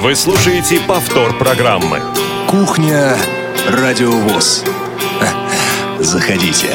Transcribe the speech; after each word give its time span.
Вы 0.00 0.14
слушаете 0.14 0.78
повтор 0.86 1.36
программы. 1.36 2.00
Кухня 2.46 3.16
Радиовоз. 3.68 4.64
Заходите. 5.98 6.68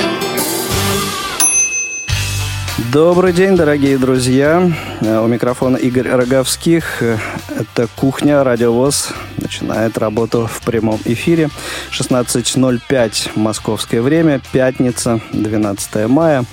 Добрый 2.92 3.32
день, 3.32 3.56
дорогие 3.56 3.98
друзья. 3.98 4.70
У 5.00 5.28
микрофона 5.28 5.78
Игорь 5.78 6.10
Роговских. 6.10 7.02
Это 7.02 7.88
«Кухня», 7.96 8.44
радиовоз 8.44 9.14
начинает 9.38 9.98
работу 9.98 10.50
в 10.52 10.62
прямом 10.62 11.00
эфире. 11.06 11.50
16.05 11.92 13.32
московское 13.36 14.02
время, 14.02 14.42
пятница, 14.52 15.22
12 15.32 16.10
мая. 16.10 16.44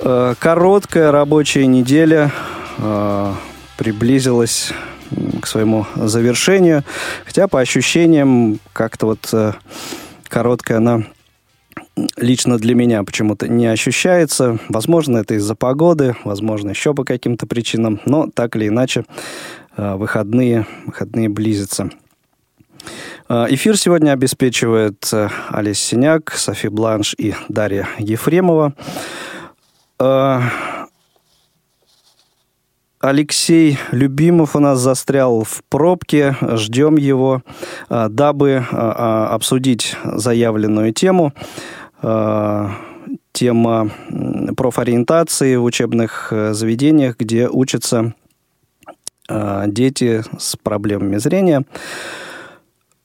Э, 0.00 0.34
короткая 0.38 1.10
рабочая 1.10 1.66
неделя 1.66 2.30
э, 2.76 3.34
приблизилась 3.78 4.74
к 5.40 5.46
своему 5.46 5.86
завершению. 5.96 6.84
Хотя 7.24 7.48
по 7.48 7.60
ощущениям 7.60 8.58
как-то 8.72 9.06
вот 9.06 9.28
э, 9.32 9.52
короткая 10.28 10.78
она 10.78 11.04
лично 12.16 12.58
для 12.58 12.74
меня 12.74 13.04
почему-то 13.04 13.48
не 13.48 13.66
ощущается. 13.66 14.58
Возможно, 14.68 15.18
это 15.18 15.34
из-за 15.34 15.54
погоды, 15.54 16.16
возможно, 16.24 16.70
еще 16.70 16.94
по 16.94 17.04
каким-то 17.04 17.46
причинам, 17.46 18.00
но 18.04 18.28
так 18.32 18.56
или 18.56 18.68
иначе 18.68 19.04
выходные, 19.76 20.66
выходные 20.84 21.28
близятся. 21.28 21.90
Эфир 23.28 23.76
сегодня 23.76 24.12
обеспечивает 24.12 25.10
Олесь 25.50 25.80
Синяк, 25.80 26.32
Софи 26.32 26.68
Бланш 26.68 27.14
и 27.18 27.34
Дарья 27.48 27.88
Ефремова. 27.98 28.74
Э, 33.00 33.08
Алексей 33.08 33.78
Любимов 33.92 34.56
у 34.56 34.60
нас 34.60 34.80
застрял 34.80 35.44
в 35.44 35.62
пробке. 35.68 36.36
Ждем 36.40 36.96
его, 36.96 37.42
э, 37.88 38.08
дабы 38.10 38.64
э, 38.70 38.76
обсудить 38.76 39.96
заявленную 40.04 40.92
тему. 40.92 41.32
Тема 43.32 43.90
профориентации 44.56 45.56
в 45.56 45.64
учебных 45.64 46.30
заведениях, 46.30 47.16
где 47.18 47.48
учатся 47.48 48.14
дети 49.28 50.22
с 50.38 50.56
проблемами 50.56 51.16
зрения. 51.16 51.64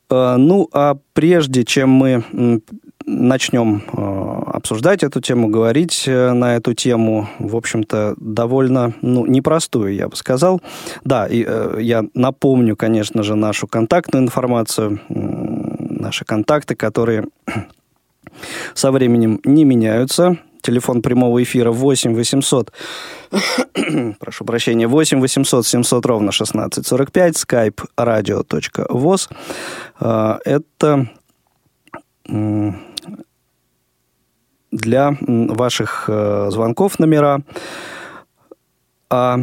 Ну, 0.09 0.69
а 0.73 0.97
прежде 1.13 1.63
чем 1.63 1.89
мы 1.89 2.61
начнем 3.05 3.83
э, 3.91 4.51
обсуждать 4.53 5.03
эту 5.03 5.21
тему, 5.21 5.47
говорить 5.47 6.03
э, 6.07 6.31
на 6.33 6.55
эту 6.55 6.73
тему, 6.73 7.29
в 7.39 7.55
общем-то, 7.55 8.15
довольно 8.17 8.93
ну, 9.01 9.25
непростую, 9.25 9.93
я 9.93 10.07
бы 10.07 10.15
сказал. 10.15 10.61
Да, 11.03 11.27
и 11.27 11.43
э, 11.47 11.77
я 11.79 12.03
напомню, 12.13 12.75
конечно 12.75 13.23
же, 13.23 13.35
нашу 13.35 13.67
контактную 13.67 14.23
информацию, 14.23 14.99
наши 15.09 16.25
контакты, 16.25 16.75
которые 16.75 17.25
со 18.73 18.91
временем 18.91 19.39
не 19.43 19.63
меняются. 19.63 20.37
Телефон 20.61 21.01
прямого 21.01 21.41
эфира 21.41 21.71
8 21.71 22.13
800, 22.13 22.71
прошу 24.19 24.45
прощения, 24.45 24.87
8 24.87 25.19
800 25.19 25.65
700 25.65 26.05
ровно 26.05 26.29
1645, 26.29 27.35
skype 27.35 27.83
radio.voz. 27.97 29.29
Это 30.45 31.09
для 34.71 35.17
ваших 35.19 36.05
э, 36.07 36.47
звонков 36.49 36.99
номера. 36.99 37.41
А 39.09 39.39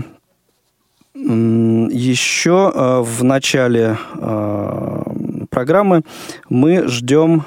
еще 1.14 2.72
э, 2.74 3.00
в 3.00 3.24
начале 3.24 3.98
э, 4.14 5.02
программы 5.50 6.02
мы 6.48 6.88
ждем 6.88 7.44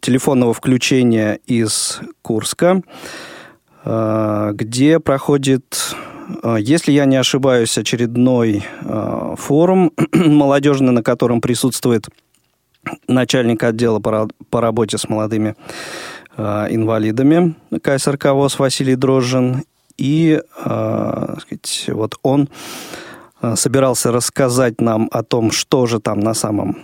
телефонного 0.00 0.54
включения 0.54 1.38
из 1.44 2.00
Курска, 2.22 2.80
где 3.84 5.00
проходит, 5.00 5.94
если 6.58 6.92
я 6.92 7.04
не 7.04 7.16
ошибаюсь, 7.16 7.76
очередной 7.76 8.64
форум 9.36 9.92
молодежный, 10.14 10.92
на 10.92 11.02
котором 11.02 11.42
присутствует 11.42 12.08
начальник 13.06 13.62
отдела 13.62 14.00
по, 14.00 14.60
работе 14.60 14.98
с 14.98 15.08
молодыми 15.08 15.54
Э, 16.38 16.68
инвалидами 16.70 17.56
КСРК 17.82 18.26
ВОЗ 18.26 18.60
Василий 18.60 18.94
Дрожжин. 18.94 19.64
И 19.96 20.40
э, 20.64 21.34
сказать, 21.40 21.84
вот 21.88 22.14
он 22.22 22.48
э, 23.42 23.56
собирался 23.56 24.12
рассказать 24.12 24.80
нам 24.80 25.08
о 25.10 25.24
том, 25.24 25.50
что 25.50 25.86
же 25.86 25.98
там 25.98 26.20
на 26.20 26.34
самом 26.34 26.76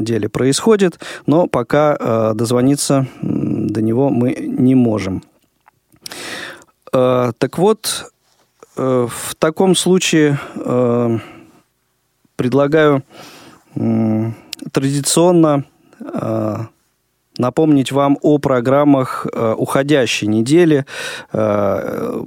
деле 0.00 0.28
происходит, 0.28 1.00
но 1.24 1.46
пока 1.46 2.34
дозвониться 2.34 3.06
до 3.22 3.80
него 3.80 4.10
мы 4.10 4.32
не 4.34 4.74
можем. 4.74 5.22
Так 6.92 7.56
вот, 7.58 8.12
в 8.76 9.34
таком 9.38 9.74
случае 9.76 10.38
предлагаю 12.36 13.02
традиционно 14.72 15.64
напомнить 17.40 17.90
вам 17.90 18.18
о 18.22 18.38
программах 18.38 19.26
э, 19.32 19.54
уходящей 19.56 20.28
недели. 20.28 20.84
Э, 21.32 22.22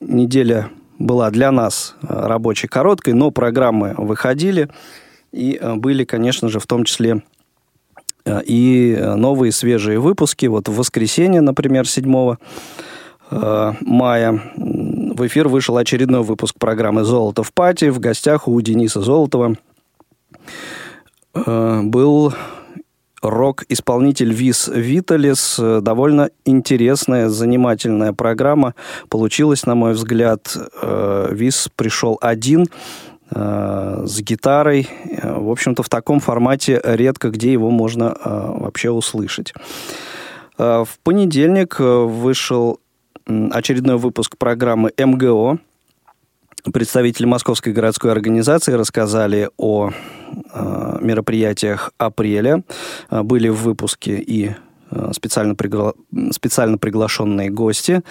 неделя 0.00 0.70
была 0.98 1.30
для 1.30 1.52
нас 1.52 1.94
э, 2.02 2.06
рабочей 2.08 2.66
короткой, 2.66 3.12
но 3.14 3.30
программы 3.30 3.94
выходили. 3.96 4.68
И 5.32 5.60
были, 5.76 6.04
конечно 6.04 6.48
же, 6.48 6.58
в 6.58 6.66
том 6.66 6.84
числе 6.84 7.22
и 8.46 8.98
новые 9.16 9.52
свежие 9.52 10.00
выпуски. 10.00 10.46
Вот 10.46 10.68
в 10.68 10.74
воскресенье, 10.74 11.42
например, 11.42 11.86
7 11.86 12.36
мая 13.30 14.40
в 14.50 15.26
эфир 15.26 15.48
вышел 15.48 15.76
очередной 15.76 16.22
выпуск 16.22 16.54
программы 16.58 17.04
«Золото 17.04 17.42
в 17.42 17.52
пати». 17.52 17.90
В 17.90 17.98
гостях 17.98 18.48
у 18.48 18.58
Дениса 18.60 19.02
Золотова 19.02 19.56
был 21.44 22.32
рок-исполнитель 23.22 24.32
Вис 24.32 24.68
Виталис. 24.68 25.58
Довольно 25.58 26.30
интересная, 26.44 27.28
занимательная 27.28 28.12
программа. 28.12 28.74
Получилось, 29.08 29.66
на 29.66 29.74
мой 29.74 29.92
взгляд. 29.92 30.56
Э, 30.82 31.28
Вис 31.32 31.68
пришел 31.76 32.18
один 32.20 32.66
э, 33.30 34.04
с 34.06 34.20
гитарой. 34.20 34.88
В 35.22 35.50
общем-то, 35.50 35.82
в 35.82 35.88
таком 35.88 36.20
формате 36.20 36.80
редко 36.84 37.30
где 37.30 37.52
его 37.52 37.70
можно 37.70 38.16
э, 38.24 38.54
вообще 38.58 38.90
услышать. 38.90 39.52
В 40.58 40.88
понедельник 41.02 41.78
вышел 41.78 42.80
очередной 43.26 43.98
выпуск 43.98 44.38
программы 44.38 44.90
МГО 44.96 45.58
Представители 46.72 47.26
Московской 47.26 47.72
городской 47.72 48.10
организации 48.10 48.72
рассказали 48.72 49.50
о 49.56 49.90
э, 49.90 50.98
мероприятиях 51.00 51.92
апреля. 51.96 52.64
Э, 53.08 53.22
были 53.22 53.48
в 53.48 53.62
выпуске 53.62 54.18
и 54.18 54.54
э, 54.90 55.12
специально, 55.12 55.54
пригла... 55.54 55.94
специально 56.32 56.76
приглашенные 56.76 57.50
гости. 57.50 58.02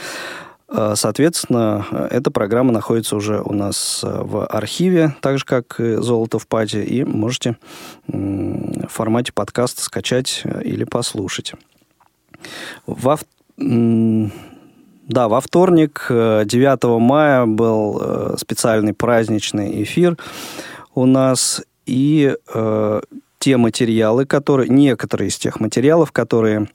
Э, 0.69 0.93
соответственно, 0.95 1.85
эта 2.11 2.31
программа 2.31 2.71
находится 2.71 3.17
уже 3.17 3.41
у 3.41 3.51
нас 3.51 3.99
в 4.03 4.45
архиве, 4.45 5.15
так 5.21 5.37
же, 5.37 5.45
как 5.45 5.79
и 5.79 5.95
«Золото 5.95 6.39
в 6.39 6.47
пати», 6.47 6.77
и 6.77 7.03
можете 7.03 7.57
в 8.07 8.87
формате 8.87 9.33
подкаста 9.33 9.81
скачать 9.81 10.43
или 10.63 10.85
послушать. 10.85 11.53
Во 12.85 13.17
да, 15.07 15.27
во 15.27 15.39
вторник, 15.39 16.07
9 16.09 16.83
э, 16.83 16.87
мая, 16.99 17.45
был 17.45 17.99
э, 18.01 18.35
специальный 18.37 18.93
праздничный 18.93 19.83
эфир 19.83 20.17
у 20.95 21.05
нас. 21.05 21.61
И 21.85 22.35
э, 22.53 23.01
те 23.37 23.57
материалы, 23.57 24.25
которые, 24.25 24.69
некоторые 24.69 25.27
из 25.27 25.37
тех 25.37 25.59
материалов, 25.59 26.11
которые 26.11 26.67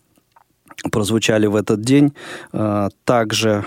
прозвучали 0.92 1.46
в 1.46 1.56
этот 1.56 1.80
день, 1.80 2.14
э, 2.52 2.88
также 3.04 3.64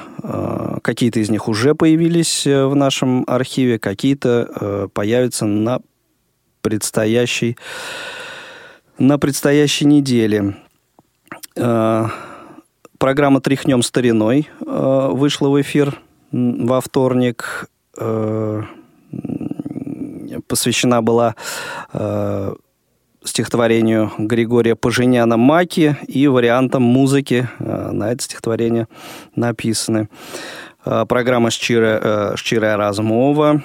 какие-то 0.81 1.19
из 1.19 1.29
них 1.29 1.49
уже 1.49 1.75
появились 1.75 2.45
в 2.45 2.73
нашем 2.75 3.25
архиве, 3.27 3.77
какие-то 3.77 4.89
появятся 4.93 5.45
на 5.45 5.81
предстоящей, 6.61 7.57
на 8.97 9.19
предстоящей 9.19 9.85
неделе. 9.85 10.55
Программа 12.97 13.41
«Тряхнем 13.41 13.81
стариной» 13.81 14.49
э, 14.65 15.07
вышла 15.11 15.49
в 15.49 15.59
эфир 15.61 15.99
во 16.31 16.79
вторник. 16.79 17.67
Э, 17.97 18.63
посвящена 20.47 21.01
была 21.01 21.35
э, 21.91 22.55
стихотворению 23.23 24.11
Григория 24.17 24.75
Поженяна 24.75 25.37
«Маки» 25.37 25.97
и 26.07 26.27
вариантам 26.27 26.83
музыки 26.83 27.49
на 27.59 28.11
это 28.11 28.23
стихотворение 28.23 28.87
написаны. 29.35 30.09
Программа 30.83 31.49
«Щирая, 31.51 32.35
щирая 32.37 32.77
размова» 32.77 33.63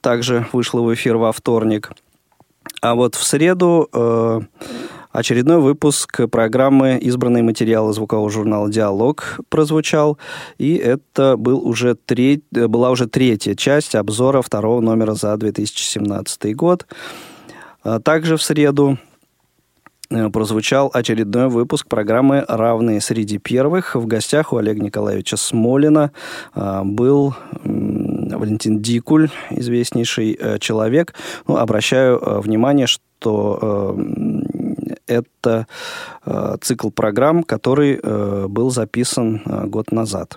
также 0.00 0.46
вышло 0.52 0.80
в 0.80 0.92
эфир 0.94 1.16
во 1.16 1.32
вторник. 1.32 1.92
А 2.80 2.94
вот 2.94 3.14
в 3.14 3.22
среду 3.22 3.88
очередной 5.16 5.60
выпуск 5.60 6.28
программы 6.30 6.98
«Избранные 6.98 7.42
материалы» 7.42 7.94
звукового 7.94 8.28
журнала 8.28 8.70
«Диалог» 8.70 9.40
прозвучал. 9.48 10.18
И 10.58 10.76
это 10.76 11.36
был 11.38 11.66
уже 11.66 11.94
треть, 11.94 12.42
была 12.50 12.90
уже 12.90 13.06
третья 13.06 13.54
часть 13.54 13.94
обзора 13.94 14.42
второго 14.42 14.80
номера 14.80 15.14
за 15.14 15.34
2017 15.36 16.54
год. 16.54 16.86
А 17.82 17.98
также 17.98 18.36
в 18.36 18.42
среду 18.42 18.98
Э, 20.08 20.28
прозвучал 20.30 20.90
очередной 20.92 21.48
выпуск 21.48 21.88
программы 21.88 22.44
«Равные 22.46 23.00
среди 23.00 23.38
первых». 23.38 23.96
В 23.96 24.06
гостях 24.06 24.52
у 24.52 24.56
Олега 24.56 24.80
Николаевича 24.80 25.36
Смолина 25.36 26.12
э, 26.54 26.82
был 26.84 27.34
Валентин 27.64 28.80
Дикуль, 28.80 29.30
известнейший 29.50 30.38
э, 30.38 30.58
человек. 30.60 31.14
Ну, 31.48 31.56
обращаю 31.56 32.40
внимание, 32.40 32.86
что 32.86 33.96
это 35.06 35.66
цикл 36.60 36.90
программ, 36.90 37.42
который 37.42 38.00
был 38.48 38.70
записан 38.70 39.42
год 39.68 39.92
назад. 39.92 40.36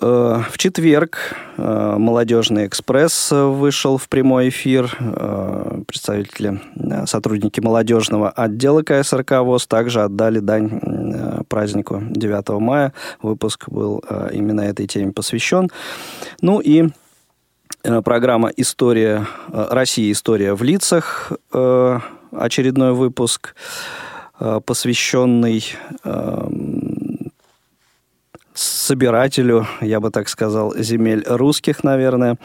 Э, 0.00 0.42
в 0.50 0.58
четверг 0.58 1.34
э, 1.56 1.94
«Молодежный 1.98 2.66
экспресс» 2.66 3.30
вышел 3.30 3.96
в 3.96 4.08
прямой 4.08 4.48
эфир. 4.48 4.94
Э, 4.98 5.82
представители, 5.86 6.60
сотрудники 7.06 7.60
молодежного 7.60 8.28
отдела 8.30 8.82
КСРК 8.82 9.40
ВОЗ 9.40 9.66
также 9.66 10.02
отдали 10.02 10.40
дань 10.40 11.44
празднику 11.48 12.02
9 12.10 12.60
мая. 12.60 12.92
Выпуск 13.22 13.68
был 13.68 14.02
именно 14.32 14.62
этой 14.62 14.86
теме 14.86 15.12
посвящен. 15.12 15.70
Ну 16.40 16.60
и 16.60 16.88
программа 18.04 18.50
«История 18.56 19.26
России. 19.52 20.10
История 20.12 20.54
в 20.54 20.62
лицах», 20.62 21.32
очередной 22.38 22.92
выпуск, 22.92 23.54
посвященный 24.38 25.64
собирателю, 28.54 29.66
я 29.80 30.00
бы 30.00 30.10
так 30.10 30.28
сказал, 30.28 30.74
земель 30.76 31.24
русских, 31.26 31.82
наверное, 31.84 32.38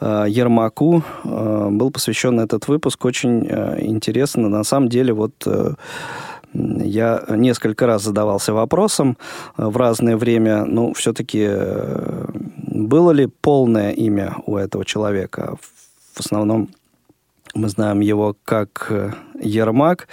э, 0.00 0.26
Ермаку 0.28 1.02
э, 1.24 1.68
был 1.70 1.90
посвящен 1.90 2.38
этот 2.40 2.68
выпуск. 2.68 3.04
Очень 3.04 3.46
э, 3.48 3.78
интересно. 3.80 4.48
На 4.48 4.64
самом 4.64 4.88
деле, 4.88 5.12
вот 5.12 5.32
я 6.52 7.22
несколько 7.28 7.86
раз 7.86 8.02
задавался 8.02 8.54
вопросом 8.54 9.18
в 9.58 9.76
разное 9.76 10.16
время, 10.16 10.64
ну, 10.64 10.94
все-таки 10.94 11.50
было 12.56 13.10
ли 13.10 13.26
полное 13.26 13.90
имя 13.90 14.36
у 14.46 14.56
этого 14.56 14.84
человека? 14.84 15.56
В 16.14 16.20
основном 16.20 16.68
мы 17.56 17.68
знаем 17.68 18.00
его 18.00 18.36
как 18.44 18.86
э, 18.90 19.12
Ермак 19.40 20.08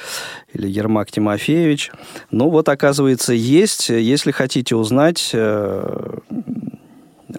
или 0.53 0.67
Ермак 0.67 1.11
Тимофеевич. 1.11 1.91
Ну 2.31 2.49
вот, 2.49 2.69
оказывается, 2.69 3.33
есть. 3.33 3.89
Если 3.89 4.31
хотите 4.31 4.75
узнать, 4.75 5.31
э, 5.33 6.17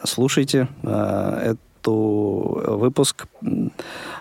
слушайте 0.05 0.69
э, 0.83 1.55
эту 1.81 2.63
выпуск 2.67 3.27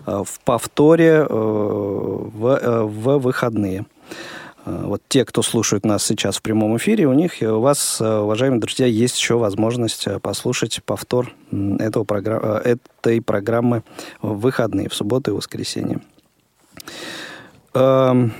в 0.06 0.39
повторе 0.44 1.24
в, 1.24 2.59
в 2.83 3.18
выходные. 3.19 3.85
Э, 4.65 4.83
вот 4.86 5.01
те, 5.07 5.25
кто 5.25 5.42
слушает 5.42 5.86
нас 5.86 6.04
сейчас 6.04 6.38
в 6.38 6.42
прямом 6.42 6.77
эфире, 6.77 7.07
у 7.07 7.13
них, 7.13 7.33
у 7.42 7.60
вас, 7.60 8.00
э, 8.00 8.18
уважаемые 8.19 8.62
друзья, 8.62 8.86
есть 8.86 9.18
еще 9.18 9.36
возможность 9.36 10.07
э, 10.07 10.19
послушать 10.19 10.81
повтор 10.83 11.33
этого 11.80 12.04
программ, 12.04 12.42
этой 12.42 13.21
программы 13.21 13.83
в 14.21 14.39
выходные, 14.39 14.89
в 14.89 14.95
субботу 14.95 15.31
и 15.31 15.33
воскресенье. 15.33 16.00
Эм, 17.74 18.33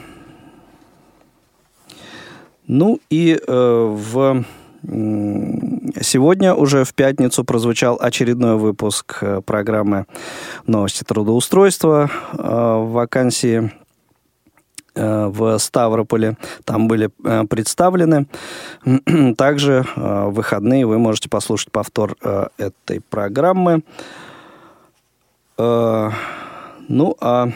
ну 2.68 3.00
и 3.10 3.40
в 3.48 4.46
Сегодня 6.02 6.54
уже 6.54 6.84
в 6.84 6.94
пятницу 6.94 7.46
прозвучал 7.46 7.98
очередной 8.02 8.58
выпуск 8.58 9.24
программы 9.46 10.08
«Новости 10.68 11.06
трудоустройства». 11.06 12.12
Вакансии 12.34 13.72
в 14.95 15.57
Ставрополе. 15.57 16.38
Там 16.66 16.88
были 16.88 17.10
э, 17.24 17.44
представлены. 17.45 18.28
Также 19.38 19.86
э, 19.95 20.25
в 20.25 20.31
выходные 20.31 20.86
вы 20.86 21.00
можете 21.00 21.30
послушать 21.30 21.72
повтор 21.72 22.16
этой 22.57 23.01
программы. 23.01 23.81
Ну, 25.57 27.16
а 27.22 27.50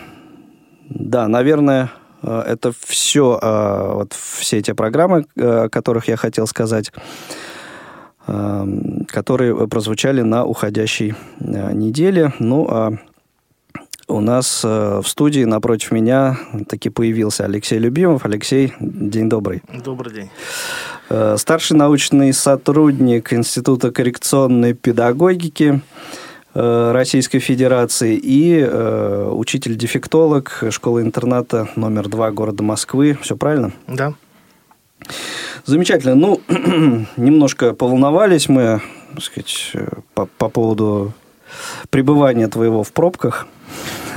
да, 0.90 1.28
наверное, 1.28 1.92
это 2.22 2.72
все, 2.86 3.40
вот 3.42 4.14
все 4.14 4.58
эти 4.58 4.72
программы, 4.72 5.26
о 5.36 5.68
которых 5.70 6.08
я 6.08 6.16
хотел 6.16 6.48
сказать, 6.48 6.92
которые 8.26 9.68
прозвучали 9.68 10.22
на 10.22 10.46
уходящей 10.46 11.16
неделе. 11.40 12.34
Ну, 12.40 12.68
а 12.70 12.94
у 14.08 14.22
нас 14.22 14.62
э, 14.64 15.02
в 15.04 15.08
студии 15.08 15.44
напротив 15.44 15.92
меня 15.92 16.38
таки 16.68 16.90
появился 16.90 17.44
Алексей 17.46 17.78
Любимов. 17.78 18.26
Алексей, 18.26 18.74
день 18.80 19.30
добрый. 19.30 19.62
Добрый 19.84 20.14
день. 20.14 20.30
Э, 21.10 21.36
старший 21.38 21.76
научный 21.76 22.34
сотрудник 22.34 23.34
Института 23.34 23.92
коррекционной 23.92 24.74
педагогики 24.74 25.82
э, 26.54 26.92
Российской 26.94 27.40
Федерации 27.40 28.16
и 28.16 28.60
э, 28.60 29.30
учитель-дефектолог 29.30 30.64
школы-интерната 30.70 31.68
номер 31.76 32.08
два 32.08 32.32
города 32.32 32.64
Москвы. 32.64 33.18
Все 33.22 33.36
правильно? 33.36 33.74
Да. 33.88 34.14
Замечательно. 35.66 36.16
Ну, 36.16 36.42
немножко 37.18 37.74
поволновались 37.74 38.48
мы, 38.48 38.82
так 39.14 39.24
сказать, 39.24 39.74
по, 40.14 40.26
по 40.26 40.48
поводу 40.48 41.12
пребывания 41.90 42.48
твоего 42.48 42.84
в 42.84 42.94
пробках 42.94 43.48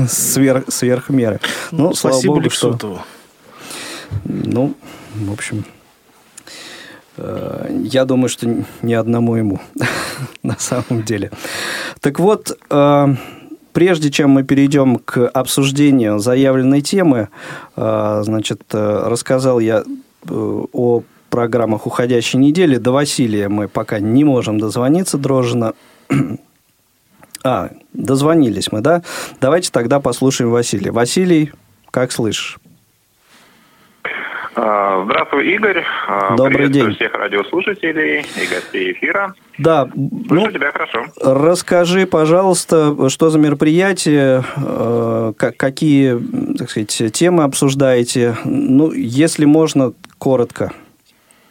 сверх, 0.08 0.64
сверх 0.68 1.08
меры. 1.10 1.40
Ну, 1.70 1.88
ну 1.88 1.94
слава 1.94 2.14
Спасибо 2.14 2.34
богу, 2.34 2.50
что... 2.50 3.04
Ну, 4.24 4.74
в 5.14 5.32
общем, 5.32 5.64
э, 7.16 7.80
я 7.84 8.04
думаю, 8.04 8.28
что 8.28 8.64
ни 8.82 8.92
одному 8.92 9.36
ему 9.36 9.60
на 10.42 10.56
самом 10.58 11.04
деле. 11.04 11.30
Так 12.00 12.18
вот, 12.18 12.56
э, 12.70 13.06
прежде 13.72 14.10
чем 14.10 14.30
мы 14.30 14.42
перейдем 14.42 14.96
к 14.96 15.28
обсуждению 15.28 16.18
заявленной 16.18 16.80
темы, 16.80 17.28
э, 17.76 18.22
значит, 18.24 18.62
рассказал 18.72 19.60
я 19.60 19.84
о 20.28 21.02
программах 21.30 21.86
уходящей 21.86 22.38
недели. 22.38 22.76
До 22.76 22.92
Василия 22.92 23.48
мы 23.48 23.68
пока 23.68 24.00
не 24.00 24.24
можем 24.24 24.58
дозвониться, 24.58 25.16
Дрожина. 25.16 25.74
А, 27.44 27.70
дозвонились 27.92 28.70
мы, 28.72 28.80
да? 28.80 29.02
Давайте 29.40 29.70
тогда 29.70 30.00
послушаем 30.00 30.50
Василия. 30.50 30.92
Василий, 30.92 31.52
как 31.90 32.12
слышишь? 32.12 32.58
А, 34.56 35.04
здравствуй, 35.04 35.54
Игорь. 35.54 35.84
А, 36.08 36.36
Добрый 36.36 36.68
день. 36.68 36.94
всех 36.94 37.14
радиослушателей 37.14 38.20
и 38.20 38.46
гостей 38.46 38.92
эфира. 38.92 39.34
Да, 39.58 39.88
Слышу 39.92 40.46
ну, 40.46 40.50
тебя 40.50 40.72
хорошо. 40.72 41.06
Расскажи, 41.22 42.06
пожалуйста, 42.06 43.08
что 43.08 43.30
за 43.30 43.38
мероприятие, 43.38 44.44
э, 44.56 45.32
какие, 45.56 46.18
так 46.58 46.68
сказать, 46.68 47.12
темы 47.12 47.44
обсуждаете. 47.44 48.36
Ну, 48.44 48.92
если 48.92 49.44
можно, 49.44 49.92
коротко, 50.18 50.72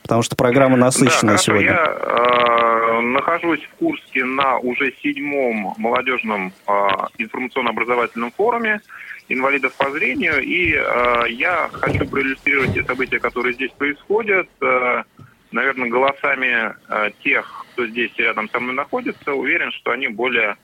потому 0.04 0.22
что 0.22 0.36
программа 0.36 0.76
насыщенная 0.76 1.36
да, 1.36 1.42
сегодня. 1.42 1.68
Я 1.68 1.86
э, 1.86 2.79
нахожусь 3.02 3.64
в 3.64 3.76
Курске 3.76 4.24
на 4.24 4.58
уже 4.60 4.94
седьмом 5.02 5.74
молодежном 5.78 6.54
а, 6.66 7.10
информационно-образовательном 7.18 8.32
форуме 8.32 8.82
инвалидов 9.28 9.74
по 9.78 9.92
зрению, 9.92 10.42
и 10.42 10.76
а, 10.76 11.26
я 11.26 11.70
хочу 11.72 12.08
проиллюстрировать 12.08 12.74
те 12.74 12.84
события, 12.84 13.20
которые 13.20 13.54
здесь 13.54 13.72
происходят, 13.72 14.50
а, 14.62 15.04
наверное, 15.52 15.90
голосами 15.90 16.76
тех, 17.24 17.66
кто 17.74 17.88
здесь 17.88 18.12
рядом 18.18 18.50
со 18.50 18.60
мной 18.60 18.76
находится. 18.76 19.34
Уверен, 19.34 19.72
что 19.72 19.92
они 19.92 20.08
более 20.08 20.58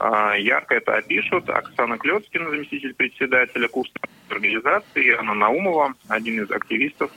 ярко 0.00 0.74
это 0.74 0.96
опишут. 0.96 1.48
Оксана 1.48 1.96
Клецкина, 1.96 2.50
заместитель 2.50 2.92
председателя 2.92 3.68
курсной 3.68 4.02
организации, 4.28 5.14
Анна 5.16 5.34
Наумова, 5.34 5.94
один 6.08 6.42
из 6.42 6.50
активистов 6.50 7.12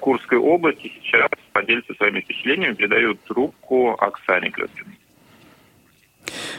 Курской 0.00 0.38
области 0.38 0.92
сейчас 1.00 1.28
поделятся 1.52 1.94
своими 1.94 2.20
впечатлениями, 2.20 2.74
передают 2.74 3.18
трубку 3.24 3.96
Оксане 3.98 4.50
Клеткиной. 4.50 4.98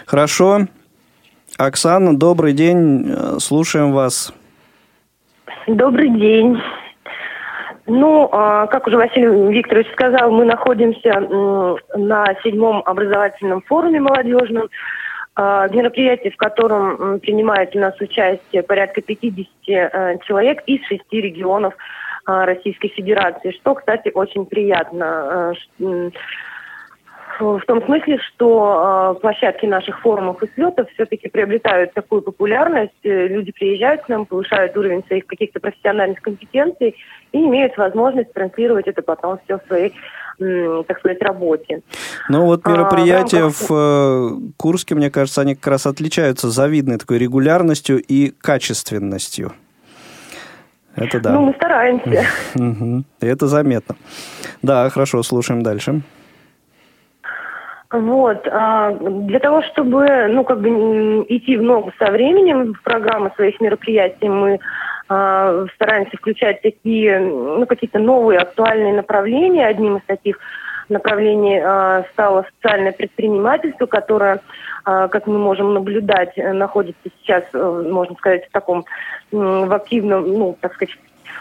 Хорошо. 0.05 0.61
Оксана, 1.57 2.17
добрый 2.17 2.53
день. 2.53 3.39
Слушаем 3.39 3.91
вас. 3.91 4.33
Добрый 5.67 6.09
день. 6.09 6.59
Ну, 7.85 8.29
а, 8.31 8.67
как 8.67 8.87
уже 8.87 8.97
Василий 8.97 9.27
Викторович 9.53 9.91
сказал, 9.93 10.31
мы 10.31 10.45
находимся 10.45 11.19
на 11.95 12.35
седьмом 12.43 12.81
образовательном 12.85 13.61
форуме 13.61 13.99
молодежном. 13.99 14.69
мероприятие, 15.37 16.31
в 16.31 16.37
котором 16.37 17.19
принимает 17.19 17.75
у 17.75 17.79
нас 17.79 17.93
участие 18.01 18.63
порядка 18.63 19.01
50 19.01 20.23
человек 20.25 20.63
из 20.65 20.83
шести 20.87 21.21
регионов 21.21 21.75
Российской 22.27 22.89
Федерации, 22.89 23.51
что, 23.51 23.75
кстати, 23.75 24.11
очень 24.13 24.45
приятно 24.45 25.53
в 27.39 27.61
том 27.67 27.83
смысле, 27.85 28.19
что 28.19 29.13
э, 29.15 29.19
площадки 29.19 29.65
наших 29.65 29.99
форумов 30.01 30.41
и 30.41 30.49
слетов 30.53 30.87
все-таки 30.93 31.29
приобретают 31.29 31.93
такую 31.93 32.21
популярность, 32.21 32.93
э, 33.03 33.27
люди 33.27 33.51
приезжают 33.51 34.01
к 34.01 34.09
нам, 34.09 34.25
повышают 34.25 34.75
уровень 34.75 35.03
своих 35.05 35.25
каких-то 35.27 35.59
профессиональных 35.59 36.21
компетенций 36.21 36.95
и 37.31 37.37
имеют 37.37 37.77
возможность 37.77 38.33
транслировать 38.33 38.87
это 38.87 39.01
потом 39.01 39.39
все 39.43 39.59
в 39.59 39.67
своей 39.67 39.93
так 40.39 40.99
сказать, 40.99 41.19
работе. 41.23 41.81
Ну 42.29 42.45
вот 42.45 42.61
а, 42.63 42.69
мероприятия 42.69 43.37
а, 43.37 43.41
рамках... 43.41 43.69
в 43.69 43.73
э, 43.73 44.51
Курске, 44.55 44.93
мне 44.93 45.09
кажется, 45.09 45.41
они 45.41 45.55
как 45.55 45.65
раз 45.65 45.87
отличаются 45.87 46.51
завидной 46.51 46.99
такой 46.99 47.17
регулярностью 47.17 47.97
и 47.97 48.29
качественностью. 48.29 49.53
Это 50.97 51.19
да. 51.19 51.31
Ну, 51.31 51.41
мы 51.45 51.53
стараемся. 51.53 52.25
Это 53.21 53.47
заметно. 53.47 53.95
Да, 54.63 54.89
хорошо, 54.89 55.21
слушаем 55.23 55.61
дальше. 55.61 56.01
Вот. 57.91 58.47
А, 58.51 58.91
для 58.91 59.39
того, 59.39 59.61
чтобы, 59.61 60.27
ну, 60.27 60.43
как 60.43 60.59
бы 60.59 61.25
идти 61.29 61.55
в 61.55 61.61
ногу 61.61 61.93
со 61.99 62.11
временем 62.11 62.73
в 62.73 62.81
программу 62.81 63.31
своих 63.35 63.61
мероприятий, 63.61 64.27
мы 64.27 64.59
а, 65.07 65.65
стараемся 65.75 66.17
включать 66.17 66.61
такие, 66.61 67.19
ну, 67.19 67.65
какие-то 67.65 67.99
новые 67.99 68.39
актуальные 68.39 68.93
направления. 68.93 69.67
Одним 69.67 69.97
из 69.97 70.03
таких 70.05 70.39
направлений 70.89 71.59
а, 71.63 72.03
стало 72.13 72.45
социальное 72.55 72.91
предпринимательство, 72.91 73.85
которое, 73.85 74.39
как 74.83 75.27
мы 75.27 75.37
можем 75.37 75.73
наблюдать, 75.73 76.37
находится 76.37 77.09
сейчас, 77.19 77.43
э, 77.53 77.89
можно 77.91 78.15
сказать, 78.15 78.47
в 78.47 78.51
таком 78.51 78.85
в 79.31 79.73
активном, 79.73 80.31
ну, 80.33 80.57
так 80.61 80.73
сказать, 80.75 80.95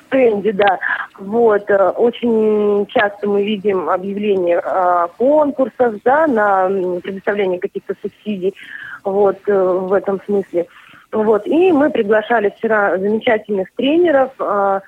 тренде, 0.09 0.53
да. 0.53 0.79
Вот. 1.19 1.69
Э, 1.71 1.91
очень 1.91 2.87
часто 2.87 3.29
мы 3.29 3.45
видим 3.45 3.89
объявления 3.89 4.59
о 4.59 5.09
конкурсах, 5.09 5.97
да, 6.05 6.27
на 6.27 6.69
предоставление 7.01 7.59
каких-то 7.59 7.95
субсидий, 8.01 8.55
вот, 9.05 9.39
э, 9.47 9.53
в 9.53 9.93
этом 9.93 10.21
смысле. 10.25 10.67
Вот. 11.13 11.47
И 11.47 11.73
мы 11.73 11.91
приглашали 11.91 12.53
вчера 12.57 12.97
замечательных 12.99 13.69
тренеров, 13.77 14.31
э, 14.39 14.81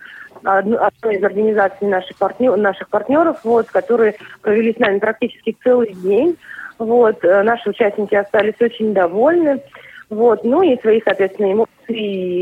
одной 0.45 1.16
из 1.16 1.25
организаций 1.25 1.88
наших, 1.88 2.16
партнер, 2.16 2.57
наших 2.57 2.88
партнеров, 2.88 3.38
вот, 3.45 3.68
которые 3.68 4.14
провели 4.42 4.73
с 4.73 4.78
нами 4.78 4.99
практически 4.99 5.57
целый 5.62 5.92
день. 5.95 6.37
Вот, 6.78 7.23
наши 7.23 7.71
участники 7.71 8.14
остались 8.14 8.61
очень 8.61 8.95
довольны. 8.95 9.61
Вот, 10.11 10.45
ну 10.45 10.62
и 10.62 10.80
свои, 10.80 11.00
соответственно, 11.04 11.52
эмоции 11.52 11.68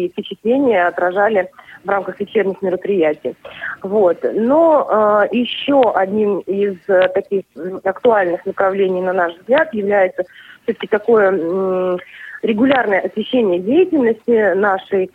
и 0.04 0.08
впечатления 0.10 0.86
отражали 0.86 1.50
в 1.86 1.88
рамках 1.88 2.20
вечерних 2.20 2.60
мероприятий. 2.62 3.34
Вот. 3.82 4.18
Но 4.34 5.24
э, 5.30 5.36
еще 5.36 5.92
одним 5.94 6.40
из 6.40 6.76
э, 6.88 7.08
таких 7.14 7.44
актуальных 7.84 8.44
направлений, 8.44 9.00
на 9.00 9.12
наш 9.12 9.34
взгляд, 9.34 9.72
является 9.72 10.24
все-таки 10.64 10.88
такое 10.88 11.32
э, 11.32 11.96
регулярное 12.42 13.00
освещение 13.00 13.60
деятельности 13.60 14.54
нашей. 14.54 15.10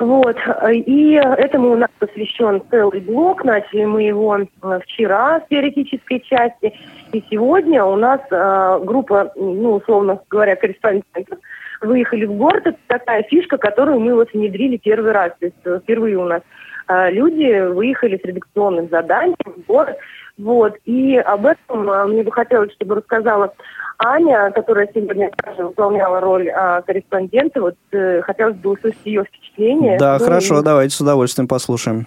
Вот. 0.00 0.36
И 0.70 1.12
этому 1.12 1.72
у 1.72 1.76
нас 1.76 1.90
посвящен 1.98 2.62
целый 2.70 3.00
блок. 3.00 3.44
Начали 3.44 3.84
мы 3.84 4.04
его 4.04 4.38
э, 4.38 4.80
вчера 4.84 5.40
с 5.40 5.48
теоретической 5.48 6.20
части. 6.20 6.72
И 7.12 7.24
сегодня 7.30 7.84
у 7.84 7.96
нас 7.96 8.20
э, 8.30 8.80
группа, 8.84 9.32
ну, 9.34 9.74
условно 9.74 10.20
говоря, 10.30 10.54
корреспондентов 10.54 11.38
выехали 11.80 12.26
в 12.26 12.32
город. 12.34 12.66
Это 12.66 12.78
такая 12.86 13.22
фишка, 13.24 13.58
которую 13.58 14.00
мы 14.00 14.14
вот 14.14 14.32
внедрили 14.32 14.76
первый 14.76 15.12
раз. 15.12 15.32
То 15.40 15.46
есть 15.46 15.56
э, 15.64 15.80
впервые 15.82 16.16
у 16.16 16.24
нас 16.24 16.42
э, 16.88 17.10
люди 17.10 17.66
выехали 17.68 18.18
с 18.18 18.24
редакционным 18.24 18.88
заданием 18.88 19.36
в 19.44 19.66
город. 19.66 19.96
Вот. 20.38 20.76
И 20.84 21.16
об 21.16 21.46
этом 21.46 21.90
э, 21.90 22.06
мне 22.06 22.22
бы 22.22 22.30
хотелось, 22.30 22.72
чтобы 22.74 22.94
рассказала 22.96 23.52
Аня, 23.98 24.52
которая 24.52 24.88
сегодня 24.94 25.30
также 25.36 25.64
выполняла 25.64 26.20
роль 26.20 26.48
а, 26.50 26.80
корреспондента. 26.82 27.60
Вот 27.60 27.74
э, 27.90 28.22
хотелось 28.22 28.56
бы 28.56 28.70
услышать 28.70 29.04
ее 29.04 29.24
впечатление. 29.24 29.98
Да, 29.98 30.16
ну, 30.18 30.24
хорошо, 30.24 30.60
и... 30.60 30.64
давайте 30.64 30.94
с 30.94 31.00
удовольствием 31.00 31.48
послушаем. 31.48 32.06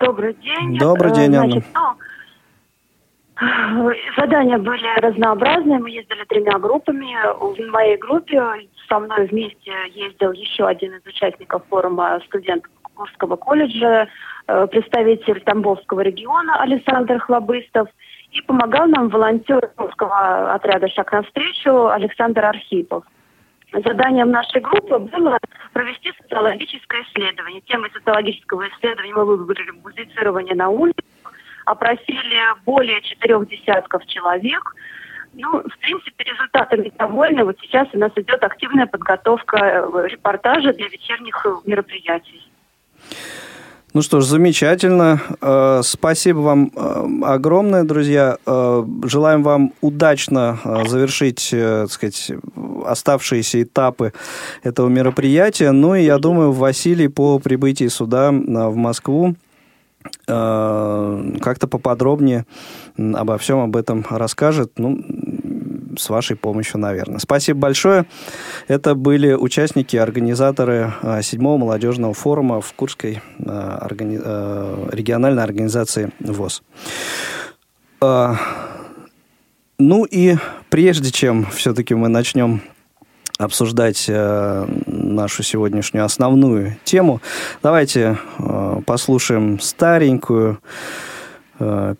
Добрый 0.00 0.34
день. 0.34 0.76
Добрый 0.78 1.12
день, 1.12 1.36
Анна. 1.36 1.50
Значит, 1.50 1.64
ну, 3.72 3.90
Задания 4.16 4.58
были 4.58 5.00
разнообразные. 5.00 5.78
Мы 5.78 5.90
ездили 5.90 6.24
тремя 6.28 6.58
группами. 6.58 7.14
В 7.38 7.70
моей 7.70 7.96
группе 7.96 8.42
со 8.88 8.98
мной 8.98 9.26
вместе 9.26 9.72
ездил 9.92 10.32
еще 10.32 10.66
один 10.66 10.94
из 10.94 11.06
участников 11.06 11.62
форума 11.68 12.20
студент 12.26 12.64
Курского 12.94 13.36
колледжа, 13.36 14.08
э, 14.46 14.66
представитель 14.68 15.40
Тамбовского 15.40 16.00
региона 16.00 16.60
Александр 16.60 17.18
Хлобыстов. 17.18 17.88
И 18.30 18.40
помогал 18.42 18.88
нам 18.88 19.08
волонтер 19.10 19.70
русского 19.76 20.54
отряда 20.54 20.88
«Шаг 20.88 21.12
навстречу» 21.12 21.86
Александр 21.86 22.44
Архипов. 22.44 23.04
Заданием 23.72 24.30
нашей 24.30 24.60
группы 24.60 24.98
было 24.98 25.38
провести 25.72 26.12
социологическое 26.22 27.02
исследование. 27.02 27.60
Темой 27.62 27.90
социологического 27.92 28.68
исследования 28.68 29.14
мы 29.14 29.24
выбрали 29.24 29.70
музицирование 29.70 30.54
на 30.54 30.68
улице, 30.68 31.02
опросили 31.64 32.40
более 32.64 33.00
четырех 33.02 33.48
десятков 33.48 34.06
человек. 34.06 34.74
Ну, 35.32 35.62
в 35.62 35.78
принципе, 35.78 36.24
результатами 36.24 36.92
довольны. 36.96 37.44
Вот 37.44 37.58
сейчас 37.60 37.88
у 37.92 37.98
нас 37.98 38.12
идет 38.14 38.44
активная 38.44 38.86
подготовка 38.86 39.56
э, 39.56 40.06
репортажа 40.08 40.72
для 40.72 40.86
вечерних 40.86 41.44
мероприятий. 41.64 42.48
Ну 43.92 44.02
что 44.02 44.20
ж, 44.20 44.24
замечательно. 44.24 45.22
Э, 45.40 45.82
спасибо 45.84 46.38
вам 46.38 46.72
э, 46.74 47.06
огромное, 47.22 47.84
друзья. 47.84 48.38
Желаем 49.04 49.42
вам 49.42 49.72
удачно 49.80 50.58
завершить, 50.86 51.48
так 51.50 51.90
сказать, 51.90 52.32
оставшиеся 52.86 53.62
этапы 53.62 54.12
этого 54.64 54.88
мероприятия. 54.88 55.70
Ну 55.70 55.94
и 55.94 56.02
я 56.02 56.18
думаю, 56.18 56.52
Василий 56.52 57.08
по 57.08 57.38
прибытии 57.38 57.88
сюда 57.88 58.30
в 58.32 58.76
Москву 58.76 59.36
Э, 60.26 61.32
как-то 61.40 61.66
поподробнее 61.66 62.44
обо 62.96 63.38
всем 63.38 63.60
об 63.60 63.76
этом 63.76 64.04
расскажет, 64.08 64.72
ну, 64.76 65.02
с 65.98 66.08
вашей 66.08 66.36
помощью, 66.36 66.80
наверное. 66.80 67.18
Спасибо 67.18 67.60
большое. 67.60 68.06
Это 68.68 68.94
были 68.94 69.32
участники, 69.32 69.96
организаторы 69.96 70.92
э, 71.02 71.22
седьмого 71.22 71.58
молодежного 71.58 72.14
форума 72.14 72.60
в 72.60 72.72
Курской 72.74 73.20
э, 73.38 73.78
органи... 73.82 74.16
региональной 74.94 75.42
организации 75.42 76.10
ВОЗ. 76.20 76.62
Ну 79.78 80.04
и 80.04 80.36
прежде 80.70 81.10
чем 81.10 81.46
все-таки 81.46 81.94
мы 81.94 82.08
начнем 82.08 82.62
обсуждать 83.38 84.06
э, 84.08 84.66
нашу 84.86 85.42
сегодняшнюю 85.42 86.04
основную 86.04 86.76
тему, 86.84 87.20
давайте 87.62 88.18
э, 88.38 88.80
послушаем 88.86 89.58
старенькую 89.58 90.60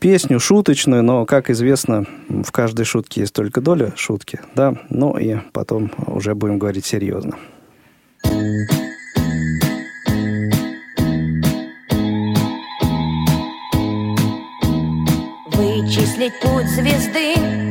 песню, 0.00 0.40
шуточную, 0.40 1.02
но, 1.02 1.26
как 1.26 1.50
известно, 1.50 2.06
в 2.28 2.50
каждой 2.50 2.84
шутке 2.84 3.22
есть 3.22 3.32
только 3.32 3.60
доля 3.60 3.92
шутки, 3.96 4.40
да, 4.54 4.74
ну 4.90 5.16
и 5.16 5.36
потом 5.52 5.90
уже 6.06 6.34
будем 6.34 6.58
говорить 6.58 6.86
серьезно. 6.86 7.36
Вычислить 15.52 16.32
путь 16.40 16.68
звезды 16.68 17.63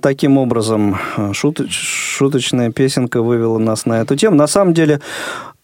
таким 0.00 0.38
образом 0.38 0.96
э, 1.16 1.32
шуточ, 1.32 1.72
шуточная 1.72 2.70
песенка 2.70 3.22
вывела 3.22 3.58
нас 3.58 3.86
на 3.86 4.00
эту 4.00 4.16
тему. 4.16 4.36
На 4.36 4.46
самом 4.46 4.74
деле, 4.74 5.00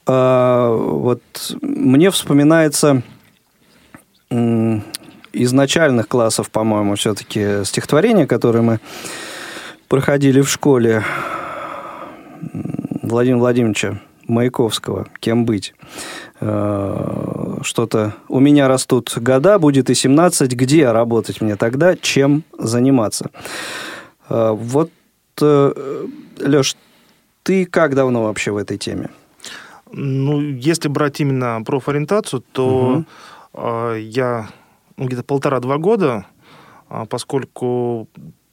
э, 0.07 0.77
вот 0.79 1.23
мне 1.61 2.11
вспоминается 2.11 3.03
э, 4.31 4.81
из 5.33 5.53
начальных 5.53 6.09
классов, 6.09 6.51
по-моему, 6.51 6.95
все-таки 6.95 7.65
стихотворение, 7.65 8.27
которое 8.27 8.63
мы 8.63 8.81
проходили 9.89 10.41
в 10.41 10.49
школе 10.49 11.05
Владимира 13.03 13.39
Владимировича 13.39 14.01
Маяковского 14.27 15.07
«Кем 15.21 15.45
быть?». 15.45 15.75
Э, 16.41 17.59
что-то 17.63 18.15
«У 18.29 18.41
меня 18.41 18.69
растут 18.69 19.13
года, 19.17 19.59
будет 19.59 19.91
и 19.91 19.95
17, 19.95 20.53
где 20.53 20.91
работать 20.91 21.41
мне 21.41 21.57
тогда, 21.57 21.97
чем 21.97 22.43
заниматься?» 22.59 23.31
Э, 24.29 24.51
Вот, 24.53 24.91
э, 25.41 26.07
Леш, 26.39 26.77
ты 27.43 27.65
как 27.67 27.95
давно 27.95 28.25
вообще 28.25 28.51
в 28.51 28.57
этой 28.57 28.79
теме? 28.79 29.11
Ну, 29.93 30.41
если 30.41 30.89
брать 30.89 31.21
именно 31.21 31.63
профориентацию, 31.65 32.43
то 32.53 33.05
угу. 33.55 33.95
я 33.95 34.49
ну, 34.97 35.07
где-то 35.07 35.23
полтора-два 35.23 35.79
года, 35.79 36.27
поскольку 37.09 38.09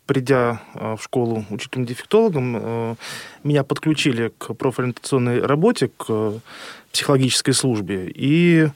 придя 0.05 0.61
в 0.75 0.99
школу 1.01 1.43
учителем-дефектологом, 1.49 2.97
меня 3.43 3.63
подключили 3.63 4.31
к 4.37 4.53
профориентационной 4.53 5.41
работе, 5.41 5.89
к 5.97 6.33
психологической 6.91 7.55
службе. 7.55 8.11
И 8.13 8.67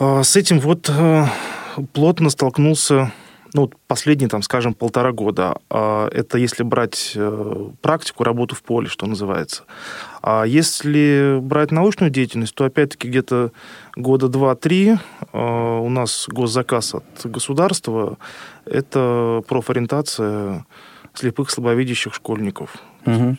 с 0.00 0.36
этим 0.36 0.58
вот 0.58 0.90
плотно 1.92 2.30
столкнулся 2.30 3.12
ну, 3.54 3.70
последние, 3.86 4.28
там, 4.28 4.42
скажем, 4.42 4.74
полтора 4.74 5.12
года. 5.12 5.58
А 5.70 6.08
это 6.08 6.38
если 6.38 6.62
брать 6.62 7.12
э, 7.14 7.70
практику, 7.80 8.24
работу 8.24 8.54
в 8.54 8.62
поле, 8.62 8.88
что 8.88 9.06
называется. 9.06 9.64
А 10.22 10.44
если 10.44 11.38
брать 11.40 11.70
научную 11.70 12.10
деятельность, 12.10 12.54
то 12.54 12.64
опять-таки 12.64 13.08
где-то 13.08 13.52
года 13.96 14.28
два-три 14.28 14.96
у 15.32 15.88
нас 15.88 16.26
госзаказ 16.28 16.94
от 16.94 17.04
государства– 17.24 18.18
это 18.64 19.42
профориентация 19.48 20.66
слепых, 21.14 21.50
слабовидящих 21.50 22.14
школьников. 22.14 22.76
Угу. 23.06 23.36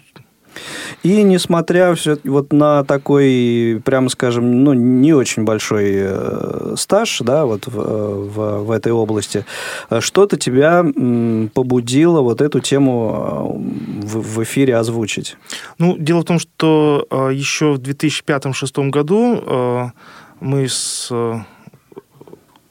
И 1.03 1.23
несмотря 1.23 1.93
все 1.95 2.17
вот 2.23 2.53
на 2.53 2.83
такой, 2.83 3.81
прямо 3.85 4.09
скажем, 4.09 4.63
ну, 4.63 4.73
не 4.73 5.13
очень 5.13 5.43
большой 5.43 5.91
э, 5.93 6.73
стаж, 6.77 7.19
да, 7.21 7.45
вот 7.45 7.67
в, 7.67 7.73
в, 7.73 8.63
в 8.63 8.71
этой 8.71 8.91
области, 8.91 9.45
что-то 9.99 10.37
тебя 10.37 10.83
побудило 11.53 12.21
вот 12.21 12.41
эту 12.41 12.59
тему 12.59 13.61
э, 14.03 14.05
в, 14.05 14.35
в 14.35 14.43
эфире 14.43 14.75
озвучить? 14.75 15.37
Ну, 15.77 15.97
дело 15.97 16.21
в 16.21 16.25
том, 16.25 16.39
что 16.39 17.07
э, 17.09 17.29
еще 17.33 17.73
в 17.73 17.79
2005-2006 17.79 18.89
году 18.89 19.91
мы 20.39 20.67
с 20.67 21.11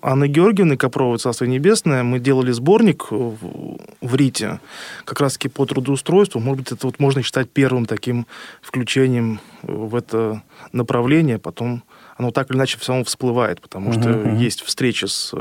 Анны 0.01 0.29
Георгиевны 0.29 0.77
Копровой, 0.77 1.19
Царство 1.19 1.45
Небесное, 1.45 2.05
мы 2.05 2.21
делали 2.21 2.53
сборник 2.53 3.11
в, 3.11 3.79
в 4.01 4.15
РИТе, 4.15 4.61
как 5.05 5.21
раз-таки 5.21 5.49
по 5.49 5.67
трудоустройству. 5.67 6.41
Может 6.41 6.59
быть, 6.65 6.73
это 6.73 6.87
вот 6.87 7.01
можно 7.01 7.23
считать 7.23 7.51
первым 7.51 7.85
таким 7.85 8.27
включением 8.63 9.41
в 9.63 9.97
это 9.97 10.43
направление. 10.73 11.39
Потом 11.39 11.83
оно 12.17 12.31
так 12.31 12.51
или 12.51 12.59
иначе 12.59 12.79
все 12.79 12.93
равно 12.93 13.05
всплывает, 13.05 13.61
потому 13.61 13.93
что 13.93 14.11
uh-huh. 14.11 14.37
есть 14.37 14.63
встречи 14.63 15.07
с 15.07 15.35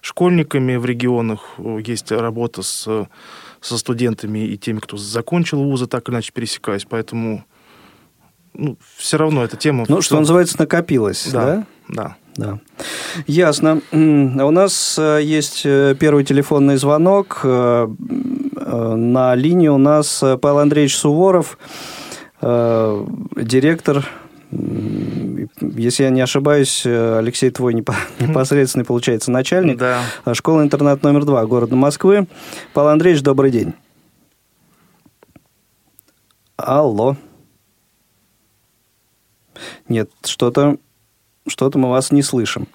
школьниками 0.00 0.76
в 0.76 0.84
регионах, 0.84 1.54
есть 1.86 2.10
работа 2.10 2.62
с, 2.62 3.08
со 3.60 3.78
студентами 3.78 4.40
и 4.40 4.58
теми, 4.58 4.80
кто 4.80 4.96
закончил 4.96 5.62
вузы, 5.62 5.86
так 5.86 6.08
или 6.08 6.14
иначе 6.14 6.32
пересекаясь. 6.32 6.84
Поэтому 6.84 7.44
ну, 8.54 8.78
все 8.96 9.16
равно 9.16 9.44
эта 9.44 9.56
тема... 9.56 9.84
Ну, 9.88 10.00
что 10.00 10.18
называется, 10.18 10.56
накопилась, 10.58 11.28
да? 11.32 11.44
Да, 11.44 11.66
да. 11.88 12.16
Да. 12.36 12.58
Ясно. 13.26 13.80
А 13.92 13.96
у 14.44 14.50
нас 14.50 14.96
э, 14.98 15.20
есть 15.22 15.62
э, 15.64 15.94
первый 15.98 16.24
телефонный 16.24 16.76
звонок. 16.76 17.40
Э, 17.44 17.86
на 17.86 19.34
линии 19.36 19.68
у 19.68 19.78
нас 19.78 20.18
Павел 20.18 20.58
Андреевич 20.58 20.96
Суворов, 20.96 21.58
директор 22.40 24.08
если 25.60 26.04
я 26.04 26.10
не 26.10 26.20
ошибаюсь, 26.20 26.86
Алексей, 26.86 27.50
твой 27.50 27.74
непосредственный, 27.74 28.84
получается, 28.84 29.30
начальник 29.30 29.78
да. 29.78 30.02
школы-интернат 30.32 31.02
номер 31.02 31.24
два 31.24 31.44
города 31.44 31.76
Москвы. 31.76 32.26
Павел 32.72 32.90
Андреевич, 32.90 33.22
добрый 33.22 33.50
день. 33.50 33.74
Алло. 36.56 37.16
Нет, 39.88 40.10
что-то 40.24 40.78
что-то 41.46 41.78
мы 41.78 41.90
вас 41.90 42.10
не 42.10 42.22
слышим. 42.22 42.66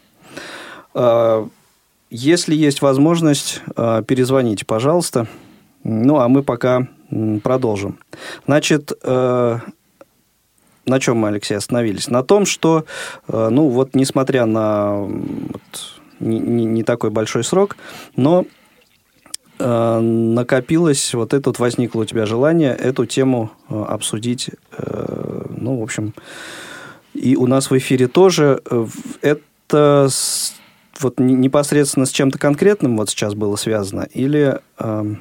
А, 0.94 1.48
если 2.10 2.56
есть 2.56 2.82
возможность, 2.82 3.62
а, 3.76 4.02
перезвоните, 4.02 4.66
пожалуйста. 4.66 5.28
Ну, 5.84 6.20
а 6.20 6.28
мы 6.28 6.44
пока 6.44 6.88
продолжим. 7.44 8.00
Значит, 8.46 8.92
а, 9.04 9.60
на 10.86 11.00
чем 11.00 11.18
мы, 11.18 11.30
Алексей, 11.30 11.56
остановились? 11.56 12.08
На 12.08 12.24
том, 12.24 12.46
что, 12.46 12.86
ну, 13.28 13.70
вот 13.70 13.94
несмотря 13.94 14.46
на 14.48 14.96
вот, 14.96 15.62
не, 16.20 16.40
не, 16.40 16.84
такой 16.84 17.12
большой 17.12 17.44
срок, 17.44 17.78
но 18.16 18.46
накопилось, 19.60 21.14
вот 21.14 21.36
это 21.36 21.50
вот 21.50 21.60
возникло 21.60 22.02
у 22.02 22.06
тебя 22.06 22.26
желание 22.26 22.74
эту 22.74 23.06
тему 23.06 23.52
обсудить, 23.68 24.50
ну, 24.80 25.80
в 25.80 25.84
общем, 25.84 26.14
и 27.14 27.36
у 27.36 27.48
нас 27.48 27.70
в 27.70 27.78
эфире 27.78 28.08
тоже. 28.08 28.62
Э, 28.70 28.86
это 29.22 30.10
вот 31.00 31.20
непосредственно 31.20 32.06
с 32.06 32.12
чем-то 32.12 32.38
конкретным 32.38 32.98
вот 32.98 33.10
сейчас 33.10 33.34
было 33.34 33.56
связано, 33.56 34.08
или 34.14 34.60
э, 34.80 35.16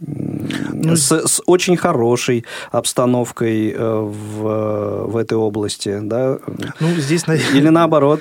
ну, 0.00 0.96
с, 0.96 1.10
с 1.12 1.42
очень 1.46 1.76
хорошей 1.76 2.44
обстановкой 2.70 3.70
э, 3.70 3.76
в, 3.78 5.06
в 5.06 5.16
этой 5.16 5.38
области, 5.38 5.98
да? 6.02 6.38
Ну, 6.80 6.88
здесь... 6.96 7.24
Или 7.54 7.68
наоборот, 7.68 8.20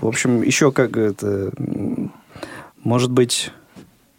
в 0.00 0.06
общем, 0.06 0.42
еще 0.42 0.72
как 0.72 0.96
это... 0.96 1.52
Может 2.82 3.10
быть, 3.10 3.50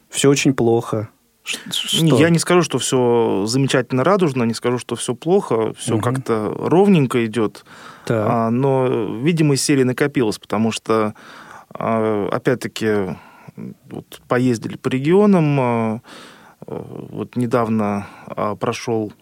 все 0.10 0.30
очень 0.30 0.54
плохо. 0.54 1.10
Что? 1.46 2.18
Я 2.18 2.30
не 2.30 2.40
скажу, 2.40 2.64
что 2.64 2.80
все 2.80 3.46
замечательно 3.46 4.04
радужно, 4.04 4.44
не 4.44 4.56
скажу, 4.56 4.80
что 4.80 4.96
все 4.96 5.14
плохо, 5.14 5.74
все 5.78 5.96
угу. 5.96 6.02
как-то 6.02 6.52
ровненько 6.58 7.24
идет. 7.26 7.66
А, 8.10 8.50
но, 8.50 8.88
видимо, 9.22 9.54
из 9.54 9.62
серии 9.62 9.84
накопилось, 9.84 10.40
потому 10.40 10.72
что, 10.72 11.14
а, 11.72 12.30
опять-таки, 12.32 13.16
вот 13.90 14.22
поездили 14.28 14.76
по 14.76 14.88
регионам, 14.88 15.60
а, 15.60 16.02
вот 16.66 17.36
недавно 17.36 18.08
а, 18.26 18.56
прошел 18.56 19.14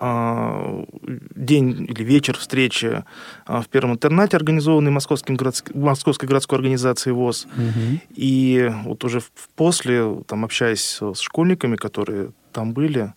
день 0.00 1.86
или 1.88 2.04
вечер 2.04 2.36
встречи 2.36 3.04
а, 3.46 3.62
в 3.62 3.68
первом 3.68 3.92
интернате, 3.92 4.36
организованный 4.36 4.90
Московским 4.90 5.34
городск... 5.34 5.74
Московской 5.74 6.28
городской 6.28 6.58
организацией 6.58 7.14
ВОЗ. 7.14 7.46
Угу. 7.46 8.00
И 8.14 8.72
вот 8.84 9.04
уже 9.04 9.22
после, 9.56 10.22
там, 10.26 10.44
общаясь 10.44 10.98
с 11.00 11.18
школьниками, 11.18 11.76
которые 11.76 12.30
там 12.52 12.72
были, 12.72 13.12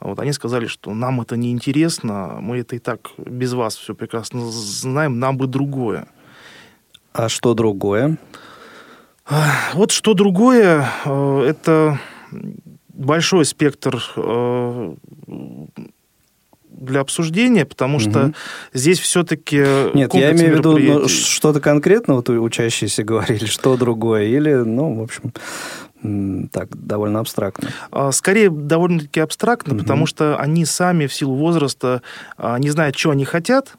вот 0.00 0.20
они 0.20 0.32
сказали, 0.32 0.66
что 0.66 0.92
нам 0.94 1.20
это 1.20 1.36
не 1.36 1.50
интересно, 1.50 2.38
мы 2.40 2.58
это 2.58 2.76
и 2.76 2.78
так 2.78 3.10
без 3.18 3.54
вас 3.54 3.76
все 3.76 3.94
прекрасно 3.94 4.50
знаем, 4.50 5.18
нам 5.18 5.36
бы 5.36 5.46
другое. 5.46 6.08
А 7.12 7.28
что 7.28 7.54
другое? 7.54 8.18
Вот 9.74 9.90
что 9.90 10.14
другое, 10.14 10.86
э, 11.04 11.46
это 11.48 11.98
большой 12.88 13.44
спектр 13.44 14.02
э, 14.16 14.94
для 16.76 17.00
обсуждения, 17.00 17.64
потому 17.64 17.98
что 17.98 18.26
угу. 18.26 18.34
здесь 18.72 18.98
все-таки 18.98 19.64
Нет, 19.94 20.14
я 20.14 20.32
имею 20.32 20.54
в 20.54 20.58
виду 20.58 20.78
ну, 20.78 21.08
что-то 21.08 21.60
конкретно, 21.60 22.14
вот 22.14 22.28
учащиеся 22.28 23.02
говорили, 23.04 23.46
что 23.46 23.76
другое, 23.76 24.24
или, 24.24 24.52
ну, 24.52 24.94
в 24.94 25.02
общем, 25.02 25.32
так, 26.52 26.68
довольно 26.70 27.20
абстрактно. 27.20 27.70
А, 27.90 28.12
скорее, 28.12 28.50
довольно-таки 28.50 29.20
абстрактно, 29.20 29.74
угу. 29.74 29.82
потому 29.82 30.06
что 30.06 30.36
они 30.36 30.64
сами 30.64 31.06
в 31.06 31.14
силу 31.14 31.34
возраста 31.34 32.02
а, 32.36 32.58
не 32.58 32.70
знают, 32.70 32.96
что 32.96 33.10
они 33.10 33.24
хотят, 33.24 33.74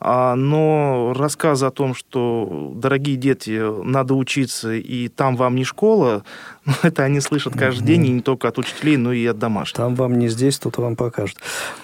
но 0.00 1.12
рассказы 1.16 1.66
о 1.66 1.70
том, 1.70 1.94
что, 1.94 2.72
дорогие 2.74 3.16
дети, 3.16 3.60
надо 3.84 4.14
учиться, 4.14 4.72
и 4.72 5.08
там 5.08 5.36
вам 5.36 5.56
не 5.56 5.64
школа, 5.64 6.24
ну, 6.64 6.72
это 6.82 7.04
они 7.04 7.20
слышат 7.20 7.54
каждый 7.56 7.84
день, 7.84 8.06
и 8.06 8.10
не 8.10 8.20
только 8.22 8.48
от 8.48 8.58
учителей, 8.58 8.96
но 8.96 9.12
и 9.12 9.26
от 9.26 9.38
домашних. 9.38 9.76
Там 9.76 9.94
вам 9.94 10.18
не 10.18 10.28
здесь, 10.28 10.58
тут 10.58 10.78
вам 10.78 10.96
покажут. 10.96 11.36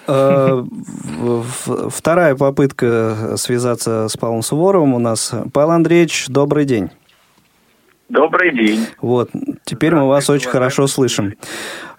А, 0.07 0.65
вторая 1.91 2.35
попытка 2.37 3.35
связаться 3.37 4.09
с 4.09 4.17
Павлом 4.17 4.43
Суворовым 4.43 4.95
у 4.95 4.99
нас. 4.99 5.35
Павел 5.53 5.73
Андреевич, 5.73 6.27
добрый 6.29 6.65
день. 6.65 6.91
Добрый 8.09 8.55
день. 8.55 8.87
Вот, 9.01 9.31
теперь 9.65 9.95
мы 9.95 10.07
вас 10.07 10.31
очень 10.31 10.49
хорошо 10.49 10.87
слышим. 10.87 11.35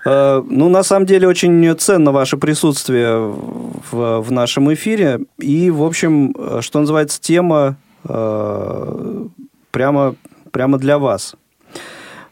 Э, 0.05 0.43
ну, 0.47 0.69
на 0.69 0.83
самом 0.83 1.05
деле, 1.05 1.27
очень 1.27 1.75
ценно 1.77 2.11
ваше 2.11 2.37
присутствие 2.37 3.17
в, 3.17 4.21
в 4.21 4.31
нашем 4.31 4.73
эфире. 4.73 5.21
И, 5.37 5.71
в 5.71 5.83
общем, 5.83 6.33
э, 6.37 6.59
что 6.61 6.79
называется, 6.79 7.21
тема 7.21 7.77
э, 8.07 9.25
прямо, 9.71 10.15
прямо 10.51 10.77
для 10.77 10.97
вас. 10.97 11.35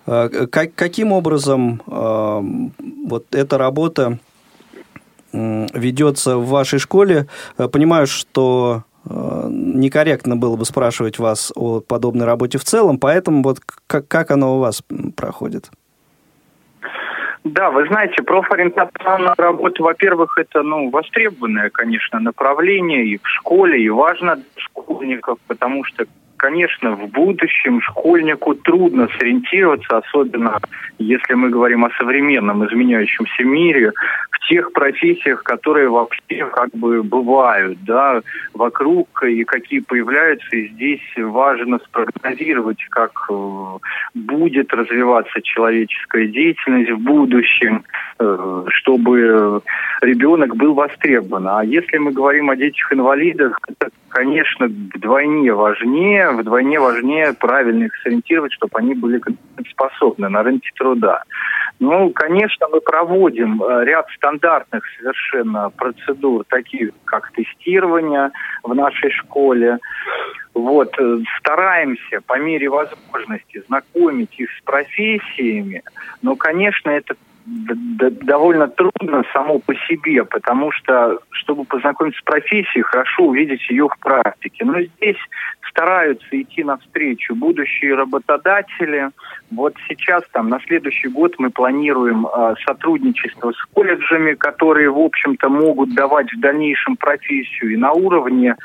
Как, 0.05 0.75
каким 0.75 1.13
образом 1.13 1.81
вот 1.87 3.25
эта 3.31 3.57
работа 3.57 4.19
ведется 5.33 6.37
в 6.37 6.47
вашей 6.47 6.77
школе? 6.77 7.25
Понимаю, 7.57 8.05
что 8.05 8.83
некорректно 9.03 10.37
было 10.37 10.57
бы 10.57 10.65
спрашивать 10.65 11.17
вас 11.17 11.51
о 11.55 11.79
подобной 11.79 12.27
работе 12.27 12.59
в 12.59 12.63
целом, 12.63 12.99
поэтому 12.99 13.41
вот 13.41 13.61
как, 13.87 14.07
как 14.07 14.29
оно 14.29 14.57
у 14.57 14.59
вас 14.59 14.83
проходит? 15.15 15.71
Да, 17.45 17.69
вы 17.69 17.85
знаете, 17.85 18.23
профориентационная 18.23 19.35
работа, 19.37 19.83
во-первых, 19.83 20.39
это 20.39 20.63
ну, 20.63 20.89
востребованное, 20.89 21.69
конечно, 21.69 22.19
направление 22.19 23.05
и 23.05 23.19
в 23.19 23.27
школе, 23.27 23.79
и 23.83 23.87
важно 23.87 24.37
для 24.37 24.45
школьников, 24.57 25.37
потому 25.45 25.83
что 25.83 26.05
конечно, 26.37 26.95
в 26.95 27.07
будущем 27.09 27.81
школьнику 27.81 28.55
трудно 28.55 29.07
сориентироваться, 29.17 29.97
особенно 29.97 30.59
если 30.97 31.33
мы 31.33 31.49
говорим 31.49 31.85
о 31.85 31.91
современном 31.97 32.65
изменяющемся 32.65 33.43
мире, 33.43 33.91
в 34.31 34.47
тех 34.47 34.71
профессиях, 34.73 35.43
которые 35.43 35.89
вообще 35.89 36.45
как 36.53 36.69
бы 36.71 37.03
бывают, 37.03 37.77
да, 37.83 38.21
вокруг 38.53 39.23
и 39.23 39.43
какие 39.43 39.79
появляются. 39.79 40.55
И 40.55 40.69
здесь 40.69 41.01
важно 41.17 41.79
спрогнозировать, 41.79 42.83
как 42.89 43.11
э, 43.29 43.77
будет 44.13 44.73
развиваться 44.73 45.41
человеческая 45.41 46.27
деятельность 46.27 46.91
в 46.91 46.99
будущем, 46.99 47.83
э, 48.19 48.65
чтобы 48.69 49.61
ребенок 50.01 50.55
был 50.55 50.73
востребован. 50.73 51.47
А 51.47 51.63
если 51.63 51.97
мы 51.97 52.11
говорим 52.11 52.49
о 52.49 52.55
детях-инвалидах, 52.55 53.59
это, 53.67 53.89
конечно, 54.15 54.67
вдвойне 54.67 55.51
важнее, 55.53 56.31
вдвойне 56.31 56.79
важнее 56.79 57.33
правильно 57.33 57.83
их 57.83 57.95
сориентировать, 58.01 58.53
чтобы 58.53 58.79
они 58.79 58.93
были 58.93 59.21
способны 59.69 60.29
на 60.29 60.41
рынке 60.41 60.69
труда. 60.75 61.23
Ну, 61.81 62.11
конечно, 62.11 62.69
мы 62.69 62.79
проводим 62.79 63.61
э, 63.61 63.83
ряд 63.83 64.07
стандартных 64.15 64.85
совершенно 64.97 65.69
процедур, 65.69 66.45
таких 66.45 66.91
как 67.03 67.29
тестирование 67.33 68.31
в 68.63 68.73
нашей 68.73 69.11
школе. 69.11 69.79
Вот, 70.53 70.95
э, 70.97 71.17
стараемся 71.39 72.21
по 72.25 72.39
мере 72.39 72.69
возможности 72.69 73.63
знакомить 73.67 74.39
их 74.39 74.49
с 74.49 74.61
профессиями, 74.63 75.83
но, 76.21 76.37
конечно, 76.37 76.89
это 76.89 77.15
довольно 77.45 78.67
трудно 78.67 79.23
само 79.31 79.59
по 79.59 79.75
себе, 79.75 80.23
потому 80.25 80.71
что, 80.71 81.19
чтобы 81.31 81.63
познакомиться 81.65 82.19
с 82.19 82.23
профессией, 82.23 82.81
хорошо 82.81 83.25
увидеть 83.25 83.69
ее 83.69 83.87
в 83.87 83.99
практике. 83.99 84.65
Но 84.65 84.81
здесь 84.81 85.17
стараются 85.69 86.25
идти 86.31 86.63
навстречу 86.63 87.35
будущие 87.35 87.95
работодатели. 87.95 89.09
Вот 89.51 89.75
сейчас, 89.87 90.23
там, 90.31 90.49
на 90.49 90.59
следующий 90.61 91.07
год 91.07 91.35
мы 91.37 91.51
планируем 91.51 92.25
э, 92.25 92.55
сотрудничество 92.65 93.51
с 93.51 93.65
колледжами, 93.73 94.33
которые, 94.33 94.89
в 94.89 94.99
общем-то, 94.99 95.49
могут 95.49 95.93
давать 95.93 96.31
в 96.33 96.39
дальнейшем 96.39 96.95
профессию 96.97 97.73
и 97.73 97.77
на 97.77 97.91
уровне 97.91 98.55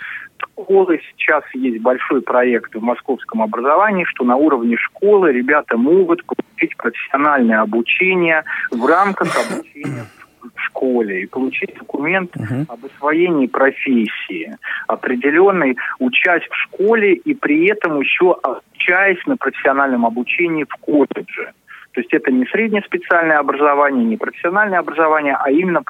школы 0.62 1.00
сейчас 1.10 1.44
есть 1.54 1.82
большой 1.82 2.22
проект 2.22 2.74
в 2.74 2.82
московском 2.82 3.42
образовании, 3.42 4.04
что 4.04 4.24
на 4.24 4.36
уровне 4.36 4.76
школы 4.76 5.32
ребята 5.32 5.76
могут 5.76 6.24
получить 6.24 6.76
профессиональное 6.76 7.60
обучение 7.60 8.44
в 8.70 8.84
рамках 8.86 9.34
обучения 9.36 10.04
в 10.42 10.60
школе 10.62 11.22
и 11.22 11.26
получить 11.26 11.74
документ 11.78 12.34
uh-huh. 12.34 12.64
об 12.68 12.84
освоении 12.84 13.46
профессии 13.46 14.56
определенной, 14.88 15.76
учась 15.98 16.42
в 16.50 16.54
школе 16.54 17.14
и 17.14 17.34
при 17.34 17.66
этом 17.66 18.00
еще 18.00 18.36
обучаясь 18.42 19.24
на 19.26 19.36
профессиональном 19.36 20.06
обучении 20.06 20.64
в 20.64 20.74
колледже. 20.80 21.52
То 21.92 22.00
есть 22.00 22.12
это 22.14 22.30
не 22.30 22.46
среднее 22.46 22.82
специальное 22.82 23.38
образование, 23.38 24.04
не 24.04 24.16
профессиональное 24.16 24.78
образование, 24.78 25.36
а 25.38 25.50
именно 25.50 25.82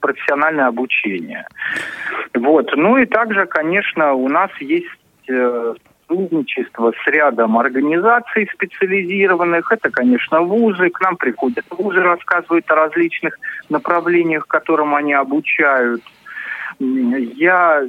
профессиональное 0.00 0.66
обучение. 0.66 1.46
Вот. 2.34 2.70
Ну 2.76 2.98
и 2.98 3.06
также, 3.06 3.46
конечно, 3.46 4.14
у 4.14 4.28
нас 4.28 4.50
есть 4.60 4.86
э, 5.28 5.74
сотрудничество 6.06 6.92
с 6.92 7.06
рядом 7.06 7.58
организаций 7.58 8.48
специализированных. 8.52 9.70
Это, 9.70 9.90
конечно, 9.90 10.42
вузы. 10.42 10.90
К 10.90 11.00
нам 11.00 11.16
приходят 11.16 11.64
вузы, 11.70 12.00
рассказывают 12.00 12.70
о 12.70 12.74
различных 12.74 13.38
направлениях, 13.68 14.46
которым 14.46 14.94
они 14.94 15.12
обучают. 15.14 16.02
Я 16.78 17.82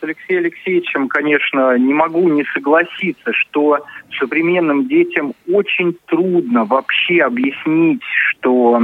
с 0.00 0.02
Алексеем 0.02 0.40
Алексеевичем, 0.40 1.08
конечно, 1.08 1.76
не 1.76 1.92
могу 1.92 2.28
не 2.28 2.44
согласиться, 2.54 3.32
что 3.32 3.84
современным 4.18 4.88
детям 4.88 5.34
очень 5.50 5.96
трудно 6.06 6.64
вообще 6.64 7.22
объяснить, 7.22 8.02
что 8.30 8.80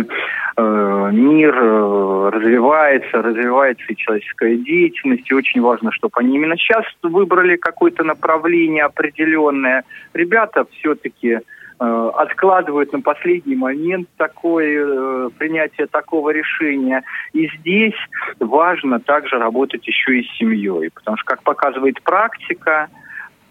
мир 0.62 1.54
э, 1.54 2.30
развивается, 2.30 3.22
развивается 3.22 3.84
и 3.88 3.96
человеческая 3.96 4.56
деятельность, 4.56 5.30
и 5.30 5.34
очень 5.34 5.60
важно, 5.60 5.92
чтобы 5.92 6.12
они 6.16 6.36
именно 6.36 6.56
сейчас 6.56 6.84
выбрали 7.02 7.56
какое-то 7.56 8.04
направление 8.04 8.84
определенное. 8.84 9.84
Ребята 10.14 10.66
все-таки 10.78 11.40
Э, 11.78 12.10
откладывают 12.14 12.90
на 12.94 13.02
последний 13.02 13.54
момент 13.54 14.08
такое 14.16 14.86
э, 14.86 15.30
принятие 15.36 15.86
такого 15.86 16.30
решения. 16.30 17.02
И 17.34 17.50
здесь 17.58 17.96
важно 18.40 18.98
также 18.98 19.36
работать 19.36 19.86
еще 19.86 20.20
и 20.20 20.22
с 20.22 20.38
семьей, 20.38 20.90
потому 20.94 21.18
что, 21.18 21.26
как 21.26 21.42
показывает 21.42 22.02
практика, 22.02 22.88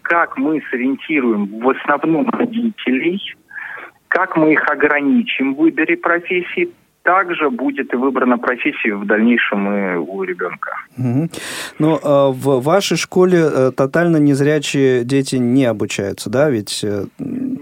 как 0.02 0.36
мы 0.38 0.60
сориентируем 0.70 1.46
в 1.60 1.70
основном 1.70 2.28
родителей, 2.30 3.20
как 4.08 4.36
мы 4.36 4.54
их 4.54 4.68
ограничим 4.68 5.54
в 5.54 5.58
выборе 5.58 5.96
профессии, 5.96 6.70
также 7.06 7.50
будет 7.50 7.94
и 7.94 7.96
выбрана 7.96 8.36
профессия 8.36 8.94
в 8.94 9.06
дальнейшем 9.06 9.70
и 9.70 9.96
у 9.96 10.24
ребенка. 10.24 10.76
Угу. 10.98 11.28
Но 11.78 11.96
э, 11.96 12.32
в 12.32 12.60
вашей 12.62 12.96
школе 12.96 13.38
э, 13.38 13.70
тотально 13.74 14.16
незрячие 14.16 15.04
дети 15.04 15.36
не 15.36 15.64
обучаются, 15.64 16.28
да? 16.28 16.50
Ведь 16.50 16.82
э, 16.82 17.04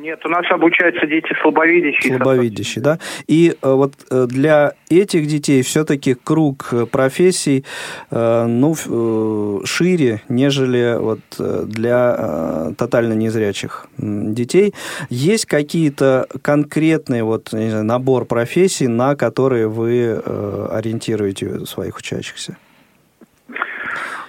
нет, 0.05 0.21
у 0.27 0.29
нас 0.29 0.45
обучаются 0.51 1.07
дети 1.07 1.35
слабовидящие. 1.41 2.19
Слабовидящие, 2.19 2.83
да. 2.85 2.99
И 3.27 3.55
э, 3.61 3.73
вот 3.73 3.95
э, 4.11 4.27
для 4.29 4.73
этих 4.91 5.27
детей 5.27 5.63
все-таки 5.63 6.15
круг 6.15 6.73
профессий, 6.93 7.65
э, 8.11 8.47
ну, 8.47 8.75
шире, 9.65 10.21
нежели 10.29 10.97
вот 10.99 11.21
для 11.39 12.73
тотально 12.77 13.15
незрячих 13.15 13.87
детей. 13.99 14.75
Есть 15.09 15.47
какие-то 15.47 16.27
конкретные 16.43 17.25
вот 17.25 17.49
знаю, 17.49 17.85
набор 17.85 18.27
профессий, 18.27 18.89
на 18.89 19.17
которые 19.17 19.34
которые 19.35 19.67
вы 19.67 20.23
э, 20.25 20.69
ориентируете 20.71 21.67
своих 21.67 21.97
учащихся? 21.97 22.57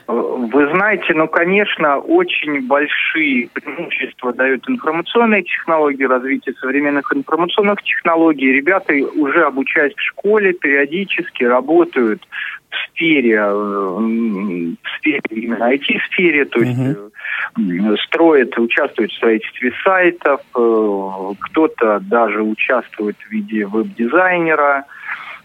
Вы 0.07 0.69
знаете, 0.71 1.13
ну, 1.15 1.27
конечно, 1.27 1.97
очень 1.97 2.67
большие 2.67 3.49
преимущества 3.53 4.33
дают 4.33 4.67
информационные 4.67 5.43
технологии, 5.43 6.05
развитие 6.05 6.55
современных 6.59 7.11
информационных 7.13 7.81
технологий. 7.83 8.51
Ребята, 8.51 8.93
уже 8.93 9.43
обучаясь 9.43 9.93
в 9.95 10.01
школе, 10.01 10.53
периодически 10.53 11.43
работают 11.43 12.21
в 12.69 12.75
сфере, 12.89 13.35
э, 13.35 13.51
в 13.51 14.97
сфере 14.97 15.21
именно 15.29 15.73
IT-сфере, 15.73 16.45
то 16.45 16.59
есть 16.59 16.79
uh-huh. 16.79 17.97
строят, 18.07 18.57
участвуют 18.57 19.11
в 19.11 19.17
строительстве 19.17 19.71
сайтов, 19.83 20.41
кто-то 20.51 21.99
даже 22.01 22.41
участвует 22.41 23.17
в 23.17 23.31
виде 23.31 23.65
веб-дизайнера, 23.65 24.85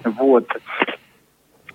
вот. 0.05 0.47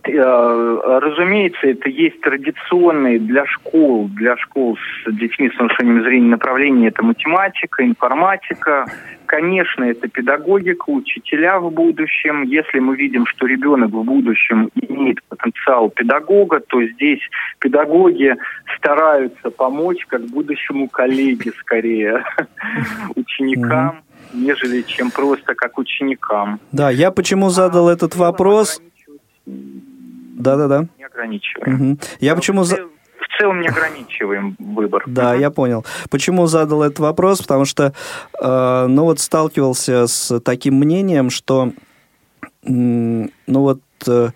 Э, 0.07 0.99
разумеется, 1.01 1.67
это 1.67 1.89
есть 1.89 2.21
традиционные 2.21 3.17
для 3.19 3.45
школ, 3.47 4.07
для 4.09 4.37
школ 4.37 4.77
с 4.77 5.11
детьми 5.11 5.49
с 5.49 5.57
нарушением 5.57 6.03
зрения 6.03 6.29
направления. 6.29 6.89
Это 6.89 7.03
математика, 7.03 7.83
информатика, 7.83 8.85
конечно, 9.25 9.83
это 9.83 10.07
педагогика, 10.07 10.89
учителя 10.89 11.59
в 11.59 11.71
будущем. 11.71 12.43
Если 12.43 12.79
мы 12.79 12.95
видим, 12.95 13.25
что 13.25 13.47
ребенок 13.47 13.91
в 13.91 14.03
будущем 14.03 14.69
имеет 14.75 15.23
потенциал 15.23 15.89
педагога, 15.89 16.59
то 16.59 16.83
здесь 16.83 17.21
педагоги 17.59 18.35
стараются 18.77 19.49
помочь 19.49 20.05
как 20.05 20.21
будущему 20.27 20.87
коллеге 20.87 21.51
скорее, 21.57 22.23
ученикам 23.15 24.04
нежели 24.33 24.81
чем 24.81 25.11
просто 25.11 25.55
как 25.55 25.77
ученикам. 25.77 26.59
Да, 26.71 26.89
я 26.89 27.11
почему 27.11 27.49
задал 27.49 27.89
этот 27.89 28.15
вопрос? 28.15 28.81
Да-да-да. 29.45 30.87
Не 30.97 31.05
ограничиваем. 31.05 31.91
Угу. 31.91 31.99
Я 32.19 32.35
почему... 32.35 32.63
За... 32.63 32.75
В 32.75 33.37
целом 33.37 33.61
не 33.61 33.67
ограничиваем 33.67 34.55
выбор. 34.59 35.03
Да, 35.07 35.35
я 35.35 35.49
понял. 35.49 35.85
Почему 36.09 36.47
задал 36.47 36.83
этот 36.83 36.99
вопрос? 36.99 37.41
Потому 37.41 37.65
что, 37.65 37.93
э, 38.41 38.85
ну 38.87 39.03
вот, 39.03 39.19
сталкивался 39.19 40.07
с 40.07 40.39
таким 40.39 40.75
мнением, 40.75 41.29
что, 41.29 41.71
э, 42.63 42.69
ну 42.69 43.29
вот, 43.47 43.81
э, 44.07 44.29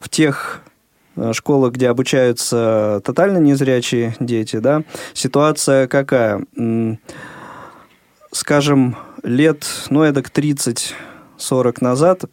в 0.00 0.08
тех 0.08 0.60
э, 1.16 1.32
школах, 1.32 1.72
где 1.72 1.88
обучаются 1.88 3.00
тотально 3.04 3.38
незрячие 3.38 4.14
дети, 4.20 4.56
да, 4.56 4.82
ситуация 5.14 5.86
какая? 5.88 6.44
Скажем, 8.36 8.96
лет, 9.22 9.66
ну, 9.88 10.02
эдак 10.02 10.28
30-40 10.28 10.92
назад 11.80 12.24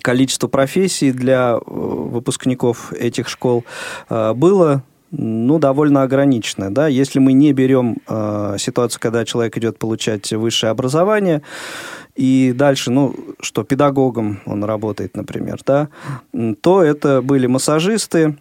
количество 0.00 0.46
профессий 0.46 1.10
для 1.10 1.56
э, 1.56 1.60
выпускников 1.66 2.92
этих 2.92 3.28
школ 3.28 3.64
э, 4.08 4.34
было 4.34 4.84
ну, 5.10 5.58
довольно 5.58 6.04
ограниченное. 6.04 6.70
Да? 6.70 6.86
Если 6.86 7.18
мы 7.18 7.32
не 7.32 7.52
берем 7.52 7.96
э, 8.06 8.54
ситуацию, 8.60 9.00
когда 9.00 9.24
человек 9.24 9.58
идет 9.58 9.80
получать 9.80 10.32
высшее 10.32 10.70
образование, 10.70 11.42
и 12.14 12.52
дальше, 12.54 12.92
ну, 12.92 13.12
что 13.40 13.64
педагогом 13.64 14.40
он 14.46 14.62
работает, 14.62 15.16
например, 15.16 15.58
да, 15.66 15.88
то 16.60 16.84
это 16.84 17.20
были 17.20 17.48
массажисты 17.48 18.38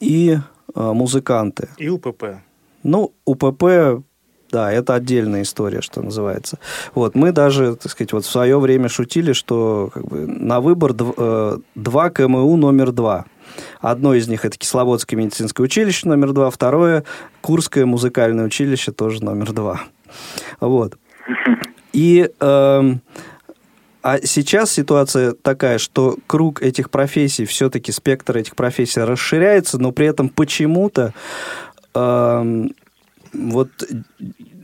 и 0.00 0.36
э, 0.74 0.80
музыканты. 0.80 1.68
И 1.78 1.88
УПП. 1.88 2.40
Ну, 2.82 3.12
УПП 3.24 4.02
да, 4.50 4.70
это 4.72 4.94
отдельная 4.94 5.42
история, 5.42 5.80
что 5.80 6.02
называется. 6.02 6.58
Вот, 6.94 7.14
мы 7.14 7.32
даже, 7.32 7.76
так 7.76 7.90
сказать, 7.92 8.12
вот 8.12 8.24
в 8.24 8.30
свое 8.30 8.58
время 8.58 8.88
шутили, 8.88 9.32
что 9.32 9.90
как 9.92 10.06
бы, 10.06 10.26
на 10.26 10.60
выбор 10.60 10.94
э, 10.98 11.58
два 11.74 12.10
КМУ 12.10 12.56
номер 12.56 12.92
два. 12.92 13.26
Одно 13.80 14.14
из 14.14 14.28
них 14.28 14.44
это 14.44 14.58
Кисловодское 14.58 15.18
медицинское 15.18 15.62
училище 15.62 16.08
номер 16.08 16.32
два, 16.32 16.50
второе 16.50 17.04
Курское 17.40 17.86
музыкальное 17.86 18.46
училище 18.46 18.92
тоже 18.92 19.24
номер 19.24 19.52
два. 19.52 19.80
Вот. 20.60 20.96
И 21.92 22.28
э, 22.38 22.94
а 24.02 24.20
сейчас 24.22 24.70
ситуация 24.70 25.32
такая, 25.32 25.78
что 25.78 26.16
круг 26.28 26.62
этих 26.62 26.90
профессий, 26.90 27.44
все-таки 27.44 27.90
спектр 27.90 28.36
этих 28.36 28.54
профессий 28.54 29.00
расширяется, 29.00 29.78
но 29.78 29.90
при 29.90 30.06
этом 30.06 30.28
почему-то 30.28 31.12
э, 31.92 32.66
вот 33.36 33.70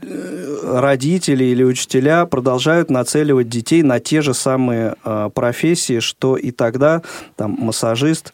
э, 0.01 0.59
родители 0.63 1.45
или 1.45 1.63
учителя 1.63 2.25
продолжают 2.25 2.89
нацеливать 2.89 3.49
детей 3.49 3.83
на 3.83 3.99
те 3.99 4.21
же 4.21 4.33
самые 4.33 4.95
э, 5.03 5.29
профессии, 5.33 5.99
что 5.99 6.37
и 6.37 6.51
тогда 6.51 7.01
там 7.35 7.51
массажист, 7.59 8.33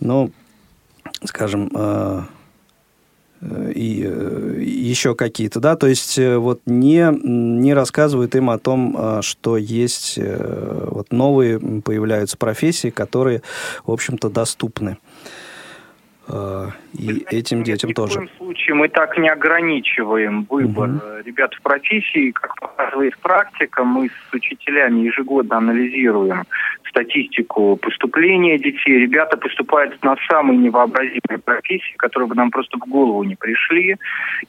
ну, 0.00 0.32
скажем, 1.24 1.70
э, 1.74 2.22
и 3.74 4.04
э, 4.04 4.60
еще 4.60 5.14
какие-то, 5.14 5.60
да, 5.60 5.76
то 5.76 5.86
есть 5.86 6.18
э, 6.18 6.36
вот 6.36 6.60
не, 6.66 7.08
не 7.22 7.72
рассказывают 7.72 8.34
им 8.34 8.50
о 8.50 8.58
том, 8.58 9.22
что 9.22 9.56
есть 9.56 10.18
вот 10.18 11.12
новые 11.12 11.60
появляются 11.80 12.36
профессии, 12.36 12.90
которые, 12.90 13.42
в 13.84 13.92
общем-то, 13.92 14.28
доступны. 14.28 14.90
Э, 14.90 15.47
и 16.92 17.24
этим 17.30 17.62
детям 17.62 17.92
тоже. 17.92 18.18
В 18.18 18.22
любом 18.22 18.36
случае 18.36 18.74
мы 18.74 18.88
так 18.88 19.16
не 19.18 19.28
ограничиваем 19.28 20.46
выбор 20.48 20.90
угу. 20.90 21.00
ребят 21.24 21.54
в 21.54 21.62
профессии. 21.62 22.32
Как 22.32 22.54
показывает 22.56 23.16
практика, 23.18 23.84
мы 23.84 24.08
с 24.08 24.34
учителями 24.34 25.00
ежегодно 25.00 25.56
анализируем 25.56 26.44
статистику 26.88 27.76
поступления 27.76 28.58
детей. 28.58 28.98
Ребята 28.98 29.36
поступают 29.36 30.02
на 30.02 30.16
самые 30.28 30.58
невообразимые 30.58 31.38
профессии, 31.44 31.94
которые 31.96 32.28
бы 32.28 32.34
нам 32.34 32.50
просто 32.50 32.78
в 32.78 32.88
голову 32.88 33.22
не 33.24 33.36
пришли. 33.36 33.96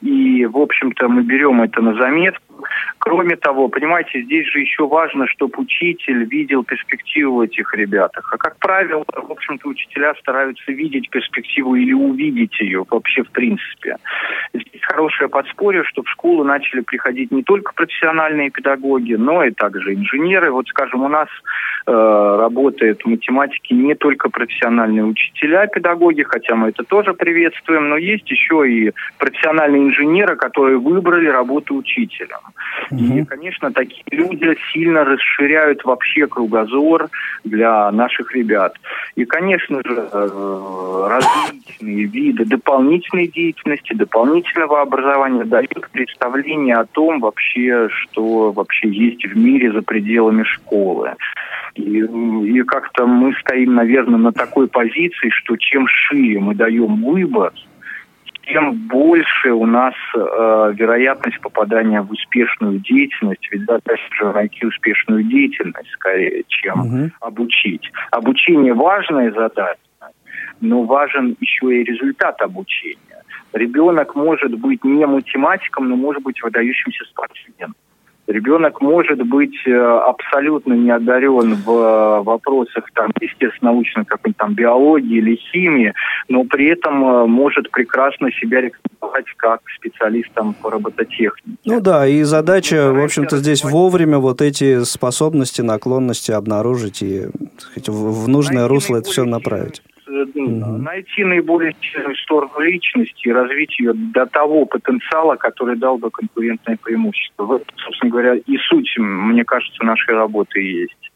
И, 0.02 0.46
в 0.46 0.58
общем-то, 0.58 1.08
мы 1.08 1.22
берем 1.22 1.62
это 1.62 1.80
на 1.80 1.94
заметку. 1.94 2.44
Кроме 2.98 3.36
того, 3.36 3.68
понимаете, 3.68 4.22
здесь 4.22 4.46
же 4.48 4.60
еще 4.60 4.86
важно, 4.86 5.26
чтобы 5.26 5.54
учитель 5.62 6.24
видел 6.24 6.64
перспективу 6.64 7.42
этих 7.42 7.74
ребятах. 7.74 8.30
А 8.32 8.36
как 8.36 8.58
правило, 8.58 9.04
в 9.06 9.32
общем-то, 9.32 9.68
учителя 9.68 10.14
стараются 10.20 10.70
видеть 10.70 11.08
перспективу 11.10 11.74
или 11.74 11.92
увидеть 11.92 12.60
ее 12.60 12.84
вообще 12.90 13.22
в 13.22 13.30
принципе. 13.30 13.96
Здесь 14.52 14.82
хорошее 14.82 15.28
подспорье, 15.30 15.84
что 15.84 16.02
в 16.02 16.08
школу 16.10 16.44
начали 16.44 16.80
приходить 16.80 17.30
не 17.30 17.42
только 17.42 17.72
профессиональные 17.72 18.50
педагоги, 18.50 19.14
но 19.14 19.44
и 19.44 19.50
также 19.50 19.94
инженеры. 19.94 20.50
Вот, 20.50 20.68
скажем, 20.68 21.02
у 21.02 21.08
нас 21.08 21.28
э, 21.86 21.92
работают 21.92 23.02
в 23.02 23.06
математике 23.06 23.74
не 23.74 23.94
только 23.94 24.28
профессиональные 24.30 25.04
учителя, 25.04 25.66
педагоги, 25.66 26.22
хотя 26.22 26.54
мы 26.54 26.68
это 26.68 26.84
тоже 26.84 27.14
приветствуем, 27.14 27.88
но 27.88 27.96
есть 27.96 28.30
еще 28.30 28.68
и 28.70 28.92
профессиональные 29.18 29.88
инженеры, 29.88 30.36
которые 30.36 30.78
выбрали 30.78 31.28
работу 31.28 31.76
учителем. 31.76 32.38
Угу. 32.90 33.18
И, 33.18 33.24
конечно, 33.24 33.72
такие 33.72 34.02
люди 34.10 34.56
сильно 34.72 35.04
расширяют 35.04 35.84
вообще 35.84 36.26
кругозор 36.26 37.08
для 37.44 37.90
наших 37.90 38.34
ребят. 38.34 38.74
И, 39.16 39.24
конечно 39.24 39.80
же, 39.84 40.08
э, 40.12 41.08
различные 41.08 42.04
виды 42.04 42.44
дополнительной 42.44 43.28
деятельности, 43.28 43.94
дополнительного 43.94 44.82
образования 44.82 45.44
дают 45.44 45.88
представление 45.92 46.76
о 46.76 46.86
том 46.86 47.20
вообще, 47.20 47.88
что 47.88 48.52
вообще 48.52 48.88
есть 48.88 49.24
в 49.26 49.36
мире 49.36 49.72
за 49.72 49.82
пределами 49.82 50.44
школы. 50.44 51.14
И, 51.74 51.98
и 51.98 52.62
как-то 52.62 53.06
мы 53.06 53.34
стоим, 53.40 53.74
наверное, 53.74 54.18
на 54.18 54.32
такой 54.32 54.68
позиции, 54.68 55.30
что 55.30 55.56
чем 55.56 55.86
шире 55.86 56.40
мы 56.40 56.54
даем 56.54 57.02
выбор, 57.02 57.52
тем 58.52 58.72
больше 58.88 59.52
у 59.52 59.66
нас 59.66 59.94
э, 60.14 60.72
вероятность 60.74 61.40
попадания 61.40 62.00
в 62.02 62.10
успешную 62.10 62.80
деятельность, 62.80 63.46
ведь 63.50 63.64
задача 63.64 64.02
же 64.18 64.32
найти 64.32 64.66
успешную 64.66 65.22
деятельность 65.22 65.90
скорее, 65.92 66.44
чем 66.48 66.80
угу. 66.80 67.10
обучить. 67.20 67.90
Обучение 68.10 68.74
важная 68.74 69.30
задача, 69.30 69.78
но 70.60 70.82
важен 70.82 71.36
еще 71.40 71.80
и 71.80 71.84
результат 71.84 72.40
обучения. 72.42 72.98
Ребенок 73.52 74.14
может 74.14 74.56
быть 74.58 74.84
не 74.84 75.06
математиком, 75.06 75.88
но 75.88 75.96
может 75.96 76.22
быть 76.22 76.42
выдающимся 76.42 77.04
спортсменом. 77.04 77.74
Ребенок 78.26 78.80
может 78.80 79.20
быть 79.26 79.56
э, 79.66 79.72
абсолютно 79.72 80.74
не 80.74 80.90
одарен 80.90 81.54
в 81.54 81.70
э, 81.70 82.22
вопросах, 82.22 82.84
там, 82.94 83.10
естественно, 83.20 83.72
научной 83.72 84.04
какой-нибудь 84.04 84.36
там 84.36 84.54
биологии 84.54 85.18
или 85.18 85.36
химии, 85.36 85.92
но 86.28 86.44
при 86.44 86.68
этом 86.68 87.04
э, 87.04 87.26
может 87.26 87.70
прекрасно 87.70 88.30
себя 88.32 88.60
рекомендовать 88.60 89.26
как 89.36 89.60
специалистом 89.76 90.54
по 90.54 90.70
робототехнике. 90.70 91.58
Ну 91.64 91.80
да, 91.80 92.06
и 92.06 92.22
задача, 92.22 92.92
в 92.92 93.02
общем-то, 93.02 93.38
здесь 93.38 93.64
вовремя 93.64 94.18
вот 94.18 94.42
эти 94.42 94.84
способности, 94.84 95.62
наклонности 95.62 96.30
обнаружить 96.30 97.02
и 97.02 97.26
сказать, 97.58 97.88
в 97.88 98.28
нужное 98.28 98.68
русло 98.68 98.98
это 98.98 99.10
все 99.10 99.24
направить 99.24 99.82
угу. 100.10 100.78
найти 100.78 101.24
наиболее 101.24 101.74
сильную 101.80 102.16
сторону 102.16 102.60
личности 102.60 103.28
и 103.28 103.32
развить 103.32 103.78
ее 103.78 103.92
до 103.94 104.26
того 104.26 104.66
потенциала, 104.66 105.36
который 105.36 105.76
дал 105.76 105.98
бы 105.98 106.10
конкурентное 106.10 106.78
преимущество. 106.82 107.44
Вот, 107.44 107.64
собственно 107.76 108.10
говоря, 108.10 108.34
и 108.34 108.56
суть, 108.68 108.92
мне 108.98 109.44
кажется, 109.44 109.84
нашей 109.84 110.14
работы 110.14 110.62
и 110.62 110.80
есть. 110.82 111.10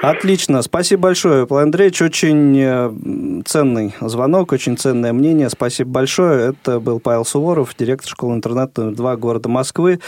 Отлично. 0.00 0.62
Спасибо 0.62 1.02
большое, 1.02 1.46
Павел 1.46 1.64
Андреевич. 1.64 2.02
Очень 2.02 2.58
э, 2.58 3.42
ценный 3.44 3.94
звонок, 4.00 4.52
очень 4.52 4.76
ценное 4.76 5.12
мнение. 5.12 5.50
Спасибо 5.50 5.90
большое. 5.90 6.50
Это 6.50 6.80
был 6.80 7.00
Павел 7.00 7.24
Суворов, 7.24 7.74
директор 7.76 8.08
школы-интерната 8.08 8.82
номер 8.82 8.96
2 8.96 9.16
города 9.16 9.48
Москвы. 9.48 10.00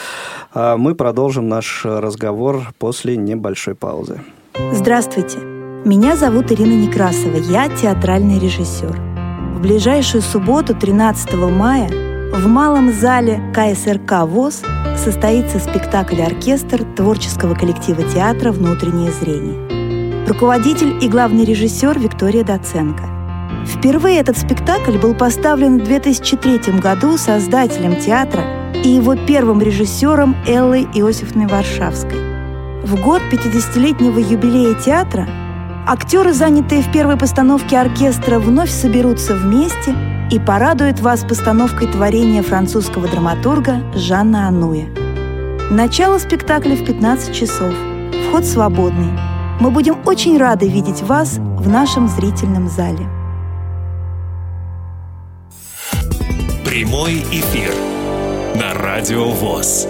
А 0.52 0.76
мы 0.76 0.94
продолжим 0.94 1.48
наш 1.48 1.84
разговор 1.84 2.62
после 2.78 3.16
небольшой 3.16 3.74
паузы. 3.74 4.20
Здравствуйте. 4.72 5.53
Меня 5.84 6.16
зовут 6.16 6.50
Ирина 6.50 6.72
Некрасова, 6.72 7.36
я 7.36 7.68
театральный 7.68 8.38
режиссер. 8.38 8.98
В 9.54 9.60
ближайшую 9.60 10.22
субботу, 10.22 10.74
13 10.74 11.34
мая, 11.34 11.90
в 12.32 12.46
малом 12.46 12.90
зале 12.90 13.42
КСРК 13.52 14.26
ВОЗ 14.26 14.62
состоится 14.96 15.58
спектакль-оркестр 15.58 16.84
творческого 16.96 17.54
коллектива 17.54 18.02
театра 18.02 18.50
«Внутреннее 18.50 19.12
зрение». 19.12 20.26
Руководитель 20.26 21.04
и 21.04 21.06
главный 21.06 21.44
режиссер 21.44 21.98
Виктория 21.98 22.44
Доценко. 22.44 23.04
Впервые 23.66 24.20
этот 24.20 24.38
спектакль 24.38 24.96
был 24.96 25.14
поставлен 25.14 25.80
в 25.80 25.84
2003 25.84 26.80
году 26.80 27.18
создателем 27.18 27.96
театра 27.96 28.72
и 28.72 28.88
его 28.88 29.16
первым 29.26 29.60
режиссером 29.60 30.34
Эллой 30.46 30.88
Иосифной 30.94 31.46
Варшавской. 31.46 32.20
В 32.84 32.98
год 33.02 33.20
50-летнего 33.30 34.18
юбилея 34.18 34.72
театра 34.76 35.28
Актеры, 35.86 36.32
занятые 36.32 36.80
в 36.80 36.90
первой 36.90 37.18
постановке 37.18 37.76
оркестра, 37.76 38.38
вновь 38.38 38.70
соберутся 38.70 39.34
вместе 39.34 39.94
и 40.30 40.38
порадуют 40.38 41.00
вас 41.00 41.24
постановкой 41.24 41.88
творения 41.88 42.42
французского 42.42 43.06
драматурга 43.06 43.82
Жанна 43.94 44.48
Ануя. 44.48 44.86
Начало 45.70 46.16
спектакля 46.16 46.74
в 46.74 46.86
15 46.86 47.34
часов. 47.34 47.74
Вход 48.28 48.46
свободный. 48.46 49.12
Мы 49.60 49.70
будем 49.70 49.98
очень 50.06 50.38
рады 50.38 50.68
видеть 50.68 51.02
вас 51.02 51.34
в 51.36 51.68
нашем 51.68 52.08
зрительном 52.08 52.70
зале. 52.70 53.06
Прямой 56.64 57.18
эфир 57.30 57.74
на 58.54 58.72
Радио 58.72 59.28
ВОЗ. 59.28 59.86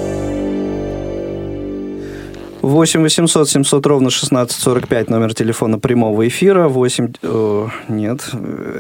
8 2.65 3.03
800 3.03 3.49
700 3.49 3.87
ровно 3.87 4.09
1645 4.09 5.11
номер 5.11 5.35
телефона 5.35 5.79
прямого 5.79 6.27
эфира. 6.27 6.69
8... 6.69 7.13
О, 7.23 7.71
нет, 7.89 8.31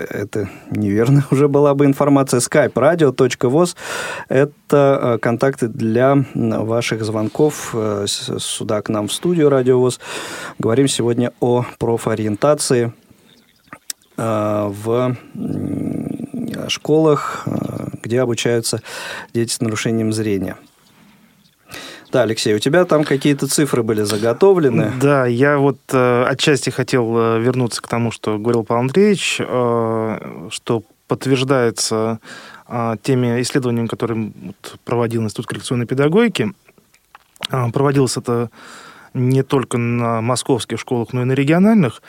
это 0.08 0.48
неверно 0.70 1.24
уже 1.30 1.48
была 1.48 1.74
бы 1.74 1.84
информация. 1.84 2.40
skype 2.40 2.72
radio.voz– 2.72 3.76
это 4.28 5.00
э, 5.02 5.18
контакты 5.18 5.68
для 5.68 6.24
ваших 6.34 7.04
звонков 7.04 7.74
э, 7.74 8.06
сюда 8.08 8.80
к 8.80 8.88
нам 8.88 9.08
в 9.08 9.12
студию 9.12 9.50
Радио 9.50 9.78
ВОЗ. 9.78 10.00
Говорим 10.58 10.88
сегодня 10.88 11.32
о 11.40 11.66
профориентации 11.78 12.94
э, 14.16 14.70
в 14.70 15.16
школах, 16.68 17.46
где 18.02 18.22
обучаются 18.22 18.80
дети 19.34 19.52
с 19.52 19.60
нарушением 19.60 20.10
зрения. 20.10 20.56
Да, 22.14 22.22
Алексей, 22.22 22.54
у 22.54 22.60
тебя 22.60 22.84
там 22.84 23.02
какие-то 23.02 23.48
цифры 23.48 23.82
были 23.82 24.02
заготовлены. 24.02 24.92
Да, 25.00 25.26
я 25.26 25.58
вот 25.58 25.80
э, 25.90 26.24
отчасти 26.28 26.70
хотел 26.70 27.12
э, 27.18 27.40
вернуться 27.40 27.82
к 27.82 27.88
тому, 27.88 28.12
что 28.12 28.38
говорил 28.38 28.62
Павел 28.62 28.82
Андреевич, 28.82 29.38
э, 29.40 30.48
что 30.48 30.84
подтверждается 31.08 32.20
э, 32.68 32.94
теми 33.02 33.42
исследованиями, 33.42 33.88
которые 33.88 34.32
проводил 34.84 35.24
Институт 35.24 35.46
коррекционной 35.46 35.86
педагогики. 35.86 36.52
Э, 37.50 37.72
проводилось 37.72 38.16
это 38.16 38.48
не 39.12 39.42
только 39.42 39.76
на 39.76 40.20
московских 40.20 40.78
школах, 40.78 41.12
но 41.12 41.22
и 41.22 41.24
на 41.24 41.32
региональных. 41.32 42.00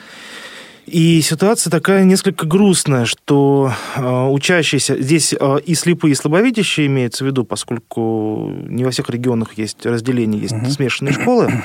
И 0.86 1.22
ситуация 1.22 1.72
такая 1.72 2.04
несколько 2.04 2.46
грустная, 2.46 3.06
что 3.06 3.72
э, 3.96 4.28
учащиеся, 4.28 5.02
здесь 5.02 5.34
э, 5.34 5.58
и 5.66 5.74
слепые, 5.74 6.12
и 6.12 6.16
слабовидящие 6.16 6.86
имеются 6.86 7.24
в 7.24 7.28
виду, 7.28 7.44
поскольку 7.44 8.52
не 8.68 8.84
во 8.84 8.92
всех 8.92 9.10
регионах 9.10 9.58
есть 9.58 9.84
разделение, 9.86 10.42
есть 10.42 10.54
uh-huh. 10.54 10.70
смешанные 10.70 11.14
школы. 11.14 11.64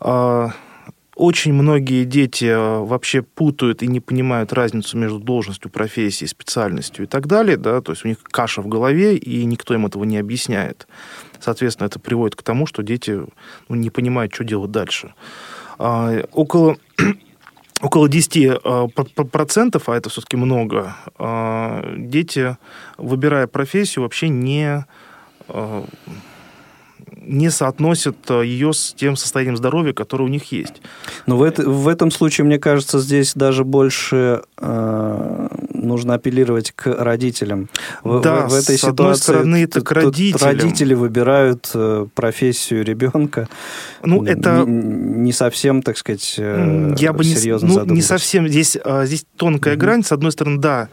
Э, 0.00 0.48
очень 1.14 1.52
многие 1.52 2.04
дети 2.04 2.46
э, 2.46 2.78
вообще 2.80 3.22
путают 3.22 3.84
и 3.84 3.86
не 3.86 4.00
понимают 4.00 4.52
разницу 4.52 4.98
между 4.98 5.20
должностью, 5.20 5.70
профессией, 5.70 6.26
специальностью 6.26 7.04
и 7.04 7.08
так 7.08 7.28
далее, 7.28 7.56
да, 7.56 7.80
то 7.80 7.92
есть 7.92 8.04
у 8.04 8.08
них 8.08 8.18
каша 8.20 8.62
в 8.62 8.66
голове, 8.66 9.16
и 9.16 9.44
никто 9.44 9.74
им 9.74 9.86
этого 9.86 10.02
не 10.02 10.18
объясняет. 10.18 10.88
Соответственно, 11.38 11.86
это 11.86 12.00
приводит 12.00 12.34
к 12.34 12.42
тому, 12.42 12.66
что 12.66 12.82
дети 12.82 13.20
ну, 13.68 13.76
не 13.76 13.90
понимают, 13.90 14.34
что 14.34 14.42
делать 14.42 14.72
дальше. 14.72 15.14
А, 15.78 16.24
около 16.32 16.76
около 17.80 18.08
10% 18.08 18.60
э, 18.64 19.24
процентов, 19.24 19.88
а 19.88 19.96
это 19.96 20.10
все-таки 20.10 20.36
много, 20.36 20.96
э, 21.18 21.94
дети, 21.98 22.56
выбирая 22.98 23.46
профессию, 23.46 24.02
вообще 24.02 24.28
не 24.28 24.84
э, 25.48 25.84
не 27.22 27.50
соотносят 27.50 28.30
ее 28.30 28.72
с 28.72 28.94
тем 28.94 29.16
состоянием 29.16 29.56
здоровья, 29.56 29.92
которое 29.92 30.24
у 30.24 30.28
них 30.28 30.52
есть. 30.52 30.80
Но 31.26 31.36
в, 31.36 31.42
это, 31.42 31.68
в 31.68 31.88
этом 31.88 32.10
случае, 32.10 32.46
мне 32.46 32.58
кажется, 32.58 32.98
здесь 32.98 33.34
даже 33.34 33.64
больше 33.64 34.42
нужно 35.80 36.14
апеллировать 36.14 36.72
к 36.72 36.86
родителям. 36.86 37.68
В, 38.02 38.20
да, 38.20 38.46
в, 38.46 38.50
в 38.50 38.54
этой 38.54 38.76
с 38.76 38.80
ситуации 38.80 38.90
одной 38.90 39.16
стороны, 39.16 39.62
это 39.64 39.80
к 39.80 39.92
родителям. 39.92 40.40
Родители 40.42 40.94
выбирают 40.94 41.70
э, 41.74 42.06
профессию 42.14 42.84
ребенка. 42.84 43.48
Ну, 44.02 44.24
это... 44.24 44.64
Не, 44.66 45.20
не 45.20 45.32
совсем, 45.32 45.82
так 45.82 45.96
сказать, 45.98 46.34
э, 46.38 46.94
Я 46.98 47.12
бы 47.12 47.24
серьезно 47.24 47.66
не, 47.66 47.78
ну, 47.78 47.94
не 47.94 48.02
совсем. 48.02 48.48
Здесь, 48.48 48.76
а, 48.82 49.04
здесь 49.06 49.24
тонкая 49.36 49.74
угу. 49.74 49.80
грань. 49.80 50.04
С 50.04 50.12
одной 50.12 50.32
стороны, 50.32 50.58
да, 50.58 50.88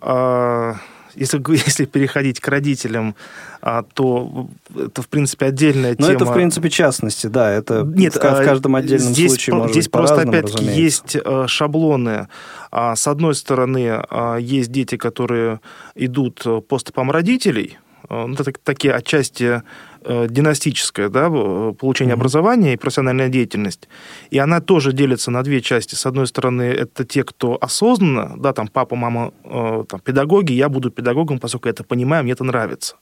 а, 0.00 0.76
если, 1.14 1.42
если 1.66 1.84
переходить 1.84 2.40
к 2.40 2.48
родителям, 2.48 3.14
а, 3.62 3.82
то 3.82 4.48
это, 4.74 5.02
в 5.02 5.08
принципе, 5.08 5.46
отдельная 5.46 5.90
Но 5.90 5.96
тема. 5.96 6.08
Но 6.08 6.14
это, 6.14 6.24
в 6.26 6.34
принципе, 6.34 6.70
частности, 6.70 7.26
да. 7.26 7.50
Это 7.50 7.82
Нет, 7.82 8.14
в 8.14 8.18
а, 8.18 8.44
каждом 8.44 8.76
отдельном 8.76 9.12
здесь, 9.12 9.30
случае 9.30 9.56
может 9.56 9.72
Здесь 9.72 9.86
быть 9.86 9.92
просто, 9.92 10.22
опять-таки, 10.22 10.64
есть 10.64 11.16
э, 11.16 11.44
шаблоны. 11.46 12.28
С 12.72 13.08
одной 13.08 13.34
стороны, 13.34 14.00
есть 14.38 14.70
дети, 14.70 14.96
которые 14.96 15.60
идут 15.96 16.44
по 16.68 16.78
стопам 16.78 17.10
родителей, 17.10 17.78
ну, 18.08 18.32
это 18.32 18.52
такие 18.64 18.94
отчасти 18.94 19.44
Э, 19.44 19.62
династическое 20.04 21.08
да, 21.08 21.28
получение 21.28 22.14
mm-hmm. 22.14 22.18
образования 22.18 22.74
и 22.74 22.76
профессиональная 22.76 23.28
деятельность. 23.28 23.88
И 24.30 24.38
она 24.38 24.60
тоже 24.60 24.92
делится 24.92 25.30
на 25.30 25.42
две 25.42 25.60
части. 25.60 25.94
С 25.94 26.06
одной 26.06 26.26
стороны, 26.26 26.62
это 26.62 27.04
те, 27.04 27.22
кто 27.22 27.58
осознанно, 27.60 28.34
да, 28.36 28.52
там 28.52 28.68
папа, 28.68 28.96
мама, 28.96 29.32
э, 29.44 29.84
там, 29.88 30.00
педагоги, 30.00 30.52
я 30.52 30.68
буду 30.68 30.90
педагогом, 30.90 31.38
поскольку 31.38 31.68
я 31.68 31.72
это 31.72 31.84
понимаю, 31.84 32.24
мне 32.24 32.32
это 32.32 32.44
нравится. 32.44 32.96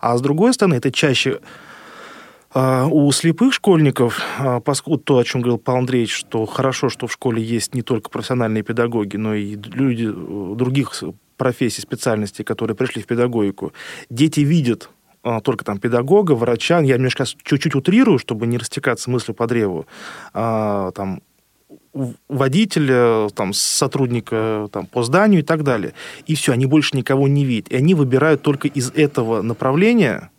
А 0.00 0.16
с 0.16 0.20
другой 0.20 0.52
стороны, 0.52 0.74
это 0.74 0.92
чаще 0.92 1.40
э, 2.54 2.84
у 2.90 3.10
слепых 3.12 3.54
школьников, 3.54 4.20
поскольку 4.64 4.98
то, 4.98 5.18
о 5.18 5.24
чем 5.24 5.40
говорил 5.40 5.58
Павел 5.58 5.80
Андреевич, 5.80 6.14
что 6.14 6.44
хорошо, 6.44 6.88
что 6.88 7.06
в 7.06 7.12
школе 7.12 7.42
есть 7.42 7.74
не 7.74 7.82
только 7.82 8.10
профессиональные 8.10 8.62
педагоги, 8.62 9.16
но 9.16 9.34
и 9.34 9.56
люди 9.56 10.10
других 10.10 10.92
профессий, 11.36 11.82
специальностей, 11.82 12.44
которые 12.44 12.76
пришли 12.76 13.02
в 13.02 13.06
педагогику, 13.06 13.72
дети 14.10 14.40
видят 14.40 14.90
только 15.42 15.64
там 15.64 15.78
педагога, 15.78 16.32
врача, 16.32 16.80
я 16.80 16.96
немножко 16.96 17.24
чуть-чуть 17.24 17.74
утрирую, 17.74 18.18
чтобы 18.18 18.46
не 18.46 18.58
растекаться 18.58 19.10
мыслью 19.10 19.34
по 19.34 19.46
древу, 19.46 19.86
а, 20.32 20.92
там, 20.92 21.20
водителя, 22.28 23.28
там, 23.30 23.52
сотрудника 23.52 24.68
там, 24.70 24.86
по 24.86 25.02
зданию 25.02 25.40
и 25.40 25.44
так 25.44 25.64
далее. 25.64 25.94
И 26.26 26.34
все, 26.34 26.52
они 26.52 26.66
больше 26.66 26.96
никого 26.96 27.26
не 27.26 27.44
видят. 27.44 27.68
И 27.72 27.76
они 27.76 27.94
выбирают 27.94 28.42
только 28.42 28.68
из 28.68 28.90
этого 28.90 29.42
направления, 29.42 30.30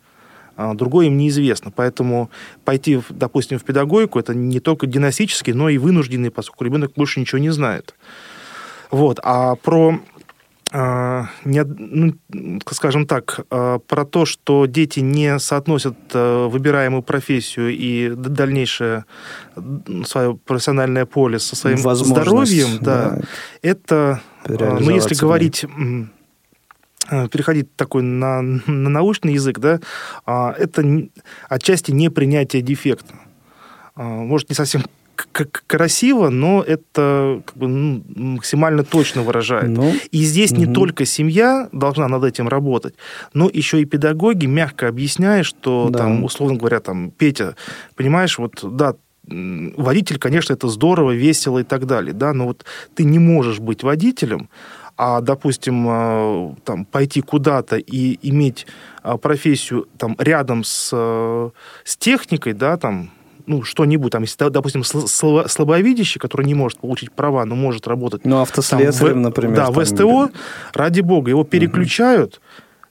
а 0.56 0.74
другое 0.74 1.06
им 1.06 1.18
неизвестно. 1.18 1.70
Поэтому 1.70 2.30
пойти, 2.64 3.00
допустим, 3.10 3.58
в 3.58 3.64
педагогику, 3.64 4.18
это 4.18 4.34
не 4.34 4.60
только 4.60 4.86
династический, 4.86 5.52
но 5.52 5.68
и 5.68 5.78
вынужденный, 5.78 6.30
поскольку 6.30 6.64
ребенок 6.64 6.92
больше 6.96 7.20
ничего 7.20 7.38
не 7.38 7.50
знает. 7.50 7.94
Вот. 8.90 9.20
А 9.22 9.56
про 9.56 9.90
а, 9.90 9.98
не, 10.70 11.64
ну, 11.64 12.60
скажем 12.70 13.06
так, 13.06 13.40
а, 13.50 13.78
про 13.78 14.04
то, 14.04 14.26
что 14.26 14.66
дети 14.66 15.00
не 15.00 15.38
соотносят 15.38 15.96
а, 16.12 16.48
выбираемую 16.48 17.02
профессию 17.02 17.70
и 17.74 18.10
дальнейшее 18.14 19.06
свое 20.04 20.36
профессиональное 20.36 21.06
поле 21.06 21.38
со 21.38 21.56
своим 21.56 21.78
здоровьем, 21.78 22.78
да, 22.82 23.10
да. 23.10 23.20
это, 23.62 24.20
ну, 24.46 24.90
если 24.90 25.14
говорить 25.14 25.64
переходить 27.32 27.74
такой 27.74 28.02
на, 28.02 28.42
на 28.42 28.90
научный 28.90 29.32
язык, 29.32 29.60
да, 29.60 29.80
это 30.26 31.08
отчасти 31.48 31.90
не 31.90 32.10
принятие 32.10 32.60
дефекта. 32.60 33.14
Может, 33.96 34.50
не 34.50 34.54
совсем 34.54 34.82
красиво, 35.66 36.28
но 36.28 36.62
это 36.62 37.42
как 37.44 37.56
бы, 37.56 37.68
ну, 37.68 38.02
максимально 38.14 38.84
точно 38.84 39.22
выражает. 39.22 39.68
Ну, 39.68 39.92
и 40.10 40.22
здесь 40.22 40.52
угу. 40.52 40.60
не 40.60 40.66
только 40.72 41.04
семья 41.04 41.68
должна 41.72 42.08
над 42.08 42.24
этим 42.24 42.48
работать, 42.48 42.94
но 43.34 43.50
еще 43.52 43.80
и 43.80 43.84
педагоги 43.84 44.46
мягко 44.46 44.88
объясняя, 44.88 45.42
что 45.42 45.88
да. 45.90 46.00
там, 46.00 46.24
условно 46.24 46.56
говоря, 46.56 46.80
там, 46.80 47.10
Петя, 47.10 47.56
понимаешь, 47.96 48.38
вот 48.38 48.60
да, 48.62 48.94
водитель, 49.30 50.18
конечно, 50.18 50.52
это 50.54 50.68
здорово, 50.68 51.12
весело 51.12 51.58
и 51.58 51.64
так 51.64 51.86
далее, 51.86 52.12
да, 52.12 52.32
но 52.32 52.46
вот 52.46 52.64
ты 52.94 53.04
не 53.04 53.18
можешь 53.18 53.58
быть 53.60 53.82
водителем, 53.82 54.48
а, 54.96 55.20
допустим, 55.20 55.86
а, 55.88 56.54
там, 56.64 56.84
пойти 56.84 57.20
куда-то 57.20 57.76
и 57.76 58.18
иметь 58.28 58.66
а, 59.02 59.16
профессию 59.16 59.86
там, 59.96 60.16
рядом 60.18 60.64
с, 60.64 60.90
э, 60.92 61.50
с 61.84 61.96
техникой, 61.96 62.52
да, 62.52 62.76
там, 62.76 63.10
ну, 63.48 63.62
что-нибудь, 63.62 64.12
там, 64.12 64.22
если, 64.22 64.48
допустим, 64.50 64.84
слабовидящий, 64.84 66.20
который 66.20 66.46
не 66.46 66.54
может 66.54 66.78
получить 66.78 67.10
права, 67.10 67.44
но 67.46 67.56
может 67.56 67.88
работать... 67.88 68.24
Ну, 68.24 68.40
автослесарем, 68.40 69.14
там, 69.14 69.22
например. 69.22 69.56
Да, 69.56 69.70
в 69.70 69.84
СТО, 69.84 70.30
ради 70.74 71.00
бога, 71.00 71.30
его 71.30 71.44
переключают, 71.44 72.40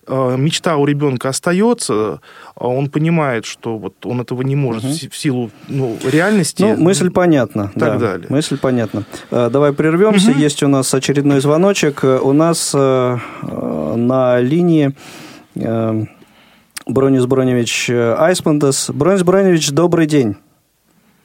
угу. 0.08 0.36
мечта 0.36 0.78
у 0.78 0.86
ребенка 0.86 1.30
остается, 1.30 2.22
а 2.56 2.68
он 2.68 2.90
понимает, 2.90 3.46
что 3.46 3.78
вот 3.78 4.04
он 4.06 4.22
этого 4.22 4.42
не 4.42 4.56
может 4.56 4.84
угу. 4.84 4.94
в 5.12 5.16
силу 5.16 5.52
ну, 5.68 5.96
реальности. 6.04 6.64
Ну, 6.64 6.76
мысль 6.78 7.12
понятна. 7.12 7.72
Так 7.76 8.00
да, 8.00 8.00
далее. 8.00 8.28
Мысль 8.30 8.58
понятна. 8.58 9.04
Э, 9.30 9.50
давай 9.52 9.74
прервемся. 9.74 10.32
Угу. 10.32 10.40
Есть 10.40 10.64
у 10.64 10.68
нас 10.68 10.92
очередной 10.92 11.40
звоночек. 11.40 12.04
У 12.04 12.34
нас 12.34 12.72
э, 12.74 13.18
на 13.96 14.40
линии 14.40 14.96
Бронис 16.88 17.26
Броневич 17.26 17.90
Айсмандес. 17.90 18.90
Бронис 18.90 19.24
Броневич, 19.24 19.72
добрый 19.72 20.08
день. 20.08 20.38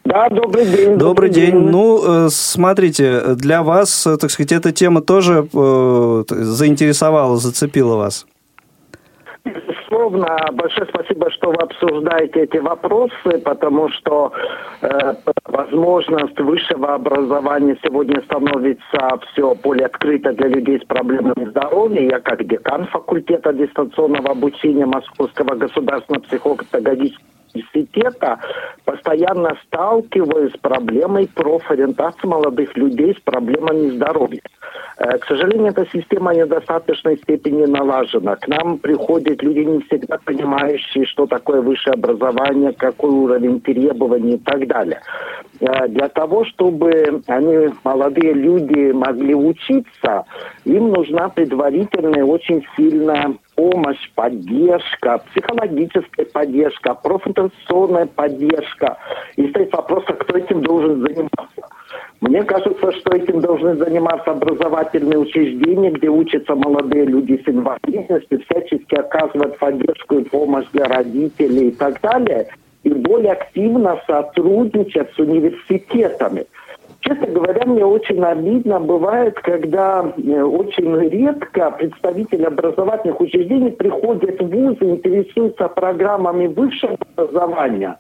Да, 0.05 0.28
добрый 0.28 0.64
день. 0.64 0.98
Добрый, 0.98 0.98
добрый 0.98 1.30
день. 1.30 1.53
день. 1.53 1.70
Ну, 1.70 2.26
э, 2.26 2.28
смотрите, 2.30 3.34
для 3.36 3.62
вас, 3.62 4.07
э, 4.07 4.16
так 4.16 4.30
сказать, 4.30 4.53
эта 4.53 4.72
тема 4.72 5.00
тоже 5.00 5.48
э, 5.55 6.24
заинтересовала, 6.28 7.36
зацепила 7.36 7.96
вас. 7.96 8.26
Безусловно, 9.44 10.36
большое 10.53 10.88
спасибо, 10.88 11.30
что 11.30 11.50
вы 11.50 11.57
обсуждаете 11.57 12.42
эти 12.42 12.57
вопросы, 12.57 13.38
потому 13.44 13.88
что 13.90 14.32
э, 14.80 15.14
возможность 15.44 16.38
высшего 16.40 16.94
образования 16.94 17.76
сегодня 17.84 18.22
становится 18.22 19.18
все 19.32 19.55
более 19.55 19.86
открытой 19.86 20.34
для 20.34 20.48
людей 20.48 20.80
с 20.80 20.84
проблемами 20.84 21.48
здоровья. 21.50 22.00
Я 22.09 22.20
как 22.20 22.44
декан 22.46 22.86
факультета 22.86 23.53
дистанционного 23.53 24.30
обучения 24.30 24.86
Московского 24.86 25.55
государственного 25.55 26.22
психолого-педагогического 26.22 27.32
университета 27.55 28.38
постоянно 29.03 29.59
сталкиваюсь 29.66 30.53
с 30.55 30.59
проблемой 30.59 31.28
профориентации 31.28 32.26
молодых 32.26 32.76
людей 32.76 33.14
с 33.14 33.20
проблемами 33.20 33.96
здоровья. 33.96 34.42
Э, 34.99 35.18
к 35.18 35.26
сожалению, 35.26 35.68
эта 35.68 35.86
система 35.93 36.32
в 36.32 36.36
недостаточной 36.36 37.16
степени 37.18 37.64
налажена. 37.64 38.36
К 38.36 38.49
нам 38.49 38.78
приходят 38.78 39.43
люди, 39.43 39.61
не 39.61 39.80
всегда 39.82 40.18
понимающие, 40.24 41.07
что 41.07 41.26
такое 41.26 41.61
высшее 41.61 41.95
образование, 41.95 42.72
какой 42.72 43.11
уровень 43.11 43.61
требований 43.61 44.34
и 44.34 44.38
так 44.38 44.66
далее. 44.66 45.01
Э, 45.61 45.88
для 45.88 46.09
того, 46.09 46.45
чтобы 46.45 47.22
они, 47.26 47.72
молодые 47.84 48.34
люди, 48.34 48.93
могли 48.93 49.34
учиться, 49.34 50.24
им 50.64 50.90
нужна 50.90 51.28
предварительная 51.28 52.24
очень 52.24 52.64
сильная 52.76 53.34
помощь, 53.55 54.11
поддержка, 54.14 55.22
психологическая 55.30 56.26
поддержка, 56.26 56.95
профинформационная 56.95 58.07
поддержка. 58.07 58.99
И 59.36 59.49
стоит 59.49 59.72
вопрос, 59.72 60.05
а 60.09 60.14
кто 60.14 60.36
этим 60.36 60.62
должен 60.62 61.01
заниматься. 61.01 61.68
Мне 62.22 62.44
кажется, 62.44 62.92
что 62.92 63.16
этим 63.16 63.40
должны 63.40 63.74
заниматься 63.74 64.30
образовательные 64.30 65.18
учреждения, 65.18 65.90
где 65.90 66.08
учатся 66.08 66.54
молодые 66.54 67.04
люди 67.04 67.42
с 67.44 67.48
инвалидностью, 67.48 68.40
всячески 68.44 68.94
оказывать 68.94 69.58
поддержку 69.58 70.20
и 70.20 70.24
помощь 70.24 70.66
для 70.72 70.84
родителей 70.84 71.68
и 71.68 71.72
так 71.72 72.00
далее, 72.00 72.46
и 72.84 72.90
более 72.90 73.32
активно 73.32 74.00
сотрудничать 74.06 75.10
с 75.16 75.18
университетами. 75.18 76.46
Честно 77.00 77.26
говоря, 77.26 77.66
мне 77.66 77.84
очень 77.84 78.22
обидно 78.22 78.78
бывает, 78.78 79.34
когда 79.40 80.04
э, 80.16 80.42
очень 80.42 80.96
редко 81.10 81.72
представители 81.72 82.44
образовательных 82.44 83.20
учреждений 83.20 83.72
приходят 83.72 84.40
в 84.40 84.46
вузы, 84.46 84.84
интересуются 84.84 85.66
программами 85.66 86.46
высшего 86.46 86.96
образования, 87.16 87.96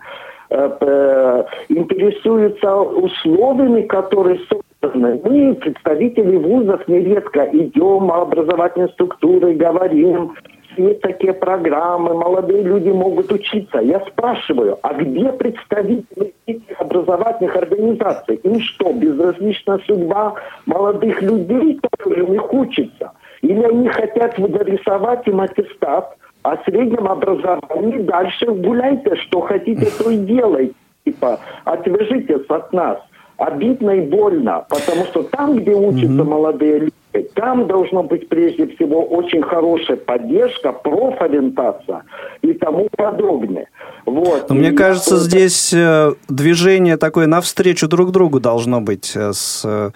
интересуются 1.68 2.76
условиями, 2.76 3.82
которые 3.82 4.40
созданы. 4.48 5.20
Мы, 5.24 5.54
представители 5.54 6.36
вузов, 6.36 6.86
нередко 6.88 7.48
идем 7.52 8.08
в 8.08 8.12
образовательные 8.12 8.88
структуры, 8.88 9.54
говорим, 9.54 10.34
есть 10.76 11.00
такие 11.02 11.32
программы, 11.34 12.14
молодые 12.14 12.62
люди 12.62 12.88
могут 12.88 13.30
учиться. 13.30 13.78
Я 13.78 14.00
спрашиваю, 14.00 14.78
а 14.82 14.94
где 14.94 15.32
представители 15.32 16.32
этих 16.46 16.80
образовательных 16.80 17.54
организаций? 17.56 18.36
Им 18.36 18.60
что, 18.60 18.92
безразлична 18.92 19.80
судьба 19.86 20.34
молодых 20.66 21.20
людей, 21.20 21.78
которые 21.90 22.24
у 22.24 22.32
них 22.32 22.52
учатся? 22.52 23.12
Или 23.42 23.62
они 23.62 23.88
хотят 23.88 24.38
нарисовать 24.38 25.26
им 25.26 25.40
аттестат 25.40 26.16
о 26.42 26.56
среднем 26.64 27.06
образовании, 27.06 28.02
дальше 28.02 28.46
гуляйте, 28.46 29.16
что 29.16 29.40
хотите, 29.40 29.86
то 29.98 30.10
и 30.10 30.18
делайте. 30.18 30.74
Типа, 31.04 31.40
отвяжитесь 31.64 32.46
от 32.48 32.72
нас. 32.72 32.98
Обидно 33.36 33.90
и 33.90 34.00
больно, 34.02 34.64
потому 34.68 35.04
что 35.06 35.24
там, 35.24 35.56
где 35.56 35.74
учатся 35.74 36.06
mm-hmm. 36.06 36.24
молодые 36.24 36.78
люди, 36.78 36.92
там 37.34 37.66
должна 37.66 38.02
быть 38.02 38.28
прежде 38.28 38.68
всего 38.68 39.02
очень 39.04 39.42
хорошая 39.42 39.96
поддержка, 39.96 40.72
профориентация 40.72 42.04
и 42.42 42.52
тому 42.52 42.88
подобное. 42.96 43.68
Вот. 44.06 44.48
Но 44.48 44.54
мне 44.54 44.72
кажется, 44.72 45.14
я... 45.14 45.20
здесь 45.20 45.72
э, 45.72 46.12
движение 46.28 46.96
такое 46.96 47.26
навстречу 47.26 47.88
друг 47.88 48.12
другу 48.12 48.38
должно 48.38 48.80
быть 48.80 49.12
э, 49.16 49.32
с 49.32 49.62
э, 49.64 49.90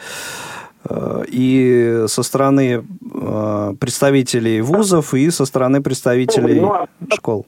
и 1.28 2.04
со 2.06 2.22
стороны 2.22 2.84
представителей 3.80 4.60
вузов, 4.60 5.14
и 5.14 5.30
со 5.30 5.44
стороны 5.44 5.82
представителей 5.82 6.60
ну, 6.60 6.72
а 6.72 6.86
школ. 7.12 7.46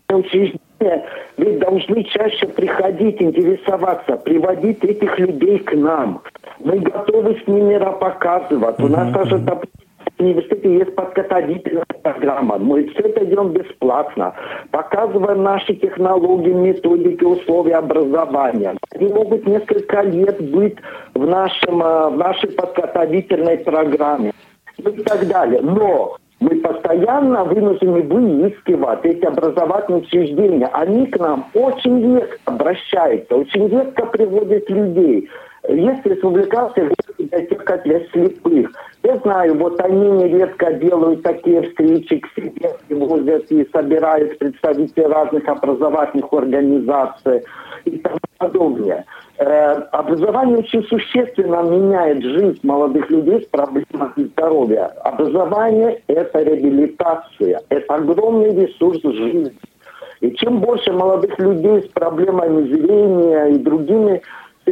Ведь 1.38 1.58
должны 1.60 2.02
чаще 2.04 2.46
приходить, 2.48 3.22
интересоваться, 3.22 4.16
приводить 4.16 4.82
этих 4.82 5.18
людей 5.18 5.58
к 5.60 5.72
нам. 5.74 6.20
Мы 6.58 6.80
готовы 6.80 7.40
с 7.44 7.46
ними 7.46 7.78
показывать. 8.00 8.80
У 8.80 8.88
нас 8.88 9.12
даже 9.12 9.38
университете 10.20 10.74
есть 10.78 10.94
подготовительная 10.94 11.84
программа. 12.02 12.58
Мы 12.58 12.88
все 12.88 13.02
это 13.08 13.24
делаем 13.24 13.52
бесплатно. 13.52 14.34
Показываем 14.70 15.42
наши 15.42 15.74
технологии, 15.74 16.52
методики, 16.52 17.24
условия 17.24 17.76
образования. 17.76 18.76
Они 18.94 19.12
могут 19.12 19.46
несколько 19.46 20.02
лет 20.02 20.40
быть 20.50 20.76
в, 21.14 21.26
нашем, 21.26 21.82
э, 21.82 22.10
в 22.10 22.16
нашей 22.16 22.50
подготовительной 22.50 23.58
программе 23.58 24.32
и 24.78 25.02
так 25.02 25.26
далее. 25.26 25.60
Но 25.62 26.16
мы 26.40 26.56
постоянно 26.60 27.44
вынуждены 27.44 28.02
выискивать 28.02 29.04
эти 29.04 29.24
образовательные 29.24 30.02
учреждения. 30.02 30.66
Они 30.72 31.06
к 31.06 31.18
нам 31.18 31.46
очень 31.54 32.14
редко 32.14 32.38
обращаются, 32.44 33.34
очень 33.34 33.68
редко 33.68 34.06
приводят 34.06 34.70
людей. 34.70 35.28
Есть 35.66 36.06
республиканская 36.06 36.90
библиотека 37.18 37.80
для 37.84 38.00
слепых. 38.08 38.70
Я 39.02 39.16
знаю, 39.18 39.58
вот 39.58 39.80
они 39.80 40.08
нередко 40.10 40.72
делают 40.74 41.22
такие 41.22 41.62
встречи 41.62 42.18
к 42.18 42.28
себе, 42.34 42.76
возят 42.90 43.50
и 43.50 43.68
собирают 43.72 44.38
представителей 44.38 45.06
разных 45.06 45.48
образовательных 45.48 46.32
организаций 46.32 47.42
и 47.84 47.98
тому 47.98 48.18
подобное. 48.38 49.04
Э, 49.38 49.72
образование 49.92 50.58
очень 50.58 50.84
существенно 50.84 51.62
меняет 51.62 52.22
жизнь 52.22 52.60
молодых 52.62 53.10
людей 53.10 53.42
с 53.42 53.46
проблемами 53.46 54.12
здоровья. 54.16 54.86
Образование– 55.04 56.02
это 56.06 56.42
реабилитация, 56.42 57.60
это 57.68 57.94
огромный 57.94 58.54
ресурс 58.54 59.02
жизни. 59.02 59.52
И 60.20 60.32
чем 60.32 60.60
больше 60.60 60.92
молодых 60.92 61.38
людей 61.38 61.82
с 61.82 61.88
проблемами 61.88 62.62
зрения 62.72 63.54
и 63.54 63.58
другими 63.58 64.22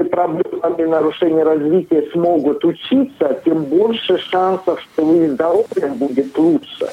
с 0.04 0.08
проблемами 0.08 0.84
нарушения 0.84 1.42
развития 1.42 2.08
смогут 2.12 2.64
учиться, 2.64 3.40
тем 3.44 3.64
больше 3.64 4.18
шансов, 4.18 4.80
что 4.80 5.02
их 5.14 5.32
здоровье 5.32 5.88
будет 5.96 6.36
лучше. 6.36 6.88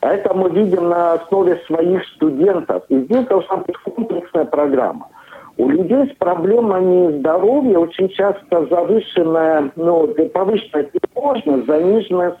А 0.00 0.14
это 0.14 0.34
мы 0.34 0.50
видим 0.50 0.88
на 0.88 1.12
основе 1.12 1.62
своих 1.66 2.04
студентов. 2.08 2.82
И 2.88 2.98
здесь 3.02 3.24
должна 3.26 3.58
быть 3.58 3.76
комплексная 3.76 4.44
программа. 4.44 5.08
У 5.56 5.68
людей 5.68 6.12
с 6.12 6.16
проблемами 6.16 7.18
здоровья 7.18 7.78
очень 7.78 8.08
часто 8.08 8.66
завышенная, 8.66 9.70
ну, 9.76 10.08
повышенная 10.34 10.90
тревожность, 10.90 11.66
заниженная 11.66 12.36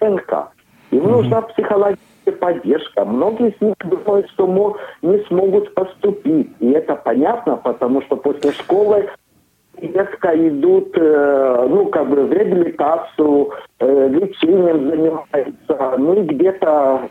СНК. 0.00 0.50
Им 0.90 1.00
mm-hmm. 1.00 1.10
нужна 1.10 1.40
психологическая 1.42 2.34
поддержка. 2.38 3.04
Многие 3.04 3.48
из 3.48 3.60
них 3.62 3.74
думают, 3.82 4.28
что 4.30 4.76
не 5.00 5.18
смогут 5.24 5.72
поступить. 5.74 6.50
И 6.60 6.70
это 6.70 6.96
понятно, 6.96 7.56
потому 7.56 8.02
что 8.02 8.16
после 8.16 8.52
школы 8.52 9.08
резко 9.80 10.48
идут, 10.48 10.96
э, 10.96 11.66
ну, 11.68 11.86
как 11.86 12.08
бы 12.08 12.26
в 12.26 12.32
реабилитацию, 12.32 13.50
э, 13.80 14.08
лечением 14.08 14.90
занимаются, 14.90 15.98
ну, 15.98 16.14
и 16.14 16.22
где-то 16.22 17.08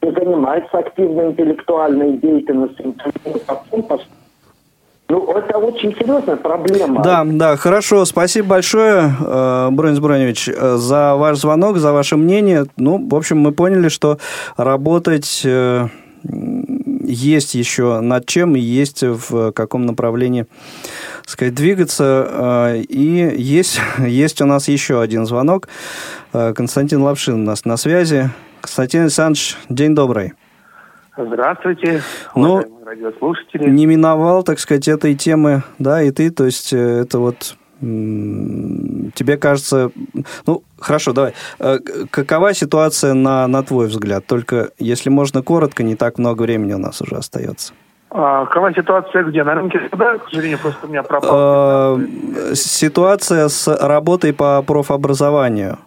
занимаются 0.00 0.78
активной 0.78 1.30
интеллектуальной 1.30 2.16
деятельностью, 2.18 2.94
ну, 5.08 5.30
это 5.32 5.58
очень 5.58 5.94
серьезная 5.94 6.36
проблема. 6.36 7.02
Да, 7.02 7.22
да, 7.26 7.56
хорошо. 7.56 8.06
Спасибо 8.06 8.48
большое, 8.48 9.12
э, 9.20 9.68
Бронис 9.70 10.00
Броневич, 10.00 10.48
э, 10.48 10.76
за 10.76 11.16
ваш 11.16 11.36
звонок, 11.36 11.76
за 11.76 11.92
ваше 11.92 12.16
мнение. 12.16 12.64
Ну, 12.78 13.06
в 13.10 13.14
общем, 13.14 13.38
мы 13.38 13.52
поняли, 13.52 13.88
что 13.88 14.16
работать 14.56 15.46
есть 17.02 17.54
еще 17.54 18.00
над 18.00 18.26
чем 18.26 18.56
и 18.56 18.60
есть 18.60 19.02
в 19.02 19.52
каком 19.52 19.86
направлении 19.86 20.46
сказать, 21.26 21.54
двигаться. 21.54 22.82
И 22.88 23.34
есть, 23.36 23.80
есть 23.98 24.40
у 24.40 24.46
нас 24.46 24.68
еще 24.68 25.00
один 25.00 25.26
звонок. 25.26 25.68
Константин 26.32 27.02
Лапшин 27.02 27.34
у 27.34 27.44
нас 27.44 27.64
на 27.64 27.76
связи. 27.76 28.30
Константин 28.60 29.02
Александрович, 29.02 29.56
день 29.68 29.94
добрый. 29.94 30.34
Здравствуйте, 31.16 32.00
ну, 32.34 32.64
радиослушатели. 32.86 33.68
Не 33.68 33.84
миновал, 33.84 34.42
так 34.44 34.58
сказать, 34.58 34.88
этой 34.88 35.14
темы, 35.14 35.62
да, 35.78 36.02
и 36.02 36.10
ты, 36.10 36.30
то 36.30 36.46
есть 36.46 36.72
э, 36.72 37.02
это 37.02 37.18
вот 37.18 37.56
тебе 37.82 39.36
кажется... 39.36 39.90
Ну, 40.46 40.62
хорошо, 40.78 41.12
давай. 41.12 41.34
Э, 41.58 41.78
какова 42.10 42.54
ситуация 42.54 43.14
на, 43.14 43.48
на 43.48 43.62
твой 43.62 43.88
взгляд? 43.88 44.24
Только, 44.26 44.70
если 44.78 45.10
можно 45.10 45.42
коротко, 45.42 45.82
не 45.82 45.96
так 45.96 46.18
много 46.18 46.42
времени 46.42 46.74
у 46.74 46.78
нас 46.78 47.00
уже 47.00 47.16
остается. 47.16 47.74
А, 48.10 48.46
какова 48.46 48.72
ситуация 48.72 49.24
где? 49.24 49.42
На 49.42 49.54
рынке 49.54 49.80
труда, 49.80 50.18
к 50.18 50.28
сожалению, 50.28 50.58
просто 50.58 50.86
у 50.86 50.90
меня 50.90 51.02
пропал. 51.02 51.30
А, 51.32 51.98
ситуация 52.54 53.48
с 53.48 53.66
работой 53.66 54.32
по 54.32 54.62
профобразованию, 54.62 55.78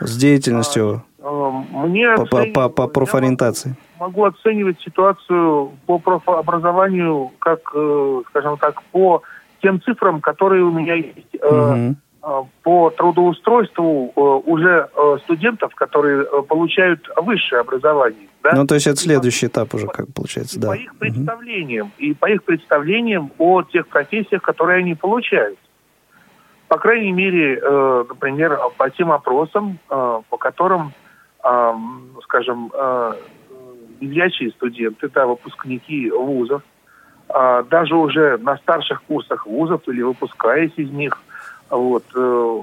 с 0.00 0.16
деятельностью. 0.16 1.04
Мне 1.22 2.16
по, 2.16 2.24
по, 2.24 2.46
по, 2.46 2.68
по 2.68 2.86
профориентации. 2.88 3.76
Могу 4.00 4.24
оценивать 4.24 4.80
ситуацию 4.80 5.72
по 5.86 5.98
профобразованию 5.98 7.32
как, 7.38 7.60
э, 7.74 8.22
скажем 8.30 8.56
так, 8.56 8.82
по 8.92 9.22
тем 9.62 9.80
цифрам, 9.82 10.20
которые 10.20 10.64
у 10.64 10.70
меня 10.70 10.94
есть. 10.94 11.34
Угу. 11.42 11.96
По 12.62 12.90
трудоустройству 12.90 14.12
уже 14.46 14.88
студентов, 15.24 15.74
которые 15.74 16.24
получают 16.42 17.08
высшее 17.16 17.60
образование. 17.60 18.28
Да? 18.42 18.52
Ну, 18.54 18.66
то 18.66 18.74
есть 18.74 18.86
это 18.86 18.96
следующий 18.96 19.46
и 19.46 19.48
этап 19.48 19.72
уже, 19.74 19.86
как 19.86 20.06
получается, 20.14 20.58
и 20.58 20.60
да. 20.60 20.68
По 20.68 20.74
их 20.74 20.94
представлениям, 20.96 21.86
угу. 21.86 21.94
и 21.98 22.14
по 22.14 22.26
их 22.30 22.44
представлениям 22.44 23.32
о 23.38 23.62
тех 23.62 23.88
профессиях, 23.88 24.42
которые 24.42 24.78
они 24.78 24.94
получают. 24.94 25.58
По 26.68 26.78
крайней 26.78 27.12
мере, 27.12 27.60
например, 27.62 28.58
по 28.76 28.90
тем 28.90 29.10
опросам, 29.10 29.78
по 29.88 30.36
которым 30.38 30.92
скажем, 32.24 32.72
незрячие 34.00 34.50
студенты, 34.50 35.08
да, 35.08 35.26
выпускники 35.26 36.10
вузов, 36.10 36.62
а, 37.28 37.62
даже 37.62 37.94
уже 37.94 38.38
на 38.38 38.56
старших 38.58 39.02
курсах 39.02 39.46
вузов 39.46 39.82
или 39.86 40.02
выпускаясь 40.02 40.72
из 40.76 40.90
них, 40.90 41.20
вот, 41.70 42.04
э, 42.14 42.60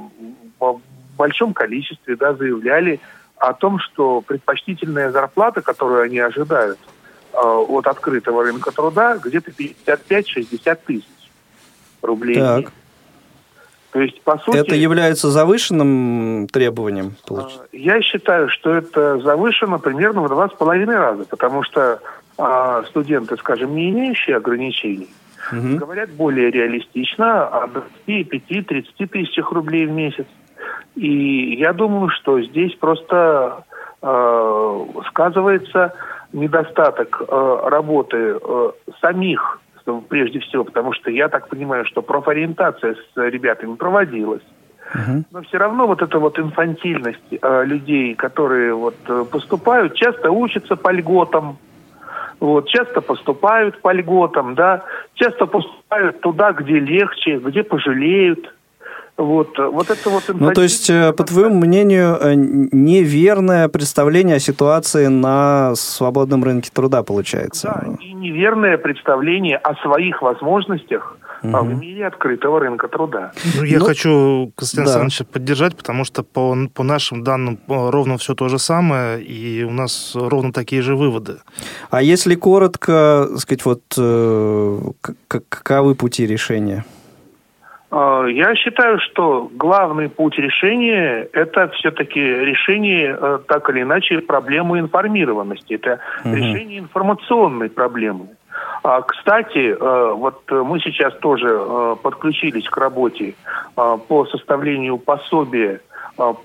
в 0.60 0.82
большом 1.18 1.54
количестве 1.54 2.16
да, 2.16 2.34
заявляли 2.34 3.00
о 3.38 3.54
том, 3.54 3.80
что 3.80 4.22
предпочтительная 4.22 5.12
зарплата, 5.12 5.62
которую 5.62 6.04
они 6.04 6.20
ожидают 6.20 6.80
э, 7.34 7.38
от 7.38 7.88
открытого 7.88 8.44
рынка 8.44 8.72
труда, 8.72 9.18
где-то 9.18 9.52
55-60 9.52 10.80
тысяч 10.86 11.06
рублей. 12.02 12.40
Так. 12.40 12.72
То 13.92 14.02
есть, 14.02 14.22
по 14.24 14.38
сути... 14.40 14.58
Это 14.58 14.76
является 14.76 15.30
завышенным 15.30 16.48
требованием? 16.52 17.16
Получается? 17.26 17.62
А, 17.72 17.78
я 17.78 18.02
считаю, 18.02 18.50
что 18.50 18.74
это 18.74 19.20
завышено 19.20 19.80
примерно 19.80 20.22
в 20.22 20.28
два 20.28 20.50
с 20.50 20.54
половиной 20.54 20.98
раза, 20.98 21.24
потому 21.24 21.64
что 21.64 22.02
а, 22.38 22.84
студенты, 22.84 23.38
скажем, 23.38 23.76
не 23.76 23.90
имеющие 23.90 24.36
ограничений, 24.38 25.10
угу. 25.52 25.78
говорят 25.78 26.10
более 26.12 26.52
реалистично 26.52 27.48
о 27.48 27.68
25-30 28.08 29.08
тысячах 29.08 29.52
рублей 29.52 29.86
в 29.86 29.92
месяц. 29.92 30.26
И 30.96 31.56
я 31.56 31.74
думаю, 31.74 32.10
что 32.10 32.42
здесь 32.42 32.74
просто 32.76 33.66
э, 34.02 34.86
сказывается 35.10 35.94
недостаток 36.32 37.22
э, 37.22 37.60
работы 37.70 38.38
э, 38.42 38.72
самих 39.02 39.60
прежде 40.10 40.40
всего, 40.40 40.64
потому 40.64 40.94
что 40.94 41.12
я 41.12 41.30
так 41.30 41.48
понимаю, 41.48 41.86
что 41.86 42.02
профориентация 42.02 42.96
с 42.96 43.18
ребятами 43.18 43.76
проводилась. 43.76 44.42
Но 45.32 45.42
все 45.42 45.58
равно 45.58 45.88
вот 45.88 46.02
эта 46.02 46.20
вот 46.20 46.40
инфантильность 46.40 47.20
э, 47.32 47.66
людей, 47.66 48.16
которые 48.16 48.74
вот 48.74 48.96
э, 49.08 49.26
поступают, 49.30 49.96
часто 49.96 50.32
учатся 50.32 50.76
по 50.76 50.92
льготам, 50.92 51.58
вот, 52.40 52.68
часто 52.68 53.02
поступают 53.02 53.82
по 53.82 53.94
льготам, 53.94 54.56
да, 54.56 54.84
часто 55.16 55.46
поступают 55.46 56.22
туда, 56.22 56.52
где 56.52 56.80
легче, 56.80 57.38
где 57.38 57.64
пожалеют. 57.64 58.54
Вот, 59.18 59.58
вот 59.58 59.90
это 59.90 60.10
вот 60.10 60.24
ну, 60.28 60.52
то 60.52 60.62
есть, 60.62 60.90
э, 60.90 61.14
по 61.14 61.24
твоему 61.24 61.56
мнению, 61.56 62.18
э, 62.20 62.34
неверное 62.36 63.70
представление 63.70 64.36
о 64.36 64.40
ситуации 64.40 65.08
на 65.08 65.74
свободном 65.76 66.44
рынке 66.44 66.70
труда 66.74 67.02
получается? 67.02 67.82
Да, 67.82 67.94
и 68.04 68.12
неверное 68.12 68.78
представление 68.78 69.56
о 69.56 69.74
своих 69.76 70.22
возможностях 70.22 71.18
угу. 71.44 71.58
в 71.58 71.80
мире 71.80 72.08
открытого 72.08 72.60
рынка 72.60 72.88
труда. 72.88 73.32
Ну, 73.58 73.64
я 73.64 73.80
ну, 73.80 73.86
хочу 73.86 74.52
Константин 74.56 74.86
да. 74.86 75.00
Александровича 75.00 75.26
поддержать, 75.26 75.76
потому 75.76 76.06
что 76.06 76.24
по, 76.24 76.56
по 76.74 76.84
нашим 76.84 77.24
данным 77.24 77.60
ровно 77.68 78.18
все 78.18 78.36
то 78.36 78.48
же 78.48 78.60
самое, 78.60 79.22
и 79.22 79.64
у 79.64 79.72
нас 79.72 80.16
ровно 80.16 80.52
такие 80.52 80.82
же 80.82 80.96
выводы. 80.96 81.38
А 81.90 82.02
если 82.02 82.36
коротко, 82.36 83.28
сказать, 83.38 83.66
вот 83.66 83.82
э, 83.98 84.80
каковы 85.28 85.96
пути 85.96 86.26
решения? 86.28 86.86
А, 87.92 88.26
я 88.26 88.56
считаю, 88.56 89.00
что 89.00 89.50
главный 89.54 90.10
путь 90.10 90.38
решения– 90.38 91.30
это 91.34 91.70
все-таки 91.70 92.20
решение, 92.20 93.18
э, 93.18 93.40
так 93.48 93.70
или 93.70 93.84
иначе, 93.84 94.20
проблемы 94.20 94.80
информированности. 94.80 95.76
Это 95.76 96.00
угу. 96.26 96.36
решение 96.36 96.80
информационной 96.80 97.70
проблемы. 97.70 98.28
А, 98.88 99.02
кстати, 99.02 99.76
э, 99.76 100.14
вот 100.14 100.44
мы 100.52 100.80
сейчас 100.80 101.16
тоже 101.16 101.48
э, 101.50 101.96
подключились 102.04 102.70
к 102.70 102.78
работе 102.78 103.34
по 103.74 104.26
составлению 104.28 105.00
пособия 105.00 105.82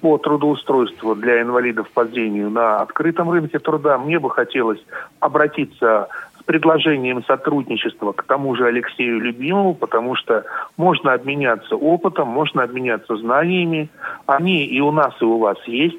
по 0.01 0.19
трудоустройству 0.19 1.15
для 1.15 1.43
инвалидов 1.43 1.89
по 1.95 2.05
зрению 2.05 2.51
на 2.51 2.81
открытом 2.81 3.31
рынке 3.31 3.61
труда. 3.61 3.99
Мне 3.99 4.19
бы 4.19 4.29
хотелось 4.29 4.81
обратиться 5.21 6.09
предложением 6.51 7.23
сотрудничества 7.25 8.11
к 8.11 8.25
тому 8.25 8.57
же 8.57 8.67
Алексею 8.67 9.21
Любимову, 9.21 9.73
потому 9.73 10.17
что 10.17 10.45
можно 10.77 11.13
обменяться 11.13 11.77
опытом, 11.77 12.27
можно 12.27 12.65
обменяться 12.65 13.17
знаниями. 13.17 13.89
Они 14.27 14.65
и 14.65 14.81
у 14.81 14.91
нас, 14.91 15.15
и 15.21 15.25
у 15.25 15.39
вас 15.39 15.59
есть. 15.67 15.99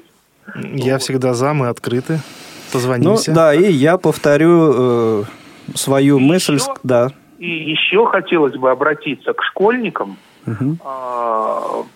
Я 0.62 0.94
вот. 0.94 1.02
всегда 1.02 1.32
за, 1.32 1.54
мы 1.54 1.68
открыты. 1.68 2.18
Позвонимся. 2.70 3.30
Ну, 3.30 3.34
да, 3.34 3.54
и 3.54 3.72
я 3.72 3.96
повторю 3.96 5.22
э, 5.22 5.24
свою 5.74 6.18
мысль. 6.18 6.54
Еще, 6.54 6.74
да. 6.82 7.10
И 7.38 7.48
еще 7.48 8.06
хотелось 8.06 8.56
бы 8.56 8.70
обратиться 8.70 9.32
к 9.32 9.42
школьникам. 9.42 10.16
Угу. 10.46 10.76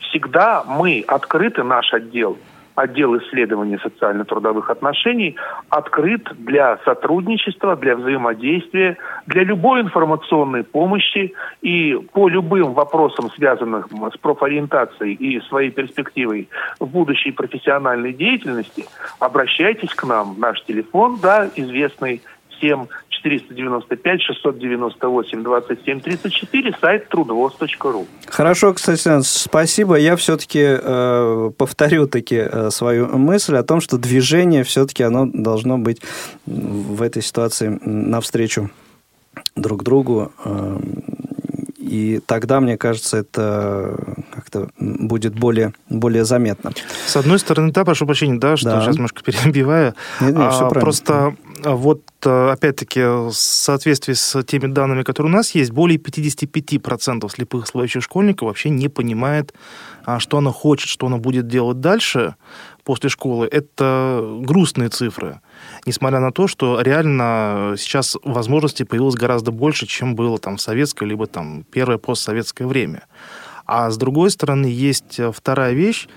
Всегда 0.00 0.64
мы 0.66 1.04
открыты, 1.06 1.62
наш 1.62 1.92
отдел, 1.92 2.38
отдел 2.76 3.16
исследования 3.18 3.78
социально-трудовых 3.82 4.70
отношений 4.70 5.36
открыт 5.68 6.28
для 6.38 6.78
сотрудничества, 6.84 7.74
для 7.76 7.96
взаимодействия, 7.96 8.96
для 9.26 9.42
любой 9.44 9.80
информационной 9.80 10.62
помощи 10.62 11.32
и 11.62 11.98
по 12.12 12.28
любым 12.28 12.74
вопросам, 12.74 13.30
связанным 13.30 13.84
с 14.12 14.16
профориентацией 14.18 15.14
и 15.14 15.40
своей 15.42 15.70
перспективой 15.70 16.48
в 16.78 16.86
будущей 16.86 17.32
профессиональной 17.32 18.12
деятельности, 18.12 18.86
обращайтесь 19.18 19.94
к 19.94 20.04
нам. 20.04 20.36
Наш 20.38 20.62
телефон, 20.64 21.18
да, 21.20 21.48
известный 21.56 22.22
7 22.60 22.86
495 23.22 24.22
698 24.22 25.42
27 25.42 26.00
34, 26.00 26.76
сайт 26.80 27.08
трудовоз.ру. 27.08 28.06
Хорошо, 28.28 28.74
кстати, 28.74 29.22
спасибо. 29.22 29.96
Я 29.96 30.16
все-таки 30.16 30.62
э, 30.62 31.50
повторю 31.56 32.06
таки 32.06 32.36
э, 32.36 32.70
свою 32.70 33.06
мысль 33.18 33.56
о 33.56 33.62
том, 33.62 33.80
что 33.80 33.98
движение 33.98 34.62
все-таки 34.62 35.02
оно 35.02 35.26
должно 35.26 35.78
быть 35.78 36.00
в 36.46 37.02
этой 37.02 37.22
ситуации 37.22 37.78
навстречу 37.84 38.70
друг 39.54 39.82
другу. 39.82 40.32
Э, 40.44 40.78
и 41.78 42.20
тогда, 42.26 42.60
мне 42.60 42.76
кажется, 42.76 43.18
это 43.18 43.96
как-то 44.34 44.68
будет 44.78 45.34
более, 45.34 45.72
более 45.88 46.24
заметно. 46.24 46.72
С 47.06 47.16
одной 47.16 47.38
стороны, 47.38 47.70
да, 47.70 47.84
прошу 47.84 48.06
прощения, 48.06 48.38
да, 48.38 48.56
что 48.56 48.70
да. 48.70 48.80
сейчас 48.80 48.96
немножко 48.96 49.22
перебиваю. 49.22 49.94
Нет, 50.20 50.36
нет, 50.36 50.52
все 50.52 50.66
а, 50.66 50.70
просто 50.70 51.14
а, 51.14 51.34
вот, 51.62 52.02
э, 52.24 52.50
опять-таки, 52.50 53.00
в 53.00 53.32
соответствии 53.32 54.14
с 54.14 54.42
теми 54.42 54.66
данными, 54.66 55.02
которые 55.02 55.32
у 55.32 55.36
нас 55.36 55.54
есть, 55.54 55.70
более 55.70 55.98
55% 55.98 57.28
слепых 57.30 57.66
слабовидящих 57.66 58.02
школьников 58.02 58.48
вообще 58.48 58.70
не 58.70 58.88
понимает, 58.88 59.54
а, 60.04 60.18
что 60.18 60.38
она 60.38 60.52
хочет, 60.52 60.88
что 60.88 61.06
она 61.06 61.16
будет 61.18 61.48
делать 61.48 61.80
дальше 61.80 62.34
после 62.84 63.10
школы. 63.10 63.48
Это 63.50 64.38
грустные 64.40 64.88
цифры 64.88 65.40
несмотря 65.86 66.20
на 66.20 66.32
то, 66.32 66.48
что 66.48 66.80
реально 66.80 67.74
сейчас 67.78 68.16
возможностей 68.24 68.84
появилось 68.84 69.14
гораздо 69.14 69.52
больше, 69.52 69.86
чем 69.86 70.14
было 70.14 70.38
там 70.38 70.56
в 70.56 70.60
советское, 70.60 71.06
либо 71.06 71.26
там 71.26 71.64
первое 71.64 71.98
постсоветское 71.98 72.66
время. 72.66 73.06
А 73.66 73.90
с 73.90 73.96
другой 73.96 74.30
стороны, 74.30 74.66
есть 74.66 75.20
вторая 75.32 75.72
вещь, 75.72 76.08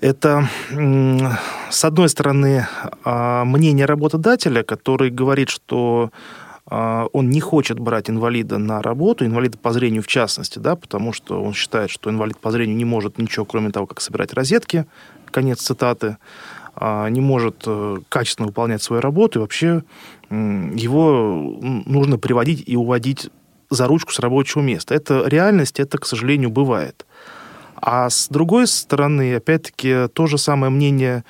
это, 0.00 0.48
с 1.70 1.84
одной 1.84 2.08
стороны, 2.08 2.66
а, 3.04 3.44
мнение 3.44 3.86
работодателя, 3.86 4.62
который 4.62 5.10
говорит, 5.10 5.48
что 5.48 6.10
а, 6.68 7.06
он 7.12 7.30
не 7.30 7.40
хочет 7.40 7.78
брать 7.78 8.10
инвалида 8.10 8.58
на 8.58 8.82
работу, 8.82 9.24
инвалида 9.24 9.58
по 9.58 9.72
зрению 9.72 10.02
в 10.02 10.06
частности, 10.06 10.58
да, 10.58 10.76
потому 10.76 11.12
что 11.12 11.42
он 11.42 11.54
считает, 11.54 11.90
что 11.90 12.10
инвалид 12.10 12.38
по 12.38 12.50
зрению 12.50 12.76
не 12.76 12.84
может 12.84 13.18
ничего, 13.18 13.44
кроме 13.44 13.70
того, 13.70 13.86
как 13.86 14.00
собирать 14.00 14.32
розетки, 14.32 14.86
конец 15.30 15.60
цитаты. 15.60 16.18
А, 16.78 17.08
не 17.08 17.22
может 17.22 17.62
э, 17.64 17.96
качественно 18.10 18.48
выполнять 18.48 18.82
свою 18.82 19.00
работу, 19.00 19.38
и 19.38 19.40
вообще 19.40 19.82
его 20.28 21.58
нужно 21.86 22.18
приводить 22.18 22.64
и 22.66 22.76
уводить 22.76 23.30
за 23.70 23.86
ручку 23.86 24.12
с 24.12 24.18
рабочего 24.18 24.60
места. 24.60 24.94
Это 24.94 25.26
реальность, 25.26 25.80
это, 25.80 25.96
к 25.96 26.04
сожалению, 26.04 26.50
бывает. 26.50 27.05
А 27.80 28.10
с 28.10 28.28
другой 28.28 28.66
стороны, 28.66 29.36
опять-таки, 29.36 30.08
то 30.12 30.26
же 30.26 30.38
самое 30.38 30.70
мнение 30.70 31.24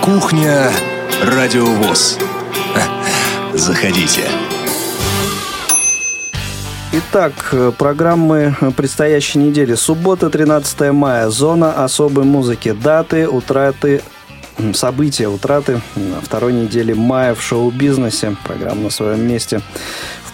Кухня 0.00 0.70
Радиовоз. 1.22 2.18
Заходите. 3.52 4.22
Итак, 6.92 7.54
программы 7.76 8.56
предстоящей 8.76 9.40
недели. 9.40 9.74
Суббота, 9.74 10.30
13 10.30 10.92
мая. 10.92 11.28
Зона 11.28 11.84
особой 11.84 12.24
музыки. 12.24 12.72
Даты, 12.72 13.28
утраты, 13.28 14.00
события, 14.72 15.28
утраты 15.28 15.80
второй 16.22 16.52
недели 16.52 16.92
мая 16.92 17.34
в 17.34 17.42
шоу-бизнесе. 17.42 18.36
Программа 18.44 18.84
на 18.84 18.90
своем 18.90 19.26
месте 19.26 19.60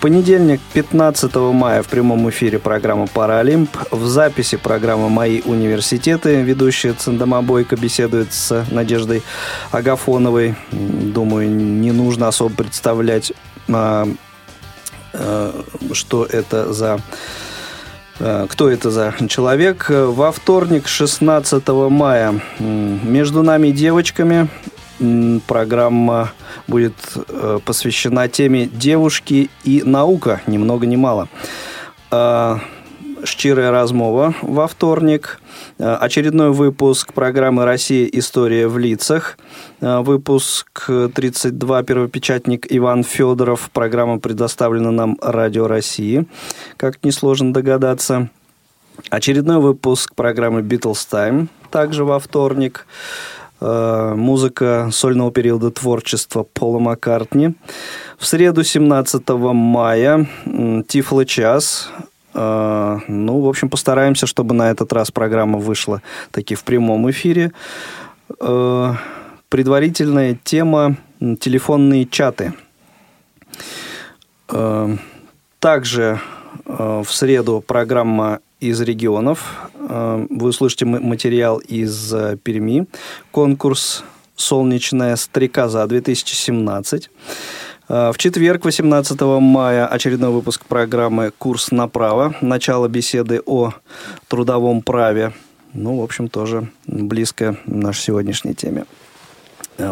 понедельник, 0.00 0.60
15 0.72 1.34
мая 1.36 1.82
в 1.82 1.88
прямом 1.88 2.28
эфире 2.30 2.58
программа 2.58 3.06
«Паралимп». 3.06 3.70
В 3.90 4.06
записи 4.06 4.56
программы 4.56 5.10
«Мои 5.10 5.42
университеты» 5.44 6.42
ведущая 6.42 6.94
Цендама 6.94 7.42
Бойко 7.42 7.76
беседует 7.76 8.32
с 8.32 8.64
Надеждой 8.70 9.22
Агафоновой. 9.70 10.54
Думаю, 10.72 11.50
не 11.50 11.92
нужно 11.92 12.28
особо 12.28 12.54
представлять, 12.54 13.32
а, 13.68 14.08
а, 15.12 15.64
что 15.92 16.24
это 16.24 16.72
за 16.72 17.00
а, 18.18 18.46
кто 18.48 18.70
это 18.70 18.90
за 18.90 19.14
человек. 19.28 19.86
Во 19.90 20.32
вторник, 20.32 20.88
16 20.88 21.68
мая, 21.90 22.40
между 22.58 23.42
нами 23.42 23.70
девочками 23.70 24.48
программа 25.46 26.32
будет 26.66 26.94
э, 27.28 27.58
посвящена 27.64 28.28
теме 28.28 28.66
«Девушки 28.66 29.50
и 29.64 29.82
наука», 29.84 30.40
ни 30.46 30.58
много 30.58 30.86
ни 30.86 30.96
мало. 30.96 31.28
Щирая 33.24 33.70
размова 33.70 34.34
во 34.42 34.66
вторник. 34.66 35.40
Э, 35.78 35.94
очередной 35.94 36.50
выпуск 36.50 37.12
программы 37.12 37.64
«Россия. 37.64 38.06
История 38.06 38.66
в 38.66 38.78
лицах». 38.78 39.38
Э, 39.80 40.00
выпуск 40.00 40.86
32. 40.86 41.82
Первопечатник 41.82 42.66
Иван 42.70 43.04
Федоров. 43.04 43.70
Программа 43.72 44.18
предоставлена 44.18 44.90
нам 44.90 45.18
Радио 45.20 45.66
России, 45.66 46.26
как 46.76 47.04
несложно 47.04 47.52
догадаться. 47.52 48.30
Очередной 49.10 49.58
выпуск 49.58 50.14
программы 50.14 50.62
«Битлз 50.62 51.04
Тайм» 51.06 51.48
также 51.70 52.04
во 52.04 52.18
вторник. 52.18 52.86
Э, 53.60 54.14
музыка 54.16 54.88
сольного 54.90 55.30
периода 55.30 55.70
творчества 55.70 56.44
Пола 56.44 56.78
Маккартни. 56.78 57.54
В 58.18 58.26
среду 58.26 58.64
17 58.64 59.28
мая 59.28 60.26
Тифло 60.88 61.24
час. 61.26 61.90
Э, 62.32 62.98
ну, 63.06 63.40
в 63.40 63.48
общем, 63.48 63.68
постараемся, 63.68 64.26
чтобы 64.26 64.54
на 64.54 64.70
этот 64.70 64.92
раз 64.92 65.10
программа 65.10 65.58
вышла 65.58 66.00
таки 66.30 66.54
в 66.54 66.64
прямом 66.64 67.10
эфире. 67.10 67.52
Э, 68.40 68.94
предварительная 69.50 70.38
тема 70.42 70.96
телефонные 71.18 72.06
чаты. 72.06 72.54
Также 75.58 76.20
в 76.64 77.06
среду 77.06 77.62
программа 77.64 78.40
из 78.60 78.80
регионов. 78.80 79.68
Э, 79.74 80.26
вы 80.28 80.48
услышите 80.48 80.84
материал 80.84 81.58
из 81.58 82.12
э, 82.12 82.36
Перми. 82.36 82.86
Конкурс 83.30 84.04
«Солнечная 84.36 85.16
стрекоза-2017». 85.16 87.08
Э, 87.88 88.12
в 88.12 88.18
четверг, 88.18 88.64
18 88.64 89.20
мая, 89.40 89.86
очередной 89.86 90.30
выпуск 90.30 90.66
программы 90.66 91.32
«Курс 91.36 91.72
направо». 91.72 92.34
Начало 92.42 92.86
беседы 92.88 93.40
о 93.46 93.72
трудовом 94.28 94.82
праве. 94.82 95.32
Ну, 95.72 96.00
в 96.00 96.02
общем, 96.04 96.28
тоже 96.28 96.68
близко 96.86 97.56
нашей 97.64 98.02
сегодняшней 98.02 98.54
теме. 98.54 98.84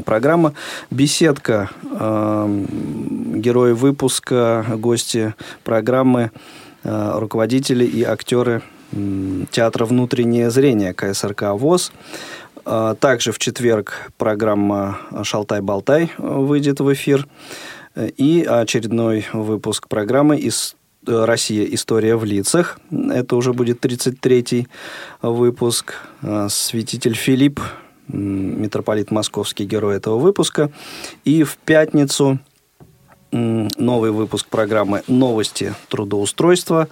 Программа 0.04 0.52
«Беседка». 0.90 1.70
Герои 1.90 3.72
выпуска, 3.72 4.66
гости 4.76 5.34
программы– 5.64 6.30
руководители 6.84 7.84
и 7.84 8.02
актеры 8.02 8.62
театра 9.50 9.84
«Внутреннее 9.84 10.50
зрение» 10.50 10.94
КСРК 10.94 11.52
ВОЗ. 11.52 11.92
Э, 12.64 12.94
также 12.98 13.32
в 13.32 13.38
четверг 13.38 14.10
программа 14.16 14.98
«Шалтай-болтай» 15.22 16.12
выйдет 16.18 16.80
в 16.80 16.92
эфир. 16.92 17.26
И 18.16 18.46
очередной 18.48 19.26
выпуск 19.32 19.88
программы 19.88 20.38
из 20.38 20.76
«Россия. 21.04 21.64
История 21.64 22.16
в 22.16 22.24
лицах». 22.24 22.78
Это 22.90 23.34
уже 23.34 23.52
будет 23.52 23.84
33-й 23.84 24.68
выпуск. 25.22 25.94
Святитель 26.48 27.14
Филипп, 27.14 27.60
митрополит 28.06 29.10
Московский, 29.10 29.64
герой 29.64 29.96
этого 29.96 30.18
выпуска. 30.18 30.70
И 31.24 31.42
в 31.42 31.56
пятницу 31.56 32.38
новый 33.30 34.10
выпуск 34.10 34.46
программы 34.48 35.02
«Новости 35.06 35.74
трудоустройства» 35.88 36.88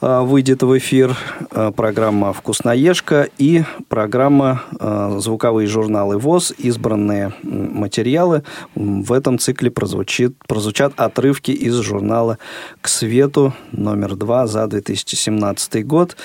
а, 0.00 0.22
выйдет 0.22 0.62
в 0.62 0.78
эфир 0.78 1.16
а, 1.50 1.72
программа 1.72 2.32
«Вкусноежка» 2.32 3.28
и 3.38 3.64
программа 3.88 4.62
а, 4.78 5.18
«Звуковые 5.18 5.66
журналы 5.66 6.18
ВОЗ». 6.18 6.52
Избранные 6.56 7.32
материалы. 7.42 8.44
В 8.74 9.12
этом 9.12 9.38
цикле 9.38 9.70
прозвучит, 9.70 10.36
прозвучат 10.46 10.92
отрывки 10.96 11.50
из 11.50 11.74
журнала 11.80 12.38
«К 12.80 12.88
свету» 12.88 13.54
номер 13.72 14.14
2 14.14 14.46
за 14.46 14.66
2017 14.68 15.84
год. 15.84 16.16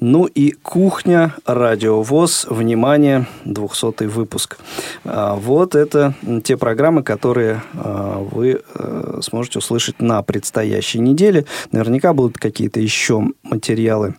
Ну 0.00 0.26
и 0.26 0.52
«Кухня», 0.52 1.34
«Радио 1.44 2.02
ВОЗ», 2.02 2.46
внимание, 2.48 3.26
200 3.44 4.04
выпуск. 4.04 4.58
Вот 5.02 5.74
это 5.74 6.14
те 6.44 6.56
программы, 6.56 7.02
которые 7.02 7.62
вы 7.72 8.62
э, 8.62 9.18
сможете 9.22 9.58
услышать 9.58 10.00
на 10.00 10.22
предстоящей 10.22 11.00
неделе. 11.00 11.46
Наверняка 11.72 12.12
будут 12.12 12.38
какие-то 12.38 12.78
еще 12.78 13.24
материалы 13.42 14.14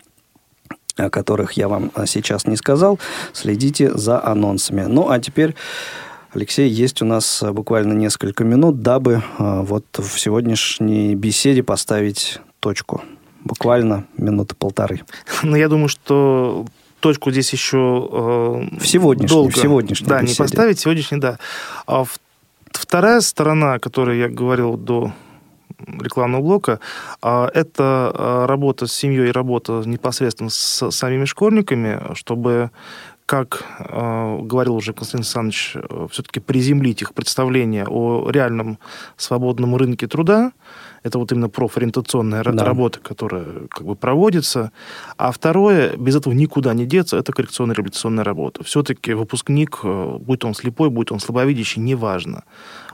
о 0.97 1.09
которых 1.09 1.53
я 1.53 1.69
вам 1.69 1.91
сейчас 2.05 2.45
не 2.45 2.57
сказал, 2.57 2.99
следите 3.31 3.89
за 3.97 4.21
анонсами. 4.21 4.81
Ну, 4.81 5.09
а 5.09 5.19
теперь, 5.19 5.55
Алексей, 6.33 6.69
есть 6.69 7.01
у 7.01 7.05
нас 7.05 7.41
буквально 7.53 7.93
несколько 7.93 8.43
минут, 8.43 8.81
дабы 8.81 9.23
а, 9.37 9.61
вот 9.61 9.85
в 9.97 10.19
сегодняшней 10.19 11.15
беседе 11.15 11.63
поставить 11.63 12.41
точку. 12.59 13.01
Буквально 13.43 14.05
минуты 14.17 14.55
полторы. 14.55 15.01
Ну, 15.43 15.55
я 15.55 15.69
думаю, 15.69 15.87
что 15.87 16.65
точку 16.99 17.31
здесь 17.31 17.51
еще 17.53 17.77
э, 18.11 18.77
в 18.77 18.85
сегодняшней, 18.85 19.27
долго, 19.27 19.51
в 19.51 19.57
сегодняшней 19.57 20.07
да, 20.07 20.21
беседе. 20.21 20.31
не 20.31 20.37
поставить 20.37 20.79
сегодняшний, 20.79 21.19
да. 21.19 21.39
А 21.87 22.03
вторая 22.71 23.21
сторона, 23.21 23.75
о 23.75 23.79
которой 23.79 24.19
я 24.19 24.29
говорил 24.29 24.77
до 24.77 25.13
рекламного 25.87 26.41
блока, 26.41 26.79
а, 27.21 27.49
это 27.53 28.11
а, 28.13 28.47
работа 28.47 28.85
с 28.87 28.93
семьей 28.93 29.29
и 29.29 29.31
работа 29.31 29.83
непосредственно 29.85 30.49
с 30.49 30.91
самими 30.91 31.25
школьниками, 31.25 32.13
чтобы 32.15 32.71
как 33.25 33.63
э, 33.77 34.39
говорил 34.41 34.75
уже 34.75 34.91
Константин 34.91 35.19
Александрович, 35.19 35.75
все-таки 36.11 36.39
приземлить 36.39 37.03
их 37.03 37.13
представление 37.13 37.85
о 37.87 38.27
реальном 38.31 38.79
свободном 39.17 39.75
рынке 39.75 40.07
труда. 40.07 40.51
Это 41.03 41.19
вот 41.19 41.31
именно 41.31 41.49
профориентационная 41.49 42.43
да. 42.43 42.63
работа, 42.63 42.99
которая 42.99 43.67
как 43.69 43.85
бы 43.85 43.95
проводится. 43.95 44.71
А 45.17 45.31
второе, 45.31 45.95
без 45.95 46.15
этого 46.15 46.33
никуда 46.33 46.73
не 46.73 46.85
деться, 46.85 47.17
это 47.17 47.31
коррекционно-реабилитационная 47.31 48.23
работа. 48.23 48.63
Все-таки 48.63 49.13
выпускник, 49.13 49.79
будь 49.83 50.43
он 50.43 50.53
слепой, 50.53 50.89
будь 50.89 51.11
он 51.11 51.19
слабовидящий, 51.19 51.81
неважно, 51.81 52.43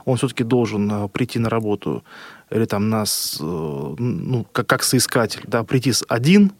он 0.04 0.16
все-таки 0.16 0.44
должен 0.44 1.08
прийти 1.08 1.38
на 1.38 1.48
работу 1.48 2.04
или 2.50 2.64
там 2.64 2.88
нас, 2.90 3.38
э, 3.40 3.44
ну, 3.44 4.46
как, 4.52 4.66
как 4.66 4.82
соискатель, 4.84 5.42
да, 5.46 5.64
прийти 5.64 5.92
с 5.92 6.04
один, 6.08 6.52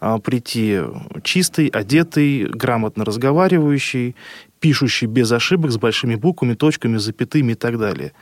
а, 0.00 0.18
прийти 0.18 0.80
чистый, 1.22 1.68
одетый, 1.68 2.44
грамотно 2.44 3.04
разговаривающий, 3.04 4.16
пишущий 4.60 5.06
без 5.06 5.32
ошибок, 5.32 5.70
с 5.70 5.78
большими 5.78 6.14
буквами, 6.14 6.54
точками, 6.54 6.96
запятыми 6.96 7.52
и 7.52 7.54
так 7.54 7.78
далее. 7.78 8.12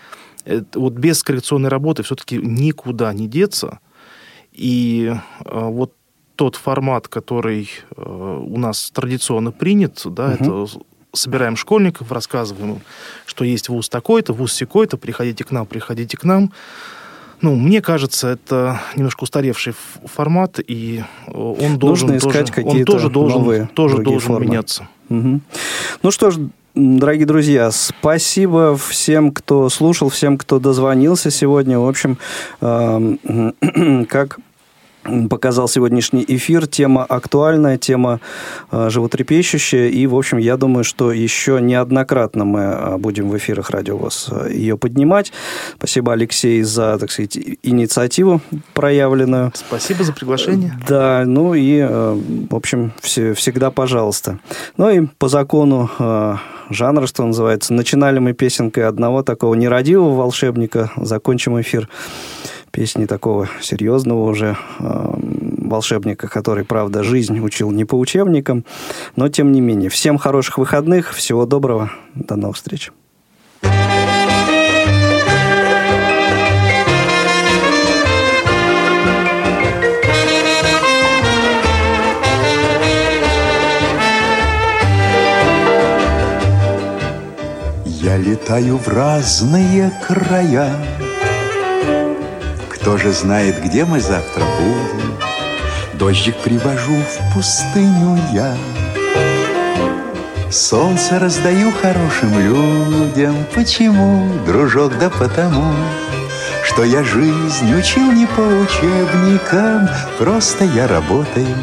Это, 0.44 0.78
вот 0.78 0.94
без 0.94 1.22
коррекционной 1.22 1.70
работы 1.70 2.02
все-таки 2.02 2.36
никуда 2.36 3.12
не 3.12 3.28
деться. 3.28 3.78
И 4.52 5.14
а, 5.44 5.68
вот 5.68 5.92
тот 6.36 6.56
формат, 6.56 7.08
который 7.08 7.70
э, 7.96 8.02
у 8.02 8.58
нас 8.58 8.90
традиционно 8.90 9.52
принят, 9.52 10.02
да, 10.04 10.26
угу. 10.26 10.32
это 10.32 10.66
собираем 11.12 11.56
школьников, 11.56 12.10
рассказываем 12.10 12.80
что 13.26 13.44
есть 13.44 13.68
вуз 13.68 13.88
такой-то, 13.88 14.32
вуз 14.32 14.52
секой-то, 14.52 14.96
приходите 14.96 15.44
к 15.44 15.50
нам, 15.50 15.66
приходите 15.66 16.16
к 16.16 16.24
нам. 16.24 16.52
Ну, 17.42 17.56
мне 17.56 17.82
кажется, 17.82 18.28
это 18.28 18.80
немножко 18.94 19.24
устаревший 19.24 19.74
формат, 20.04 20.60
и 20.64 21.02
он 21.26 21.76
должен, 21.78 22.08
Нужно 22.08 22.18
искать 22.18 22.48
тоже, 22.48 22.52
какие-то 22.52 22.92
он 22.92 22.98
тоже 22.98 23.10
должен, 23.10 23.38
новые, 23.38 23.66
тоже 23.74 23.98
должен 23.98 24.28
формы. 24.28 24.46
меняться. 24.46 24.88
Угу. 25.08 25.40
Ну 26.02 26.10
что 26.10 26.30
ж, 26.30 26.38
Дорогие 26.74 27.26
друзья, 27.26 27.70
спасибо 27.70 28.78
всем, 28.78 29.30
кто 29.32 29.68
слушал, 29.68 30.08
всем, 30.08 30.38
кто 30.38 30.58
дозвонился 30.58 31.30
сегодня. 31.30 31.78
В 31.78 31.86
общем, 31.86 32.16
э, 32.62 34.04
как 34.08 34.38
показал 35.28 35.68
сегодняшний 35.68 36.24
эфир. 36.26 36.66
Тема 36.66 37.04
актуальная, 37.04 37.76
тема 37.76 38.20
э, 38.70 38.88
животрепещущая. 38.88 39.88
И, 39.88 40.06
в 40.06 40.16
общем, 40.16 40.38
я 40.38 40.56
думаю, 40.56 40.84
что 40.84 41.12
еще 41.12 41.60
неоднократно 41.60 42.44
мы 42.44 42.60
э, 42.60 42.96
будем 42.96 43.28
в 43.28 43.36
эфирах 43.36 43.70
Радио 43.70 43.96
ВОЗ 43.96 44.28
э, 44.30 44.52
ее 44.52 44.78
поднимать. 44.78 45.32
Спасибо, 45.76 46.12
Алексей, 46.12 46.62
за, 46.62 46.98
так 46.98 47.10
сказать, 47.10 47.36
инициативу 47.62 48.40
проявленную. 48.74 49.52
Спасибо 49.54 50.04
за 50.04 50.12
приглашение. 50.12 50.78
Да, 50.88 51.24
ну 51.26 51.52
и, 51.52 51.78
э, 51.78 52.20
в 52.50 52.54
общем, 52.54 52.92
все, 53.00 53.34
всегда 53.34 53.70
пожалуйста. 53.70 54.38
Ну 54.76 54.88
и 54.88 55.06
по 55.18 55.28
закону 55.28 55.90
э, 55.98 56.36
жанра, 56.72 57.06
что 57.06 57.24
называется, 57.24 57.72
начинали 57.72 58.18
мы 58.18 58.32
песенкой 58.32 58.86
одного 58.86 59.22
такого 59.22 59.54
нерадивого 59.54 60.16
волшебника, 60.16 60.90
закончим 60.96 61.60
эфир 61.60 61.88
песни 62.70 63.04
такого 63.04 63.48
серьезного 63.60 64.24
уже 64.24 64.56
э, 64.80 65.14
волшебника, 65.58 66.26
который, 66.26 66.64
правда, 66.64 67.02
жизнь 67.02 67.38
учил 67.38 67.70
не 67.70 67.84
по 67.84 67.96
учебникам, 67.96 68.64
но 69.14 69.28
тем 69.28 69.52
не 69.52 69.60
менее. 69.60 69.90
Всем 69.90 70.18
хороших 70.18 70.58
выходных, 70.58 71.12
всего 71.12 71.46
доброго, 71.46 71.92
до 72.14 72.36
новых 72.36 72.56
встреч. 72.56 72.90
Я 88.02 88.16
летаю 88.16 88.78
в 88.78 88.88
разные 88.88 89.92
края, 90.04 90.74
кто 92.68 92.98
же 92.98 93.12
знает, 93.12 93.62
где 93.62 93.84
мы 93.84 94.00
завтра 94.00 94.42
будем? 94.58 95.16
Дождик 95.92 96.36
привожу 96.38 96.96
в 96.96 97.32
пустыню 97.32 98.18
я. 98.32 98.56
Солнце 100.50 101.20
раздаю 101.20 101.70
хорошим 101.80 102.40
людям. 102.40 103.36
Почему, 103.54 104.28
дружок, 104.46 104.98
да 104.98 105.08
потому, 105.08 105.72
Что 106.64 106.82
я 106.82 107.04
жизнь 107.04 107.72
учил 107.72 108.10
не 108.10 108.26
по 108.26 108.40
учебникам, 108.40 109.88
Просто 110.18 110.64
я 110.64 110.88
работаю 110.88 111.54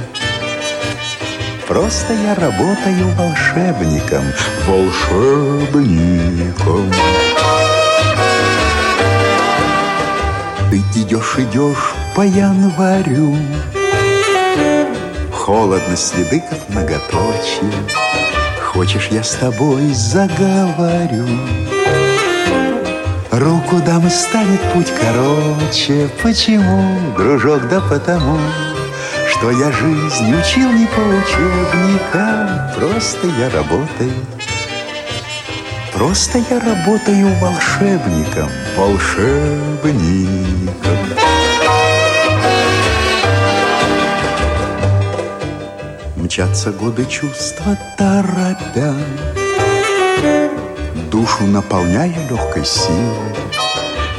Просто 1.70 2.14
я 2.14 2.34
работаю 2.34 3.10
волшебником, 3.16 4.24
волшебником. 4.66 6.12
Ты 10.72 10.78
идешь, 10.96 11.36
идешь 11.38 11.94
по 12.16 12.22
январю 12.22 13.38
Холодно 15.32 15.96
следы, 15.96 16.42
как 16.50 16.58
многоточие. 16.70 17.72
Хочешь, 18.64 19.10
я 19.12 19.22
с 19.22 19.36
тобой 19.36 19.94
заговорю? 19.94 21.28
Руку 23.30 23.76
дам 23.86 24.08
и 24.08 24.10
станет 24.10 24.62
путь 24.74 24.92
короче. 25.00 26.10
Почему, 26.24 26.98
дружок, 27.16 27.70
да 27.70 27.80
потому 27.80 28.40
Что 29.32 29.52
я 29.52 29.72
жизнь 29.72 30.34
учил 30.36 30.72
не 30.72 30.86
по 30.88 31.00
учебникам. 31.00 32.50
Просто 32.76 33.28
я 33.40 33.50
работаю. 33.50 34.14
Просто 35.94 36.40
я 36.50 36.60
работаю 36.60 37.28
волшебником, 37.40 38.50
волшебником. 38.78 40.70
Мчатся 46.16 46.72
годы 46.72 47.06
чувства 47.06 47.78
торопя, 47.98 48.94
Душу 51.12 51.44
наполняя 51.46 52.14
легкой 52.30 52.66
силой. 52.66 53.34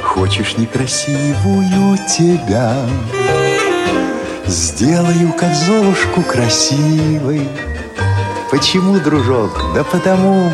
Хочешь 0.02 0.56
некрасивую 0.56 1.96
тебя, 2.06 2.74
Сделаю, 4.50 5.32
как 5.38 5.54
Золушку, 5.54 6.22
красивой. 6.22 7.48
Почему, 8.50 8.98
дружок? 8.98 9.72
Да 9.76 9.84
потому, 9.84 10.52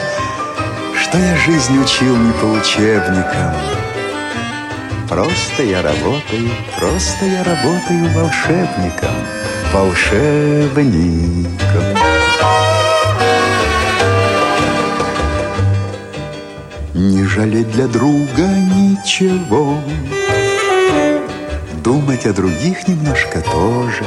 что 1.00 1.16
я 1.16 1.34
жизнь 1.36 1.82
учил 1.82 2.14
не 2.14 2.30
по 2.32 2.44
учебникам, 2.44 3.54
Просто 5.08 5.62
я 5.62 5.80
работаю, 5.80 6.50
просто 6.78 7.24
я 7.24 7.42
работаю 7.42 8.12
волшебником, 8.12 9.16
волшебником. 9.72 11.56
Не 16.92 17.24
жалеть 17.24 17.70
для 17.70 17.86
друга 17.86 18.46
ничего, 18.74 19.80
Думать 21.86 22.26
о 22.26 22.32
других 22.32 22.88
немножко 22.88 23.40
тоже. 23.42 24.04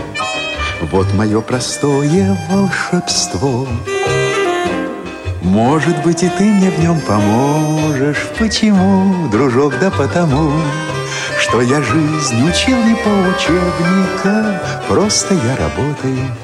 Вот 0.92 1.14
мое 1.14 1.40
простое 1.40 2.38
волшебство. 2.50 3.66
Может 5.42 6.04
быть, 6.04 6.22
и 6.22 6.28
ты 6.28 6.44
мне 6.44 6.72
в 6.72 6.80
нем 6.82 7.00
поможешь. 7.00 8.28
Почему, 8.38 9.30
дружок, 9.30 9.80
да 9.80 9.90
потому, 9.92 10.52
что 11.40 11.62
я 11.62 11.82
жизнь 11.82 12.46
учил 12.46 12.84
не 12.84 12.96
по 12.96 13.08
учебникам, 13.30 14.60
просто 14.90 15.36
я 15.36 15.56
работаю. 15.56 16.36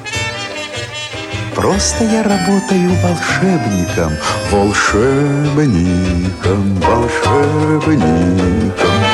Просто 1.54 2.04
я 2.04 2.22
работаю 2.22 2.92
волшебником, 3.02 4.12
волшебником, 4.50 6.80
волшебником. 6.80 9.05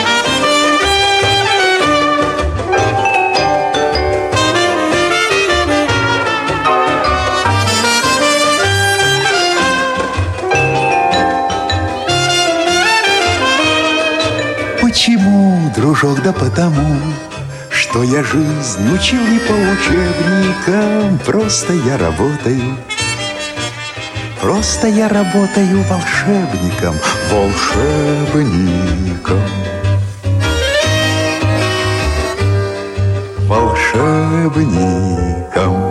Дружок, 16.02 16.22
да 16.22 16.32
потому, 16.32 16.98
что 17.70 18.02
я 18.02 18.24
жизнь 18.24 18.92
учил 18.92 19.20
не 19.20 19.38
по 19.38 19.52
учебникам, 19.52 21.20
просто 21.24 21.74
я 21.74 21.96
работаю. 21.96 22.76
Просто 24.40 24.88
я 24.88 25.08
работаю 25.08 25.84
волшебником, 25.84 26.96
волшебником. 27.30 29.38
Волшебником. 33.46 35.81